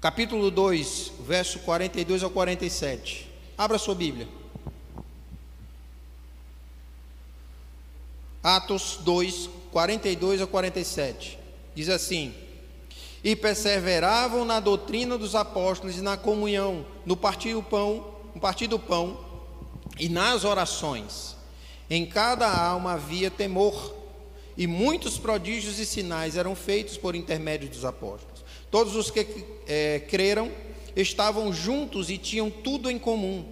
capítulo 0.00 0.50
2, 0.50 1.12
verso 1.20 1.58
42 1.58 2.22
ao 2.22 2.30
47. 2.30 3.30
Abra 3.56 3.78
sua 3.78 3.94
Bíblia. 3.94 4.26
Atos 8.42 8.98
2, 9.02 9.50
42 9.70 10.40
a 10.40 10.46
47. 10.46 11.38
Diz 11.74 11.90
assim: 11.90 12.34
e 13.22 13.36
perseveravam 13.36 14.46
na 14.46 14.60
doutrina 14.60 15.16
dos 15.16 15.34
apóstolos 15.34 15.98
e 15.98 16.00
na 16.00 16.16
comunhão, 16.16 16.86
no 17.04 17.16
partir 17.16 17.52
do 17.52 17.62
pão, 17.62 18.14
no 18.34 18.40
partir 18.40 18.66
do 18.66 18.78
pão 18.78 19.20
e 19.98 20.08
nas 20.08 20.44
orações. 20.44 21.36
Em 21.94 22.06
cada 22.06 22.50
alma 22.50 22.94
havia 22.94 23.30
temor, 23.30 23.94
e 24.56 24.66
muitos 24.66 25.18
prodígios 25.18 25.78
e 25.78 25.84
sinais 25.84 26.38
eram 26.38 26.56
feitos 26.56 26.96
por 26.96 27.14
intermédio 27.14 27.68
dos 27.68 27.84
apóstolos. 27.84 28.42
Todos 28.70 28.96
os 28.96 29.10
que 29.10 29.44
é, 29.68 30.00
creram 30.08 30.50
estavam 30.96 31.52
juntos 31.52 32.08
e 32.08 32.16
tinham 32.16 32.50
tudo 32.50 32.90
em 32.90 32.98
comum. 32.98 33.44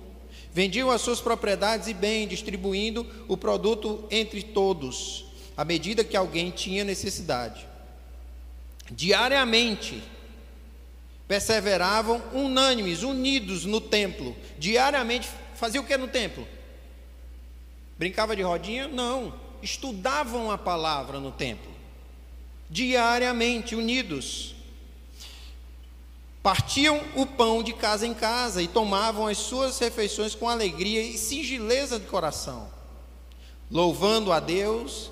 Vendiam 0.55 0.91
as 0.91 1.03
suas 1.03 1.21
propriedades 1.21 1.87
e 1.89 1.93
bem, 1.93 2.27
distribuindo 2.27 3.07
o 3.29 3.37
produto 3.37 4.07
entre 4.11 4.43
todos, 4.43 5.27
à 5.55 5.63
medida 5.63 6.03
que 6.03 6.17
alguém 6.17 6.51
tinha 6.51 6.83
necessidade. 6.83 7.67
Diariamente, 8.91 10.03
perseveravam 11.29 12.23
unânimes, 12.33 13.03
unidos 13.03 13.67
no 13.67 13.83
templo. 13.83 14.35
Diariamente, 14.59 15.29
fazia 15.55 15.79
o 15.79 15.85
que 15.85 15.95
no 15.99 16.09
templo? 16.09 16.49
Brincava 18.01 18.35
de 18.35 18.41
rodinha? 18.41 18.89
Não. 18.89 19.35
Estudavam 19.63 20.51
a 20.51 20.57
palavra 20.57 21.21
no 21.21 21.31
templo. 21.31 21.71
Diariamente, 22.71 23.77
unidos. 23.77 24.55
Partiam 26.43 26.99
o 27.15 27.27
pão 27.27 27.63
de 27.63 27.75
casa 27.75 28.07
em 28.07 28.15
casa 28.15 28.63
e 28.63 28.69
tomavam 28.69 29.27
as 29.27 29.37
suas 29.37 29.79
refeições 29.79 30.35
com 30.35 30.49
alegria 30.49 31.03
e 31.03 31.19
singeleza 31.19 32.01
de 32.01 32.07
coração, 32.07 32.71
louvando 33.71 34.33
a 34.33 34.41
Deus 34.41 35.11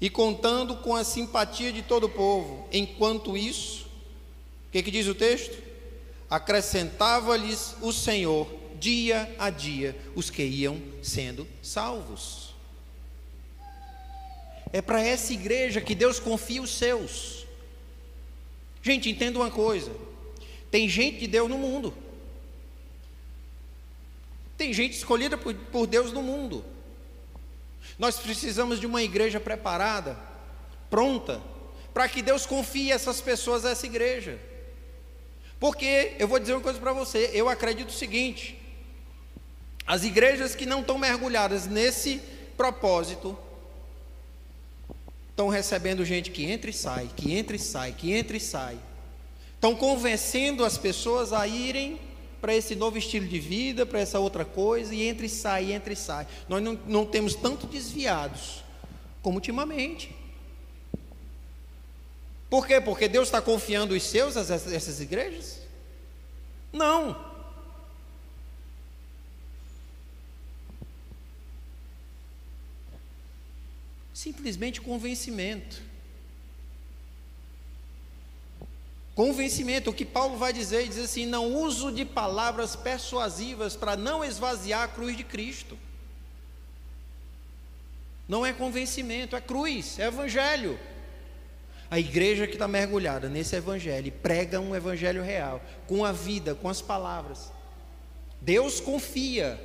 e 0.00 0.08
contando 0.08 0.76
com 0.76 0.96
a 0.96 1.04
simpatia 1.04 1.70
de 1.70 1.82
todo 1.82 2.04
o 2.04 2.08
povo. 2.08 2.66
Enquanto 2.72 3.36
isso, 3.36 3.84
o 4.68 4.72
que, 4.72 4.82
que 4.82 4.90
diz 4.90 5.06
o 5.06 5.14
texto? 5.14 5.62
Acrescentava-lhes 6.30 7.76
o 7.82 7.92
Senhor 7.92 8.59
dia 8.80 9.32
a 9.38 9.50
dia 9.50 9.94
os 10.16 10.30
que 10.30 10.42
iam 10.42 10.82
sendo 11.02 11.46
salvos. 11.62 12.54
É 14.72 14.80
para 14.80 15.02
essa 15.02 15.32
igreja 15.32 15.80
que 15.80 15.94
Deus 15.94 16.18
confia 16.18 16.62
os 16.62 16.70
seus. 16.70 17.46
Gente, 18.82 19.10
entenda 19.10 19.38
uma 19.38 19.50
coisa: 19.50 19.92
tem 20.70 20.88
gente 20.88 21.18
de 21.18 21.26
Deus 21.26 21.48
no 21.48 21.58
mundo. 21.58 21.94
Tem 24.56 24.72
gente 24.72 24.94
escolhida 24.94 25.36
por, 25.38 25.54
por 25.54 25.86
Deus 25.86 26.12
no 26.12 26.22
mundo. 26.22 26.64
Nós 27.98 28.18
precisamos 28.18 28.78
de 28.78 28.86
uma 28.86 29.02
igreja 29.02 29.40
preparada, 29.40 30.18
pronta, 30.88 31.40
para 31.92 32.08
que 32.08 32.22
Deus 32.22 32.46
confie 32.46 32.92
essas 32.92 33.20
pessoas 33.20 33.64
a 33.64 33.70
essa 33.70 33.86
igreja. 33.86 34.38
Porque 35.58 36.14
eu 36.18 36.28
vou 36.28 36.38
dizer 36.38 36.52
uma 36.52 36.60
coisa 36.60 36.78
para 36.78 36.92
você, 36.92 37.30
eu 37.32 37.48
acredito 37.48 37.88
o 37.88 37.92
seguinte: 37.92 38.59
as 39.90 40.04
igrejas 40.04 40.54
que 40.54 40.64
não 40.64 40.82
estão 40.82 40.96
mergulhadas 40.96 41.66
nesse 41.66 42.22
propósito 42.56 43.36
estão 45.30 45.48
recebendo 45.48 46.04
gente 46.04 46.30
que 46.30 46.44
entra 46.48 46.70
e 46.70 46.72
sai, 46.72 47.10
que 47.16 47.34
entra 47.34 47.56
e 47.56 47.58
sai, 47.58 47.90
que 47.90 48.12
entra 48.12 48.36
e 48.36 48.40
sai. 48.40 48.78
Estão 49.52 49.74
convencendo 49.74 50.64
as 50.64 50.78
pessoas 50.78 51.32
a 51.32 51.44
irem 51.48 51.98
para 52.40 52.54
esse 52.54 52.76
novo 52.76 52.98
estilo 52.98 53.26
de 53.26 53.40
vida, 53.40 53.84
para 53.84 53.98
essa 53.98 54.20
outra 54.20 54.44
coisa, 54.44 54.94
e 54.94 55.02
entra 55.02 55.26
e 55.26 55.28
sai, 55.28 55.72
entra 55.72 55.92
e 55.92 55.96
sai. 55.96 56.24
Nós 56.48 56.62
não, 56.62 56.78
não 56.86 57.04
temos 57.04 57.34
tanto 57.34 57.66
desviados 57.66 58.62
como 59.20 59.38
ultimamente. 59.38 60.14
Por 62.48 62.64
quê? 62.64 62.80
Porque 62.80 63.08
Deus 63.08 63.26
está 63.26 63.42
confiando 63.42 63.92
os 63.92 64.04
seus 64.04 64.36
a 64.36 64.54
essas 64.54 65.00
igrejas? 65.00 65.58
Não. 66.72 67.29
Simplesmente 74.20 74.82
convencimento. 74.82 75.80
Convencimento, 79.14 79.88
o 79.88 79.94
que 79.94 80.04
Paulo 80.04 80.36
vai 80.36 80.52
dizer, 80.52 80.86
diz 80.86 80.98
assim: 80.98 81.24
não 81.24 81.54
uso 81.54 81.90
de 81.90 82.04
palavras 82.04 82.76
persuasivas 82.76 83.76
para 83.76 83.96
não 83.96 84.22
esvaziar 84.22 84.82
a 84.82 84.88
cruz 84.88 85.16
de 85.16 85.24
Cristo. 85.24 85.78
Não 88.28 88.44
é 88.44 88.52
convencimento, 88.52 89.34
é 89.34 89.40
cruz, 89.40 89.98
é 89.98 90.08
evangelho. 90.08 90.78
A 91.90 91.98
igreja 91.98 92.46
que 92.46 92.52
está 92.52 92.68
mergulhada 92.68 93.26
nesse 93.26 93.56
evangelho 93.56 94.12
prega 94.12 94.60
um 94.60 94.76
evangelho 94.76 95.22
real, 95.22 95.64
com 95.86 96.04
a 96.04 96.12
vida, 96.12 96.54
com 96.54 96.68
as 96.68 96.82
palavras. 96.82 97.50
Deus 98.38 98.80
confia 98.80 99.58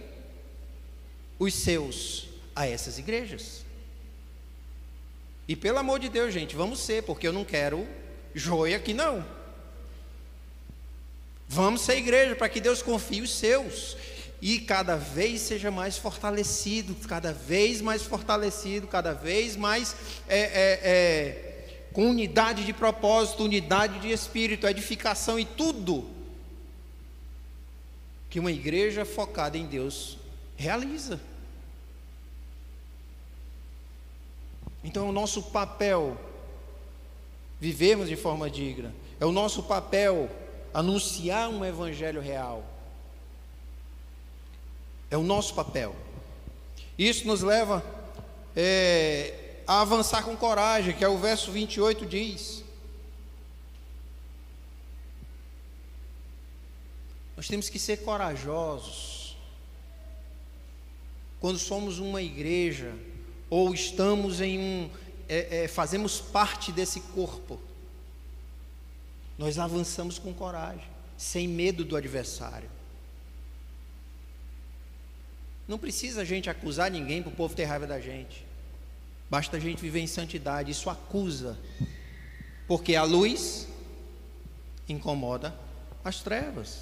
os 1.38 1.53
seus 1.53 2.30
a 2.56 2.66
essas 2.66 2.97
igrejas. 2.97 3.64
E 5.48 5.56
pelo 5.56 5.78
amor 5.78 6.00
de 6.00 6.10
Deus, 6.10 6.34
gente, 6.34 6.56
vamos 6.56 6.80
ser, 6.80 7.04
porque 7.04 7.28
eu 7.28 7.34
não 7.34 7.46
quero 7.46 7.88
joia 8.36 8.76
aqui 8.76 8.93
não. 8.93 9.26
Vamos 11.48 11.82
ser 11.82 11.98
igreja 11.98 12.36
para 12.36 12.50
que 12.50 12.60
Deus 12.60 12.82
confie 12.82 13.22
os 13.22 13.34
seus 13.34 13.96
e 14.41 14.60
cada 14.60 14.98
vez 14.98 15.41
seja 15.41 15.72
mais 15.72 15.98
fortalecido, 15.98 16.93
cada 17.08 17.32
vez 17.32 17.82
mais 17.82 18.04
fortalecido, 18.04 18.88
cada 18.88 19.14
vez 19.14 19.56
mais 19.56 19.96
é, 20.28 20.39
é, 20.39 20.80
é, 20.84 21.82
com 21.93 22.10
unidade 22.10 22.66
de 22.66 22.74
propósito, 22.74 23.43
unidade 23.43 24.00
de 24.00 24.12
espírito, 24.12 24.68
edificação 24.68 25.39
e 25.39 25.46
tudo 25.46 26.10
que 28.30 28.39
uma 28.39 28.52
igreja 28.52 29.06
focada 29.06 29.58
em 29.58 29.66
Deus 29.66 30.18
realiza. 30.58 31.22
Então, 34.86 35.08
é 35.08 35.10
o 35.10 35.12
nosso 35.12 35.42
papel 35.42 36.16
vivermos 37.60 38.08
de 38.08 38.16
forma 38.16 38.48
digna, 38.52 38.94
é 39.20 39.26
o 39.26 39.32
nosso 39.32 39.64
papel 39.64 40.30
anunciar 40.72 41.50
um 41.50 41.66
evangelho 41.66 42.22
real. 42.22 42.64
É 45.10 45.18
o 45.18 45.24
nosso 45.24 45.56
papel. 45.56 45.96
Isso 47.00 47.26
nos 47.26 47.42
leva 47.42 47.84
é, 48.56 49.56
a 49.66 49.82
avançar 49.82 50.24
com 50.24 50.38
coragem, 50.38 50.96
que 50.96 51.04
é 51.04 51.08
o 51.10 51.18
verso 51.18 51.52
28 51.52 52.06
diz. 52.06 52.64
Nós 57.36 57.48
temos 57.48 57.70
que 57.70 57.80
ser 57.80 58.04
corajosos. 58.04 59.36
Quando 61.40 61.58
somos 61.58 61.98
uma 61.98 62.22
igreja, 62.22 62.94
ou 63.56 63.74
estamos 63.74 64.41
em 64.41 64.60
um, 64.60 64.89
é, 65.30 65.64
é, 65.64 65.68
fazemos 65.70 66.20
parte 66.20 66.74
desse 66.74 66.99
corpo, 66.99 67.58
nós 69.38 69.58
avançamos 69.58 70.20
com 70.20 70.34
coragem, 70.34 70.86
sem 71.18 71.47
medo 71.47 71.86
do 71.86 71.95
adversário. 71.95 72.70
Não 75.66 75.78
precisa 75.78 76.24
a 76.24 76.26
gente 76.26 76.49
acusar 76.49 76.91
ninguém 76.91 77.24
para 77.24 77.32
o 77.32 77.36
povo 77.36 77.56
ter 77.56 77.64
raiva 77.64 77.88
da 77.88 77.97
gente. 77.97 78.45
Basta 79.30 79.56
a 79.56 79.60
gente 79.60 79.82
viver 79.82 80.01
em 80.01 80.08
santidade. 80.08 80.70
Isso 80.70 80.89
acusa. 80.89 81.58
Porque 82.68 82.93
a 82.93 83.03
luz 83.03 83.70
incomoda 84.89 85.58
as 86.03 86.20
trevas. 86.22 86.82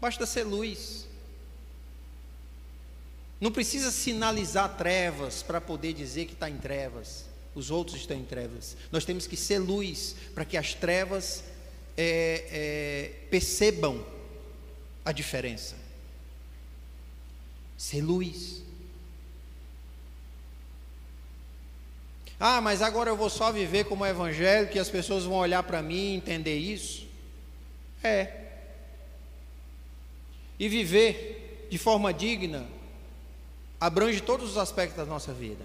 Basta 0.00 0.24
ser 0.24 0.44
luz. 0.44 1.06
Não 3.40 3.50
precisa 3.50 3.90
sinalizar 3.90 4.76
trevas 4.76 5.42
para 5.42 5.60
poder 5.60 5.92
dizer 5.92 6.26
que 6.26 6.32
está 6.32 6.48
em 6.48 6.56
trevas 6.56 7.26
os 7.56 7.70
outros 7.70 7.96
estão 7.96 8.16
em 8.18 8.22
trevas. 8.22 8.76
Nós 8.92 9.06
temos 9.06 9.26
que 9.26 9.34
ser 9.34 9.58
luz 9.58 10.14
para 10.34 10.44
que 10.44 10.58
as 10.58 10.74
trevas 10.74 11.42
é, 11.96 12.44
é, 12.50 13.12
percebam 13.30 14.04
a 15.02 15.10
diferença. 15.10 15.74
Ser 17.78 18.02
luz. 18.02 18.62
Ah, 22.38 22.60
mas 22.60 22.82
agora 22.82 23.08
eu 23.08 23.16
vou 23.16 23.30
só 23.30 23.50
viver 23.50 23.86
como 23.86 24.04
evangelho, 24.04 24.68
que 24.68 24.78
as 24.78 24.90
pessoas 24.90 25.24
vão 25.24 25.36
olhar 25.36 25.62
para 25.62 25.80
mim 25.80 26.12
e 26.12 26.16
entender 26.16 26.58
isso. 26.58 27.06
É. 28.04 28.44
E 30.58 30.68
viver 30.68 31.66
de 31.70 31.78
forma 31.78 32.12
digna 32.12 32.68
abrange 33.80 34.20
todos 34.20 34.50
os 34.50 34.58
aspectos 34.58 34.96
da 34.96 35.04
nossa 35.04 35.32
vida. 35.32 35.64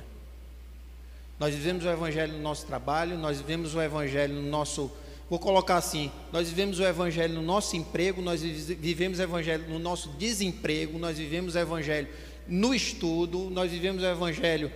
Nós 1.39 1.53
vivemos 1.55 1.85
o 1.85 1.89
Evangelho 1.89 2.33
no 2.33 2.39
nosso 2.39 2.65
trabalho, 2.65 3.17
nós 3.17 3.39
vivemos 3.39 3.73
o 3.73 3.81
Evangelho 3.81 4.35
no 4.35 4.49
nosso. 4.49 4.91
Vou 5.29 5.39
colocar 5.39 5.77
assim: 5.77 6.11
nós 6.31 6.49
vivemos 6.49 6.79
o 6.79 6.83
Evangelho 6.83 7.33
no 7.33 7.41
nosso 7.41 7.75
emprego, 7.75 8.21
nós 8.21 8.41
vivemos 8.41 9.19
o 9.19 9.23
Evangelho 9.23 9.67
no 9.67 9.79
nosso 9.79 10.09
desemprego, 10.09 10.99
nós 10.99 11.17
vivemos 11.17 11.55
o 11.55 11.59
Evangelho 11.59 12.07
no 12.47 12.73
estudo, 12.73 13.49
nós 13.49 13.71
vivemos 13.71 14.03
o 14.03 14.05
Evangelho 14.05 14.71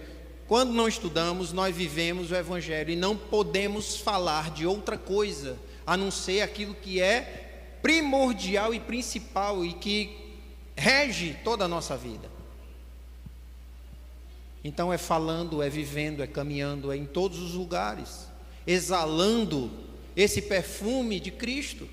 quando 0.47 0.73
não 0.73 0.87
estudamos, 0.87 1.51
nós 1.51 1.75
vivemos 1.75 2.29
o 2.31 2.35
Evangelho 2.35 2.91
e 2.91 2.95
não 2.95 3.17
podemos 3.17 3.97
falar 3.97 4.51
de 4.51 4.65
outra 4.65 4.97
coisa 4.97 5.57
a 5.87 5.97
não 5.97 6.11
ser 6.11 6.41
aquilo 6.41 6.75
que 6.75 7.01
é 7.01 7.77
primordial 7.81 8.73
e 8.73 8.79
principal 8.79 9.65
e 9.65 9.73
que 9.73 10.15
rege 10.75 11.35
toda 11.43 11.65
a 11.65 11.67
nossa 11.67 11.97
vida. 11.97 12.34
Então 14.67 14.91
é 14.91 14.97
falando, 14.97 15.61
é 15.61 15.69
vivendo, 15.69 16.23
é 16.23 16.27
caminhando, 16.27 16.91
é 16.91 16.97
em 16.97 17.05
todos 17.05 17.37
os 17.37 17.53
lugares, 17.53 18.27
exalando 18.65 19.71
esse 20.15 20.41
perfume 20.41 21.19
de 21.19 21.29
Cristo. 21.29 21.87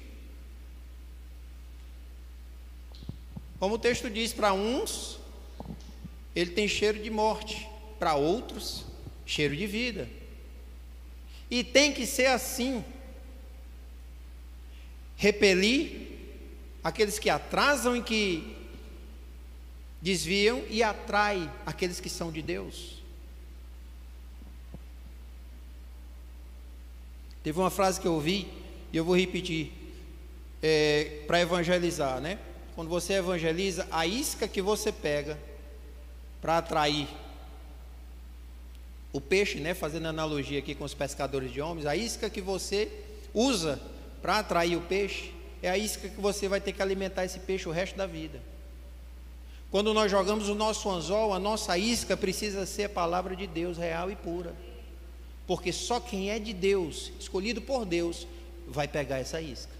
Como 3.58 3.74
o 3.74 3.78
texto 3.78 4.08
diz, 4.08 4.32
para 4.32 4.54
uns 4.54 5.20
ele 6.34 6.52
tem 6.52 6.66
cheiro 6.66 6.98
de 6.98 7.10
morte, 7.10 7.68
para 7.98 8.14
outros, 8.14 8.86
cheiro 9.26 9.54
de 9.54 9.66
vida. 9.66 10.08
E 11.50 11.62
tem 11.62 11.92
que 11.92 12.06
ser 12.06 12.28
assim. 12.28 12.82
Repelir 15.14 16.08
aqueles 16.82 17.18
que 17.18 17.28
atrasam 17.28 17.94
e 17.94 18.02
que 18.02 18.61
desviam 20.02 20.64
e 20.68 20.82
atrai 20.82 21.48
aqueles 21.64 22.00
que 22.00 22.10
são 22.10 22.32
de 22.32 22.42
Deus. 22.42 23.00
Teve 27.44 27.58
uma 27.58 27.70
frase 27.70 28.00
que 28.00 28.06
eu 28.06 28.14
ouvi 28.14 28.48
e 28.92 28.96
eu 28.96 29.04
vou 29.04 29.16
repetir 29.16 29.72
é, 30.60 31.22
para 31.26 31.40
evangelizar, 31.40 32.20
né? 32.20 32.38
Quando 32.74 32.88
você 32.88 33.14
evangeliza, 33.14 33.86
a 33.90 34.06
isca 34.06 34.48
que 34.48 34.60
você 34.60 34.90
pega 34.90 35.38
para 36.40 36.58
atrair 36.58 37.08
o 39.12 39.20
peixe, 39.20 39.60
né? 39.60 39.74
Fazendo 39.74 40.06
analogia 40.06 40.58
aqui 40.58 40.74
com 40.74 40.84
os 40.84 40.94
pescadores 40.94 41.52
de 41.52 41.60
homens, 41.60 41.86
a 41.86 41.94
isca 41.94 42.28
que 42.28 42.40
você 42.40 42.90
usa 43.32 43.80
para 44.20 44.38
atrair 44.38 44.76
o 44.76 44.80
peixe 44.80 45.32
é 45.62 45.70
a 45.70 45.78
isca 45.78 46.08
que 46.08 46.20
você 46.20 46.48
vai 46.48 46.60
ter 46.60 46.72
que 46.72 46.82
alimentar 46.82 47.24
esse 47.24 47.38
peixe 47.40 47.68
o 47.68 47.72
resto 47.72 47.96
da 47.96 48.06
vida. 48.06 48.40
Quando 49.72 49.94
nós 49.94 50.10
jogamos 50.10 50.50
o 50.50 50.54
nosso 50.54 50.90
anzol, 50.90 51.32
a 51.32 51.38
nossa 51.38 51.78
isca 51.78 52.14
precisa 52.14 52.66
ser 52.66 52.84
a 52.84 52.88
palavra 52.90 53.34
de 53.34 53.46
Deus 53.46 53.78
real 53.78 54.10
e 54.10 54.14
pura. 54.14 54.54
Porque 55.46 55.72
só 55.72 55.98
quem 55.98 56.30
é 56.30 56.38
de 56.38 56.52
Deus, 56.52 57.10
escolhido 57.18 57.62
por 57.62 57.86
Deus, 57.86 58.26
vai 58.68 58.86
pegar 58.86 59.18
essa 59.18 59.40
isca. 59.40 59.72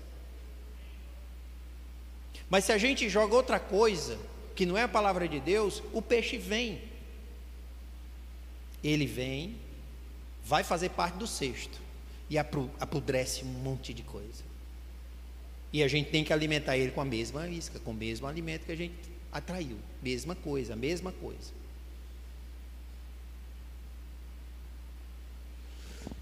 Mas 2.49 2.64
se 2.64 2.72
a 2.72 2.78
gente 2.78 3.07
joga 3.11 3.34
outra 3.34 3.61
coisa, 3.61 4.18
que 4.57 4.64
não 4.64 4.78
é 4.78 4.82
a 4.82 4.88
palavra 4.88 5.28
de 5.28 5.38
Deus, 5.38 5.82
o 5.93 6.01
peixe 6.01 6.38
vem. 6.38 6.80
Ele 8.82 9.05
vem, 9.05 9.57
vai 10.43 10.64
fazer 10.64 10.88
parte 10.88 11.18
do 11.18 11.26
cesto 11.26 11.78
e 12.30 12.38
apodrece 12.38 13.45
um 13.45 13.49
monte 13.49 13.93
de 13.93 14.03
coisa. 14.03 14.43
E 15.70 15.82
a 15.82 15.88
gente 15.88 16.09
tem 16.09 16.24
que 16.24 16.32
alimentar 16.32 16.78
ele 16.78 16.93
com 16.93 17.03
a 17.03 17.05
mesma 17.05 17.47
isca, 17.47 17.78
com 17.78 17.90
o 17.90 17.95
mesmo 17.95 18.26
alimento 18.26 18.64
que 18.64 18.72
a 18.72 18.76
gente 18.76 19.12
atraiu. 19.33 19.78
Mesma 20.03 20.35
coisa, 20.35 20.76
mesma 20.76 21.11
coisa. 21.12 21.51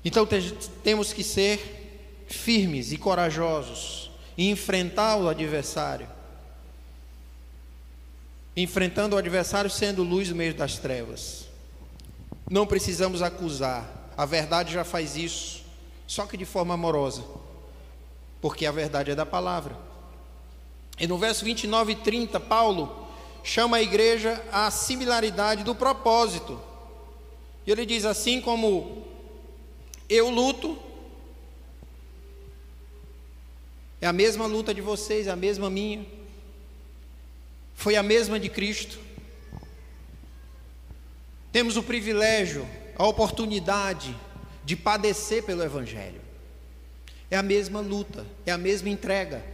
Então 0.05 0.27
temos 0.83 1.13
que 1.13 1.23
ser 1.23 2.25
firmes 2.29 2.93
e 2.93 2.97
corajosos 2.97 4.11
e 4.39 4.49
enfrentar 4.49 5.17
o 5.17 5.29
adversário. 5.29 6.09
Enfrentando 8.57 9.17
o 9.17 9.19
adversário 9.19 9.69
sendo 9.69 10.03
luz 10.03 10.31
no 10.31 10.37
meio 10.37 10.55
das 10.55 10.79
trevas. 10.79 11.47
Não 12.49 12.67
precisamos 12.67 13.23
acusar, 13.23 14.11
a 14.17 14.25
verdade 14.25 14.73
já 14.73 14.85
faz 14.85 15.17
isso, 15.17 15.63
só 16.07 16.27
que 16.27 16.37
de 16.37 16.45
forma 16.45 16.75
amorosa, 16.75 17.25
porque 18.41 18.67
a 18.67 18.73
verdade 18.73 19.13
é 19.13 19.15
da 19.15 19.25
palavra. 19.25 19.77
E 20.99 21.07
no 21.07 21.17
verso 21.17 21.45
29 21.45 21.93
e 21.93 21.97
30, 21.97 22.41
Paulo 22.41 23.00
chama 23.43 23.79
a 23.79 23.83
igreja 23.83 24.45
à 24.53 24.71
similaridade 24.71 25.65
do 25.65 25.75
propósito. 25.75 26.61
E 27.67 27.71
ele 27.71 27.87
diz 27.87 28.05
assim 28.05 28.41
como 28.41 29.07
eu 30.09 30.29
luto, 30.29 30.79
é 34.01 34.07
a 34.07 34.13
mesma 34.13 34.47
luta 34.47 34.73
de 34.73 34.81
vocês, 34.81 35.27
é 35.27 35.31
a 35.31 35.37
mesma 35.37 35.69
minha. 35.69 36.05
Foi 37.75 37.97
a 37.97 38.03
mesma 38.03 38.41
de 38.41 38.49
Cristo. 38.49 38.99
Temos 41.53 41.77
o 41.77 41.83
privilégio, 41.83 42.67
a 42.97 43.07
oportunidade 43.07 44.17
de 44.65 44.77
padecer 44.77 45.43
pelo 45.43 45.63
evangelho. 45.63 46.21
É 47.31 47.37
a 47.37 47.43
mesma 47.43 47.81
luta, 47.81 48.27
é 48.45 48.53
a 48.53 48.59
mesma 48.59 48.89
entrega. 48.89 49.45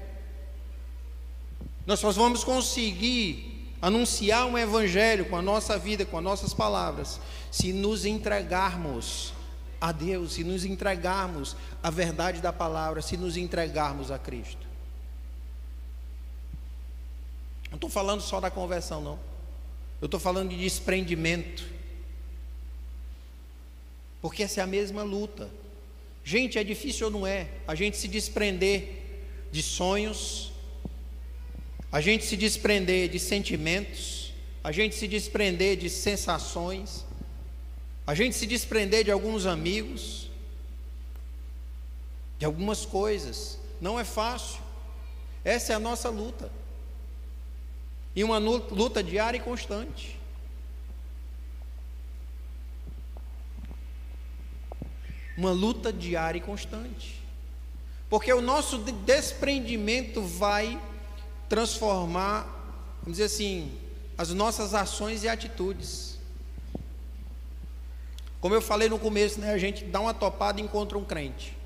Nós 1.87 2.01
só 2.01 2.11
vamos 2.11 2.43
conseguir 2.43 3.56
anunciar 3.81 4.47
um 4.47 4.57
evangelho 4.57 5.27
com 5.27 5.37
a 5.37 5.43
nossa 5.43 5.79
vida, 5.79 6.05
com 6.05 6.19
as 6.19 6.25
nossas 6.25 6.55
palavras, 6.55 7.21
se 7.51 7.73
nos 7.73 8.05
entregarmos 8.05 9.33
a 9.81 9.93
Deus, 9.93 10.35
se 10.35 10.45
nos 10.45 10.65
entregarmos 10.65 11.57
a 11.83 11.91
verdade 11.91 12.41
da 12.41 12.53
palavra, 12.53 13.03
se 13.03 13.17
nos 13.17 13.37
entregarmos 13.37 14.11
a 14.11 14.19
Cristo. 14.19 14.67
Não 17.71 17.77
estou 17.77 17.91
falando 17.91 18.21
só 18.21 18.41
da 18.41 18.51
conversão, 18.51 19.01
não. 19.01 19.19
Eu 20.01 20.07
estou 20.07 20.21
falando 20.21 20.51
de 20.51 20.57
desprendimento. 20.57 21.65
Porque 24.21 24.43
essa 24.43 24.61
é 24.61 24.65
a 24.65 24.67
mesma 24.67 25.03
luta. 25.03 25.51
Gente, 26.25 26.59
é 26.59 26.65
difícil 26.65 27.07
ou 27.07 27.13
não 27.13 27.27
é? 27.27 27.49
A 27.69 27.75
gente 27.75 27.97
se 27.97 28.09
desprender 28.09 29.05
de 29.53 29.63
sonhos, 29.63 30.53
a 31.91 32.01
gente 32.01 32.25
se 32.25 32.37
desprender 32.37 33.09
de 33.09 33.19
sentimentos, 33.19 34.33
a 34.63 34.73
gente 34.73 34.95
se 34.95 35.07
desprender 35.07 35.77
de 35.77 35.89
sensações, 35.89 37.05
a 38.07 38.15
gente 38.15 38.37
se 38.37 38.47
desprender 38.47 39.05
de 39.05 39.11
alguns 39.11 39.47
amigos, 39.47 40.31
de 42.39 42.45
algumas 42.45 42.85
coisas. 42.85 43.59
Não 43.81 43.99
é 43.99 44.05
fácil. 44.05 44.61
Essa 45.45 45.73
é 45.73 45.77
a 45.77 45.81
nossa 45.81 46.09
luta. 46.09 46.51
E 48.15 48.25
uma 48.25 48.39
luta 48.39 49.03
diária 49.03 49.39
e 49.39 49.41
constante. 49.41 50.19
Uma 55.37 55.53
luta 55.53 55.93
diária 55.93 56.39
e 56.39 56.43
constante. 56.43 57.21
Porque 58.09 58.33
o 58.33 58.41
nosso 58.41 58.79
desprendimento 58.79 60.23
vai 60.23 60.81
transformar, 61.49 62.45
vamos 63.03 63.19
dizer 63.19 63.25
assim, 63.25 63.73
as 64.19 64.31
nossas 64.31 64.75
ações 64.75 65.23
e 65.23 65.29
atitudes. 65.29 66.19
Como 68.41 68.55
eu 68.55 68.63
falei 68.63 68.89
no 68.89 68.99
começo, 68.99 69.41
né, 69.41 69.53
a 69.53 69.59
gente 69.59 69.85
dá 69.85 70.01
uma 70.01 70.15
topada 70.15 70.61
e 70.61 70.65
encontra 70.65 70.97
um 70.97 71.05
crente. 71.05 71.57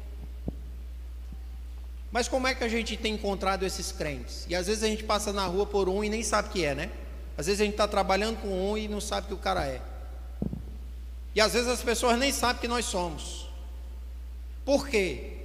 Mas 2.13 2.27
como 2.27 2.47
é 2.47 2.55
que 2.55 2.65
a 2.65 2.69
gente 2.69 2.97
tem 2.97 3.15
encontrado 3.15 3.65
esses 3.65 3.93
crentes? 3.93 4.45
E 4.49 4.55
às 4.55 4.67
vezes 4.67 4.83
a 4.83 4.89
gente 4.89 5.05
passa 5.05 5.33
na 5.33 5.47
rua 5.47 5.65
por 5.65 5.89
um 5.89 6.03
e 6.03 6.09
nem 6.09 6.23
sabe 6.23 6.49
que 6.49 6.65
é, 6.65 6.75
né? 6.75 6.91
Às 7.39 7.47
vezes 7.47 7.61
a 7.61 7.65
gente 7.65 7.75
está 7.75 7.87
trabalhando 7.87 8.41
com 8.41 8.73
um 8.73 8.77
e 8.77 8.89
não 8.89 9.01
sabe 9.01 9.29
que 9.29 9.35
o 9.35 9.39
cara 9.39 9.65
é. 9.65 9.81
E 11.35 11.41
às 11.41 11.53
vezes 11.53 11.69
as 11.69 11.83
pessoas 11.83 12.19
nem 12.19 12.33
sabem 12.33 12.61
que 12.61 12.69
nós 12.69 12.85
somos. 12.85 13.49
Por 14.65 14.89
quê? 14.89 15.39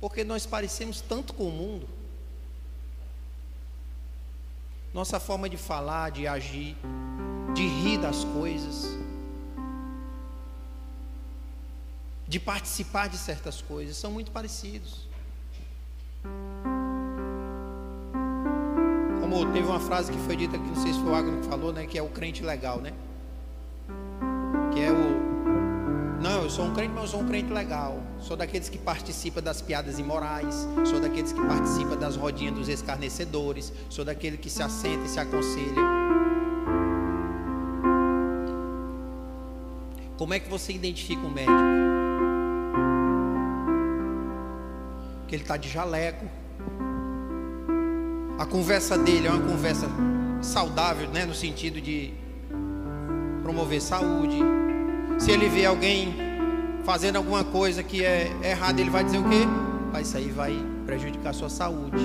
Porque 0.00 0.24
nós 0.24 0.44
parecemos 0.44 1.00
tanto 1.00 1.32
com 1.32 1.46
o 1.46 1.52
mundo 1.52 2.01
nossa 4.92 5.18
forma 5.18 5.48
de 5.48 5.56
falar, 5.56 6.10
de 6.10 6.26
agir, 6.26 6.76
de 7.54 7.66
rir 7.66 7.98
das 7.98 8.24
coisas, 8.24 8.98
de 12.28 12.38
participar 12.38 13.08
de 13.08 13.16
certas 13.16 13.62
coisas, 13.62 13.96
são 13.96 14.10
muito 14.10 14.30
parecidos. 14.30 15.08
Como 19.20 19.52
teve 19.52 19.66
uma 19.66 19.80
frase 19.80 20.12
que 20.12 20.18
foi 20.18 20.36
dita 20.36 20.56
aqui, 20.56 20.66
não 20.66 20.76
sei 20.76 20.92
se 20.92 21.00
foi 21.00 21.10
o 21.10 21.14
Agno 21.14 21.40
que 21.40 21.46
falou, 21.46 21.72
né? 21.72 21.86
Que 21.86 21.98
é 21.98 22.02
o 22.02 22.08
crente 22.08 22.42
legal, 22.42 22.80
né? 22.80 22.92
Sou 26.52 26.66
um 26.66 26.74
crente, 26.74 26.92
mas 26.94 27.04
eu 27.04 27.08
sou 27.08 27.20
um 27.20 27.26
crente 27.26 27.50
legal. 27.50 27.98
Sou 28.20 28.36
daqueles 28.36 28.68
que 28.68 28.76
participa 28.76 29.40
das 29.40 29.62
piadas 29.62 29.98
imorais. 29.98 30.68
Sou 30.84 31.00
daqueles 31.00 31.32
que 31.32 31.40
participa 31.40 31.96
das 31.96 32.14
rodinhas 32.14 32.54
dos 32.54 32.68
escarnecedores. 32.68 33.72
Sou 33.88 34.04
daquele 34.04 34.36
que 34.36 34.50
se 34.50 34.62
assenta 34.62 35.06
e 35.06 35.08
se 35.08 35.18
aconselha. 35.18 35.82
Como 40.18 40.34
é 40.34 40.38
que 40.38 40.48
você 40.48 40.72
identifica 40.72 41.22
um 41.22 41.30
médico? 41.30 41.52
Que 45.26 45.34
ele 45.34 45.42
está 45.42 45.56
de 45.56 45.70
jaleco. 45.70 46.26
A 48.38 48.44
conversa 48.44 48.98
dele 48.98 49.26
é 49.26 49.30
uma 49.30 49.48
conversa 49.48 49.88
saudável, 50.42 51.08
né, 51.08 51.24
no 51.24 51.34
sentido 51.34 51.80
de 51.80 52.12
promover 53.42 53.80
saúde 53.80 54.38
se 55.18 55.30
ele 55.30 55.48
vê 55.48 55.64
alguém 55.64 56.31
fazendo 56.84 57.16
alguma 57.16 57.44
coisa 57.44 57.82
que 57.82 58.04
é 58.04 58.30
errada, 58.42 58.80
ele 58.80 58.90
vai 58.90 59.04
dizer 59.04 59.18
o 59.18 59.24
quê? 59.24 59.46
Vai 59.90 60.02
isso 60.02 60.16
aí 60.16 60.30
vai 60.30 60.56
prejudicar 60.86 61.30
a 61.30 61.32
sua 61.32 61.48
saúde. 61.48 62.02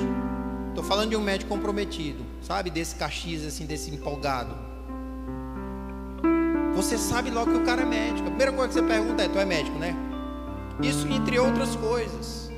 Estou 0.70 0.84
falando 0.84 1.10
de 1.10 1.16
um 1.16 1.22
médico 1.22 1.50
comprometido, 1.50 2.24
sabe? 2.42 2.70
Desse 2.70 2.96
caxias 2.96 3.46
assim, 3.46 3.66
desse 3.66 3.90
empolgado. 3.90 4.56
Você 6.76 6.98
sabe 6.98 7.32
logo 7.32 7.52
que 7.52 7.58
o 7.58 7.66
cara 7.66 7.82
é 7.82 7.86
médico. 7.86 8.28
A 8.28 8.30
primeira 8.30 8.52
coisa 8.52 8.68
que 8.68 8.74
você 8.76 8.84
pergunta 8.84 9.24
é: 9.24 9.28
Tu 9.28 9.40
é 9.40 9.46
médico, 9.46 9.80
né? 9.80 9.96
Isso 10.82 11.08
entre 11.08 11.40
outras 11.40 11.76
coisas. 11.76 12.52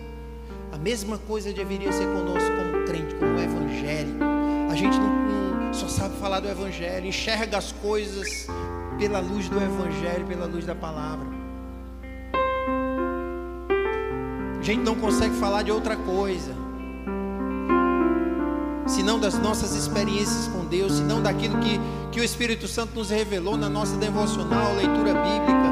A 0.73 0.77
mesma 0.77 1.17
coisa 1.17 1.53
deveria 1.53 1.91
ser 1.91 2.05
conosco 2.05 2.49
como 2.57 2.85
crente, 2.85 3.15
como 3.15 3.39
evangélico 3.39 4.23
A 4.69 4.75
gente 4.75 4.97
não, 4.97 5.65
não 5.65 5.73
só 5.73 5.87
sabe 5.87 6.15
falar 6.17 6.39
do 6.39 6.49
Evangelho, 6.49 7.05
enxerga 7.05 7.57
as 7.57 7.71
coisas 7.71 8.47
pela 8.97 9.19
luz 9.19 9.47
do 9.47 9.57
Evangelho, 9.57 10.25
pela 10.27 10.45
luz 10.45 10.65
da 10.65 10.75
palavra. 10.75 11.38
A 14.59 14.61
gente 14.61 14.83
não 14.83 14.95
consegue 14.95 15.35
falar 15.35 15.63
de 15.63 15.71
outra 15.71 15.95
coisa, 15.95 16.53
senão 18.85 19.17
das 19.17 19.39
nossas 19.39 19.73
experiências 19.73 20.47
com 20.49 20.65
Deus, 20.65 20.97
senão 20.97 21.21
daquilo 21.21 21.57
que, 21.59 21.79
que 22.11 22.19
o 22.19 22.23
Espírito 22.23 22.67
Santo 22.67 22.93
nos 22.95 23.09
revelou 23.09 23.55
na 23.55 23.69
nossa 23.69 23.95
devocional, 23.95 24.75
leitura 24.75 25.13
bíblica. 25.13 25.69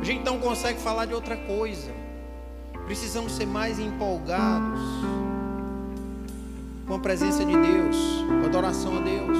A 0.00 0.04
gente 0.04 0.24
não 0.24 0.40
consegue 0.40 0.80
falar 0.80 1.04
de 1.06 1.14
outra 1.14 1.36
coisa. 1.36 1.92
Precisamos 2.84 3.32
ser 3.32 3.46
mais 3.46 3.78
empolgados 3.78 4.80
com 6.86 6.94
a 6.94 6.98
presença 6.98 7.44
de 7.44 7.56
Deus, 7.56 7.96
com 8.28 8.44
a 8.44 8.46
adoração 8.46 8.98
a 8.98 9.00
Deus. 9.00 9.38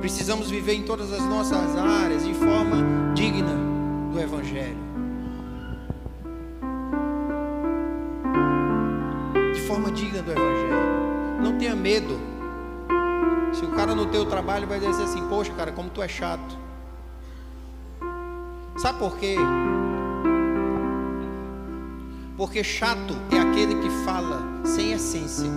Precisamos 0.00 0.50
viver 0.50 0.74
em 0.74 0.82
todas 0.82 1.12
as 1.12 1.22
nossas 1.22 1.76
áreas 1.76 2.24
de 2.24 2.34
forma 2.34 3.12
digna 3.14 3.54
do 4.12 4.18
Evangelho. 4.18 4.91
Do 10.22 10.30
Evangelho. 10.30 11.40
Não 11.42 11.58
tenha 11.58 11.74
medo. 11.74 12.18
Se 13.52 13.64
o 13.64 13.70
cara 13.72 13.94
no 13.94 14.06
teu 14.06 14.24
trabalho 14.24 14.66
vai 14.66 14.80
dizer 14.80 15.02
assim, 15.02 15.26
poxa 15.28 15.52
cara, 15.52 15.72
como 15.72 15.90
tu 15.90 16.02
é 16.02 16.08
chato. 16.08 16.56
Sabe 18.76 18.98
por 18.98 19.16
quê? 19.18 19.36
Porque 22.36 22.64
chato 22.64 23.14
é 23.30 23.38
aquele 23.38 23.74
que 23.76 23.90
fala 24.04 24.42
sem 24.64 24.92
essência. 24.92 25.50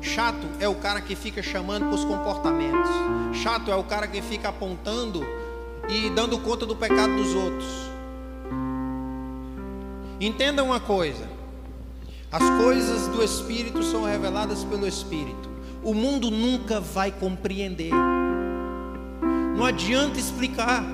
Chato 0.00 0.46
é 0.60 0.68
o 0.68 0.74
cara 0.74 1.00
que 1.00 1.16
fica 1.16 1.42
chamando 1.42 1.86
para 1.86 1.94
os 1.94 2.04
comportamentos. 2.04 2.90
Chato 3.32 3.70
é 3.70 3.74
o 3.74 3.82
cara 3.84 4.06
que 4.06 4.22
fica 4.22 4.50
apontando 4.50 5.24
e 5.88 6.10
dando 6.10 6.38
conta 6.38 6.66
do 6.66 6.76
pecado 6.76 7.16
dos 7.16 7.34
outros. 7.34 7.88
Entenda 10.20 10.62
uma 10.62 10.78
coisa: 10.78 11.28
as 12.30 12.42
coisas 12.62 13.08
do 13.08 13.22
Espírito 13.22 13.82
são 13.82 14.04
reveladas 14.04 14.62
pelo 14.64 14.86
Espírito. 14.86 15.48
O 15.82 15.94
mundo 15.94 16.30
nunca 16.30 16.80
vai 16.80 17.10
compreender. 17.10 17.92
Não 19.56 19.64
adianta 19.64 20.18
explicar. 20.18 20.84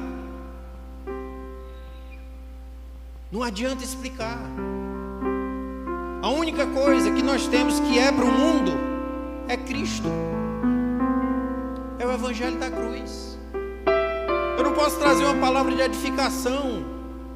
Não 3.33 3.43
adianta 3.43 3.83
explicar. 3.83 4.39
A 6.23 6.31
única 6.31 6.67
coisa 6.69 7.11
que 7.11 7.23
nós 7.23 7.49
temos 7.49 7.81
que 7.81 7.99
é 7.99 8.13
para 8.13 8.25
o 8.25 8.33
mundo 8.33 8.73
é 9.49 9.57
Cristo. 9.57 10.09
É 11.99 12.07
o 12.07 12.13
Evangelho 12.13 12.57
da 12.59 12.71
cruz. 12.71 13.39
Eu 14.57 14.63
não 14.63 14.73
posso 14.73 14.99
trazer 14.99 15.25
uma 15.25 15.35
palavra 15.35 15.75
de 15.75 15.83
edificação 15.83 16.85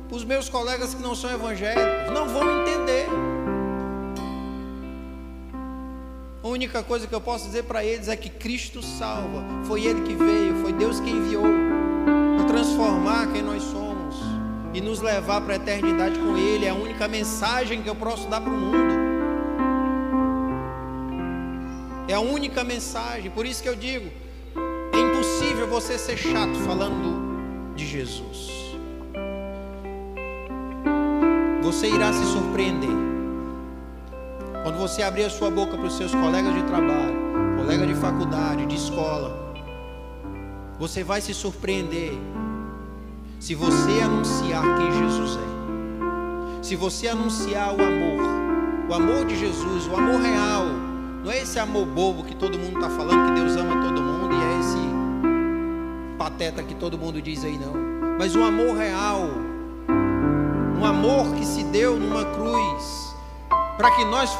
para 0.06 0.16
os 0.16 0.24
meus 0.24 0.48
colegas 0.48 0.94
que 0.94 1.02
não 1.02 1.14
são 1.14 1.30
evangélicos. 1.30 2.14
Não 2.14 2.28
vão 2.28 2.62
entender. 2.62 3.27
A 6.48 6.50
única 6.50 6.82
coisa 6.82 7.06
que 7.06 7.14
eu 7.14 7.20
posso 7.20 7.44
dizer 7.44 7.64
para 7.64 7.84
eles 7.84 8.08
é 8.08 8.16
que 8.16 8.30
Cristo 8.30 8.82
salva. 8.82 9.44
Foi 9.64 9.84
Ele 9.84 10.00
que 10.00 10.14
veio, 10.14 10.54
foi 10.62 10.72
Deus 10.72 10.98
que 10.98 11.10
enviou 11.10 11.44
para 12.36 12.46
transformar 12.46 13.30
quem 13.30 13.42
nós 13.42 13.62
somos 13.62 14.16
e 14.72 14.80
nos 14.80 15.02
levar 15.02 15.42
para 15.42 15.52
a 15.52 15.56
eternidade 15.56 16.18
com 16.18 16.38
Ele. 16.38 16.64
É 16.64 16.70
a 16.70 16.74
única 16.74 17.06
mensagem 17.06 17.82
que 17.82 17.88
eu 17.90 17.94
posso 17.94 18.26
dar 18.28 18.40
para 18.40 18.50
o 18.50 18.56
mundo. 18.56 18.94
É 22.08 22.14
a 22.14 22.20
única 22.20 22.64
mensagem. 22.64 23.30
Por 23.30 23.44
isso 23.44 23.62
que 23.62 23.68
eu 23.68 23.76
digo: 23.76 24.10
é 24.94 24.98
impossível 24.98 25.68
você 25.68 25.98
ser 25.98 26.16
chato 26.16 26.54
falando 26.64 27.74
de 27.76 27.86
Jesus. 27.86 28.48
Você 31.62 31.88
irá 31.90 32.10
se 32.10 32.24
surpreender. 32.32 33.07
Quando 34.62 34.78
você 34.78 35.02
abrir 35.02 35.24
a 35.24 35.30
sua 35.30 35.50
boca 35.50 35.76
para 35.76 35.86
os 35.86 35.96
seus 35.96 36.14
colegas 36.14 36.54
de 36.54 36.62
trabalho, 36.64 37.16
colega 37.56 37.86
de 37.86 37.94
faculdade, 37.94 38.66
de 38.66 38.76
escola, 38.76 39.54
você 40.78 41.02
vai 41.02 41.20
se 41.20 41.34
surpreender 41.34 42.12
se 43.40 43.54
você 43.54 44.00
anunciar 44.02 44.62
quem 44.76 44.92
Jesus 44.92 45.36
é, 45.36 46.62
se 46.62 46.76
você 46.76 47.08
anunciar 47.08 47.70
o 47.70 47.82
amor, 47.82 48.88
o 48.88 48.94
amor 48.94 49.24
de 49.26 49.38
Jesus, 49.38 49.86
o 49.86 49.96
amor 49.96 50.20
real, 50.20 50.66
não 51.24 51.30
é 51.30 51.38
esse 51.42 51.58
amor 51.58 51.86
bobo 51.86 52.24
que 52.24 52.34
todo 52.34 52.58
mundo 52.58 52.76
está 52.76 52.90
falando, 52.90 53.28
que 53.28 53.40
Deus 53.40 53.56
ama 53.56 53.82
todo 53.82 54.02
mundo 54.02 54.34
e 54.34 54.38
é 54.38 54.60
esse 54.60 54.78
pateta 56.18 56.62
que 56.62 56.74
todo 56.74 56.98
mundo 56.98 57.22
diz 57.22 57.44
aí, 57.44 57.58
não, 57.58 57.74
mas 58.18 58.34
o 58.34 58.42
amor 58.42 58.76
real, 58.76 59.28
um 60.80 60.84
amor 60.84 61.34
que 61.34 61.44
se 61.44 61.62
deu 61.64 61.96
numa 61.96 62.24
cruz, 62.24 63.07
para 63.78 63.92
que 63.92 64.04
nós 64.04 64.36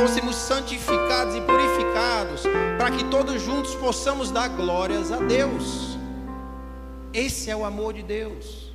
fôssemos 0.00 0.34
santificados 0.34 1.34
e 1.36 1.40
purificados, 1.42 2.44
para 2.78 2.90
que 2.90 3.04
todos 3.04 3.42
juntos 3.42 3.74
possamos 3.74 4.30
dar 4.30 4.48
glórias 4.48 5.12
a 5.12 5.18
Deus. 5.18 5.98
Esse 7.12 7.50
é 7.50 7.56
o 7.56 7.62
amor 7.62 7.92
de 7.92 8.02
Deus. 8.02 8.72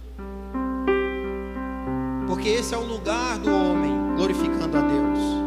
Porque 2.27 2.49
esse 2.49 2.75
é 2.75 2.77
o 2.77 2.83
lugar 2.83 3.39
do 3.39 3.49
homem 3.49 4.15
glorificando 4.15 4.77
a 4.77 4.81
Deus. 4.81 5.42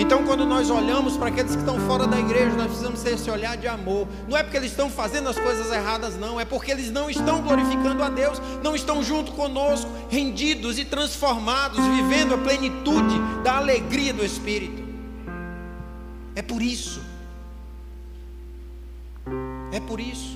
Então, 0.00 0.24
quando 0.24 0.46
nós 0.46 0.70
olhamos 0.70 1.18
para 1.18 1.28
aqueles 1.28 1.52
que 1.52 1.58
estão 1.58 1.78
fora 1.80 2.06
da 2.06 2.18
igreja, 2.18 2.56
nós 2.56 2.68
precisamos 2.68 3.02
ter 3.02 3.12
esse 3.12 3.30
olhar 3.30 3.54
de 3.58 3.68
amor. 3.68 4.08
Não 4.26 4.34
é 4.34 4.42
porque 4.42 4.56
eles 4.56 4.70
estão 4.70 4.88
fazendo 4.88 5.28
as 5.28 5.38
coisas 5.38 5.70
erradas, 5.70 6.16
não. 6.16 6.40
É 6.40 6.44
porque 6.46 6.70
eles 6.70 6.90
não 6.90 7.10
estão 7.10 7.42
glorificando 7.42 8.02
a 8.02 8.08
Deus, 8.08 8.40
não 8.62 8.74
estão 8.74 9.02
junto 9.02 9.32
conosco, 9.32 9.90
rendidos 10.08 10.78
e 10.78 10.86
transformados, 10.86 11.78
vivendo 11.84 12.32
a 12.32 12.38
plenitude 12.38 13.14
da 13.44 13.58
alegria 13.58 14.14
do 14.14 14.24
Espírito. 14.24 14.82
É 16.34 16.40
por 16.40 16.62
isso. 16.62 17.02
É 19.70 19.80
por 19.80 20.00
isso. 20.00 20.34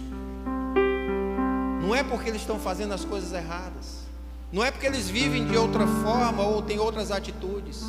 Não 1.81 1.95
é 1.95 2.03
porque 2.03 2.29
eles 2.29 2.43
estão 2.43 2.59
fazendo 2.59 2.93
as 2.93 3.03
coisas 3.03 3.33
erradas. 3.33 4.05
Não 4.53 4.63
é 4.63 4.71
porque 4.71 4.87
eles 4.87 5.09
vivem 5.09 5.47
de 5.47 5.57
outra 5.57 5.87
forma 5.87 6.43
ou 6.43 6.61
têm 6.61 6.79
outras 6.79 7.11
atitudes. 7.11 7.83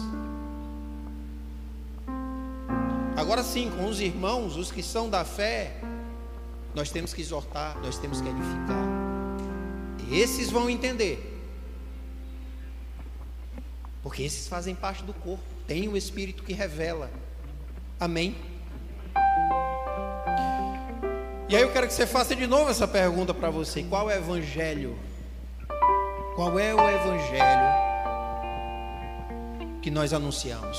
Agora 3.26 3.42
sim, 3.42 3.72
com 3.72 3.88
os 3.88 4.00
irmãos, 4.00 4.56
os 4.56 4.72
que 4.72 4.84
são 4.84 5.10
da 5.10 5.26
fé, 5.26 5.78
nós 6.76 6.92
temos 6.92 7.12
que 7.12 7.22
exortar, 7.22 7.76
nós 7.82 7.98
temos 7.98 8.22
que 8.22 8.30
edificar. 8.30 8.86
E 10.08 10.20
esses 10.20 10.52
vão 10.52 10.70
entender. 10.70 11.42
Porque 14.04 14.22
esses 14.22 14.48
fazem 14.48 14.76
parte 14.76 15.02
do 15.02 15.12
corpo. 15.12 15.44
Tem 15.66 15.88
o 15.88 15.98
Espírito 15.98 16.44
que 16.44 16.54
revela. 16.54 17.10
Amém? 18.00 18.36
E 21.50 21.56
aí 21.56 21.64
eu 21.64 21.72
quero 21.72 21.88
que 21.88 21.94
você 21.94 22.06
faça 22.06 22.36
de 22.36 22.46
novo 22.46 22.70
essa 22.70 22.88
pergunta 22.88 23.34
para 23.34 23.50
você: 23.50 23.82
qual 23.82 24.08
é 24.08 24.18
o 24.18 24.20
evangelho? 24.20 24.96
Qual 26.36 26.60
é 26.60 26.76
o 26.76 26.80
evangelho 26.80 27.74
que 29.82 29.90
nós 29.90 30.14
anunciamos? 30.14 30.78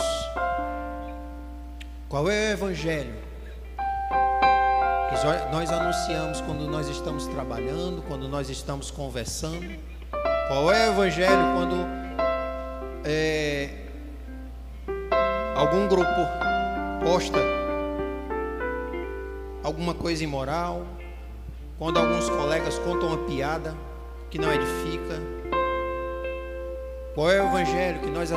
Qual 2.17 2.31
é 2.31 2.49
o 2.49 2.53
evangelho 2.53 3.15
que 5.11 5.53
nós 5.53 5.71
anunciamos 5.71 6.41
quando 6.41 6.67
nós 6.67 6.89
estamos 6.89 7.27
trabalhando, 7.27 8.01
quando 8.09 8.27
nós 8.27 8.49
estamos 8.49 8.91
conversando? 8.91 9.79
Qual 10.49 10.73
é 10.73 10.89
o 10.89 10.93
evangelho 10.93 11.43
quando 11.55 11.77
é, 13.05 13.69
algum 15.57 15.87
grupo 15.89 16.09
posta 17.05 17.37
alguma 19.63 19.93
coisa 19.93 20.25
imoral, 20.25 20.87
quando 21.79 21.99
alguns 21.99 22.31
colegas 22.31 22.79
contam 22.79 23.09
uma 23.09 23.27
piada 23.27 23.77
que 24.31 24.39
não 24.39 24.51
edifica. 24.51 25.21
Qual 27.15 27.31
é 27.31 27.43
o 27.43 27.47
evangelho 27.49 28.01
que 28.01 28.11
nós 28.11 28.31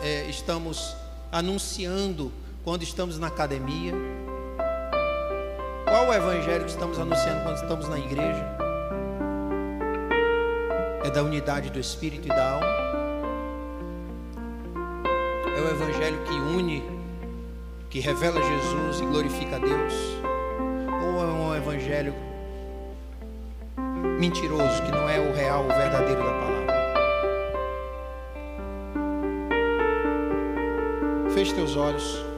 é, 0.00 0.26
estamos 0.26 0.94
anunciando 1.32 2.32
quando 2.66 2.82
estamos 2.82 3.16
na 3.16 3.28
academia? 3.28 3.94
Qual 5.84 6.08
o 6.08 6.12
evangelho 6.12 6.64
que 6.64 6.70
estamos 6.70 6.98
anunciando 6.98 7.44
quando 7.44 7.56
estamos 7.58 7.88
na 7.88 7.96
igreja? 7.96 8.44
É 11.04 11.10
da 11.10 11.22
unidade 11.22 11.70
do 11.70 11.78
espírito 11.78 12.26
e 12.26 12.28
da 12.28 12.54
alma? 12.54 12.66
É 15.56 15.60
o 15.60 15.68
evangelho 15.70 16.18
que 16.24 16.32
une, 16.32 16.82
que 17.88 18.00
revela 18.00 18.42
Jesus 18.42 19.00
e 19.00 19.06
glorifica 19.06 19.54
a 19.54 19.58
Deus? 19.60 19.94
evangelho 21.56 22.14
mentiroso, 24.18 24.82
que 24.82 24.90
não 24.90 25.08
é 25.08 25.20
o 25.20 25.32
real, 25.32 25.64
o 25.64 25.68
verdadeiro 25.68 26.20
da 26.20 26.32
palavra. 26.32 26.66
Feche 31.32 31.54
teus 31.54 31.76
olhos. 31.76 32.35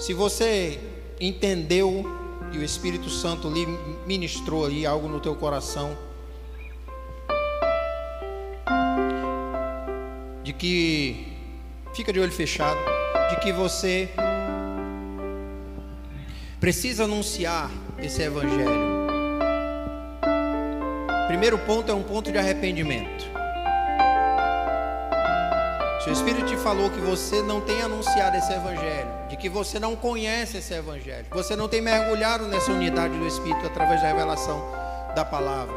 Se 0.00 0.14
você 0.14 0.80
entendeu 1.20 2.06
e 2.54 2.58
o 2.58 2.64
Espírito 2.64 3.10
Santo 3.10 3.50
lhe 3.50 3.66
ministrou 4.06 4.64
aí 4.64 4.86
algo 4.86 5.06
no 5.06 5.20
teu 5.20 5.36
coração, 5.36 5.94
de 10.42 10.54
que 10.54 11.36
fica 11.94 12.14
de 12.14 12.18
olho 12.18 12.32
fechado, 12.32 12.80
de 13.28 13.40
que 13.40 13.52
você 13.52 14.08
precisa 16.58 17.04
anunciar 17.04 17.70
esse 17.98 18.22
evangelho. 18.22 18.90
Primeiro 21.28 21.58
ponto 21.58 21.92
é 21.92 21.94
um 21.94 22.02
ponto 22.02 22.32
de 22.32 22.38
arrependimento. 22.38 23.26
Se 26.02 26.08
o 26.08 26.12
Espírito 26.12 26.46
te 26.46 26.56
falou 26.56 26.88
que 26.88 27.00
você 27.00 27.42
não 27.42 27.60
tem 27.60 27.82
anunciado 27.82 28.34
esse 28.38 28.50
Evangelho, 28.50 29.19
que 29.40 29.48
você 29.48 29.80
não 29.80 29.96
conhece 29.96 30.58
esse 30.58 30.74
Evangelho, 30.74 31.26
você 31.30 31.56
não 31.56 31.66
tem 31.66 31.80
mergulhado 31.80 32.46
nessa 32.46 32.70
unidade 32.70 33.16
do 33.18 33.26
Espírito 33.26 33.66
através 33.66 34.02
da 34.02 34.08
revelação 34.08 34.62
da 35.16 35.24
palavra, 35.24 35.74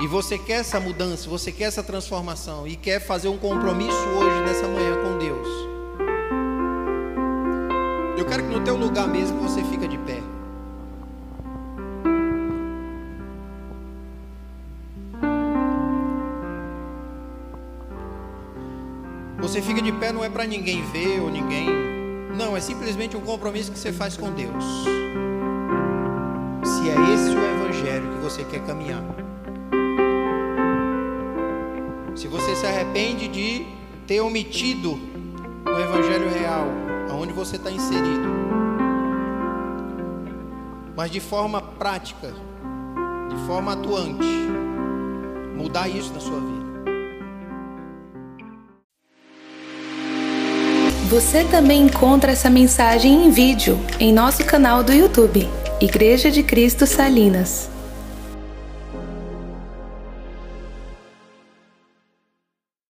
e 0.00 0.06
você 0.06 0.38
quer 0.38 0.60
essa 0.60 0.80
mudança, 0.80 1.28
você 1.28 1.52
quer 1.52 1.64
essa 1.64 1.82
transformação 1.82 2.66
e 2.66 2.74
quer 2.74 3.00
fazer 3.00 3.28
um 3.28 3.36
compromisso 3.36 4.08
hoje, 4.18 4.40
nessa 4.46 4.66
manhã, 4.66 4.96
com 5.02 5.18
Deus, 5.18 5.48
eu 8.16 8.24
quero 8.24 8.44
que 8.44 8.54
no 8.54 8.64
teu 8.64 8.76
lugar 8.76 9.06
mesmo 9.06 9.40
você 9.42 9.62
fica 9.64 9.85
para 20.36 20.46
ninguém 20.46 20.82
ver 20.92 21.18
ou 21.22 21.30
ninguém. 21.30 21.66
Não, 22.36 22.54
é 22.54 22.60
simplesmente 22.60 23.16
um 23.16 23.22
compromisso 23.22 23.72
que 23.72 23.78
você 23.78 23.90
faz 23.90 24.18
com 24.18 24.30
Deus. 24.32 24.64
Se 26.62 26.90
é 26.90 27.14
esse 27.14 27.34
o 27.34 27.42
evangelho 27.42 28.12
que 28.12 28.18
você 28.18 28.44
quer 28.44 28.60
caminhar. 28.66 29.02
Se 32.14 32.28
você 32.28 32.54
se 32.54 32.66
arrepende 32.66 33.28
de 33.28 33.66
ter 34.06 34.20
omitido 34.20 34.98
o 35.64 35.80
evangelho 35.80 36.28
real, 36.28 36.66
aonde 37.10 37.32
você 37.32 37.56
está 37.56 37.70
inserido. 37.70 38.28
Mas 40.94 41.10
de 41.10 41.20
forma 41.20 41.62
prática, 41.62 42.34
de 43.30 43.46
forma 43.46 43.72
atuante, 43.72 44.50
mudar 45.56 45.88
isso 45.88 46.12
na 46.12 46.20
sua 46.20 46.40
vida. 46.40 46.65
Você 51.08 51.44
também 51.44 51.82
encontra 51.82 52.32
essa 52.32 52.50
mensagem 52.50 53.26
em 53.26 53.30
vídeo 53.30 53.78
em 54.00 54.12
nosso 54.12 54.44
canal 54.44 54.82
do 54.82 54.92
YouTube, 54.92 55.48
Igreja 55.80 56.32
de 56.32 56.42
Cristo 56.42 56.84
Salinas. 56.84 57.75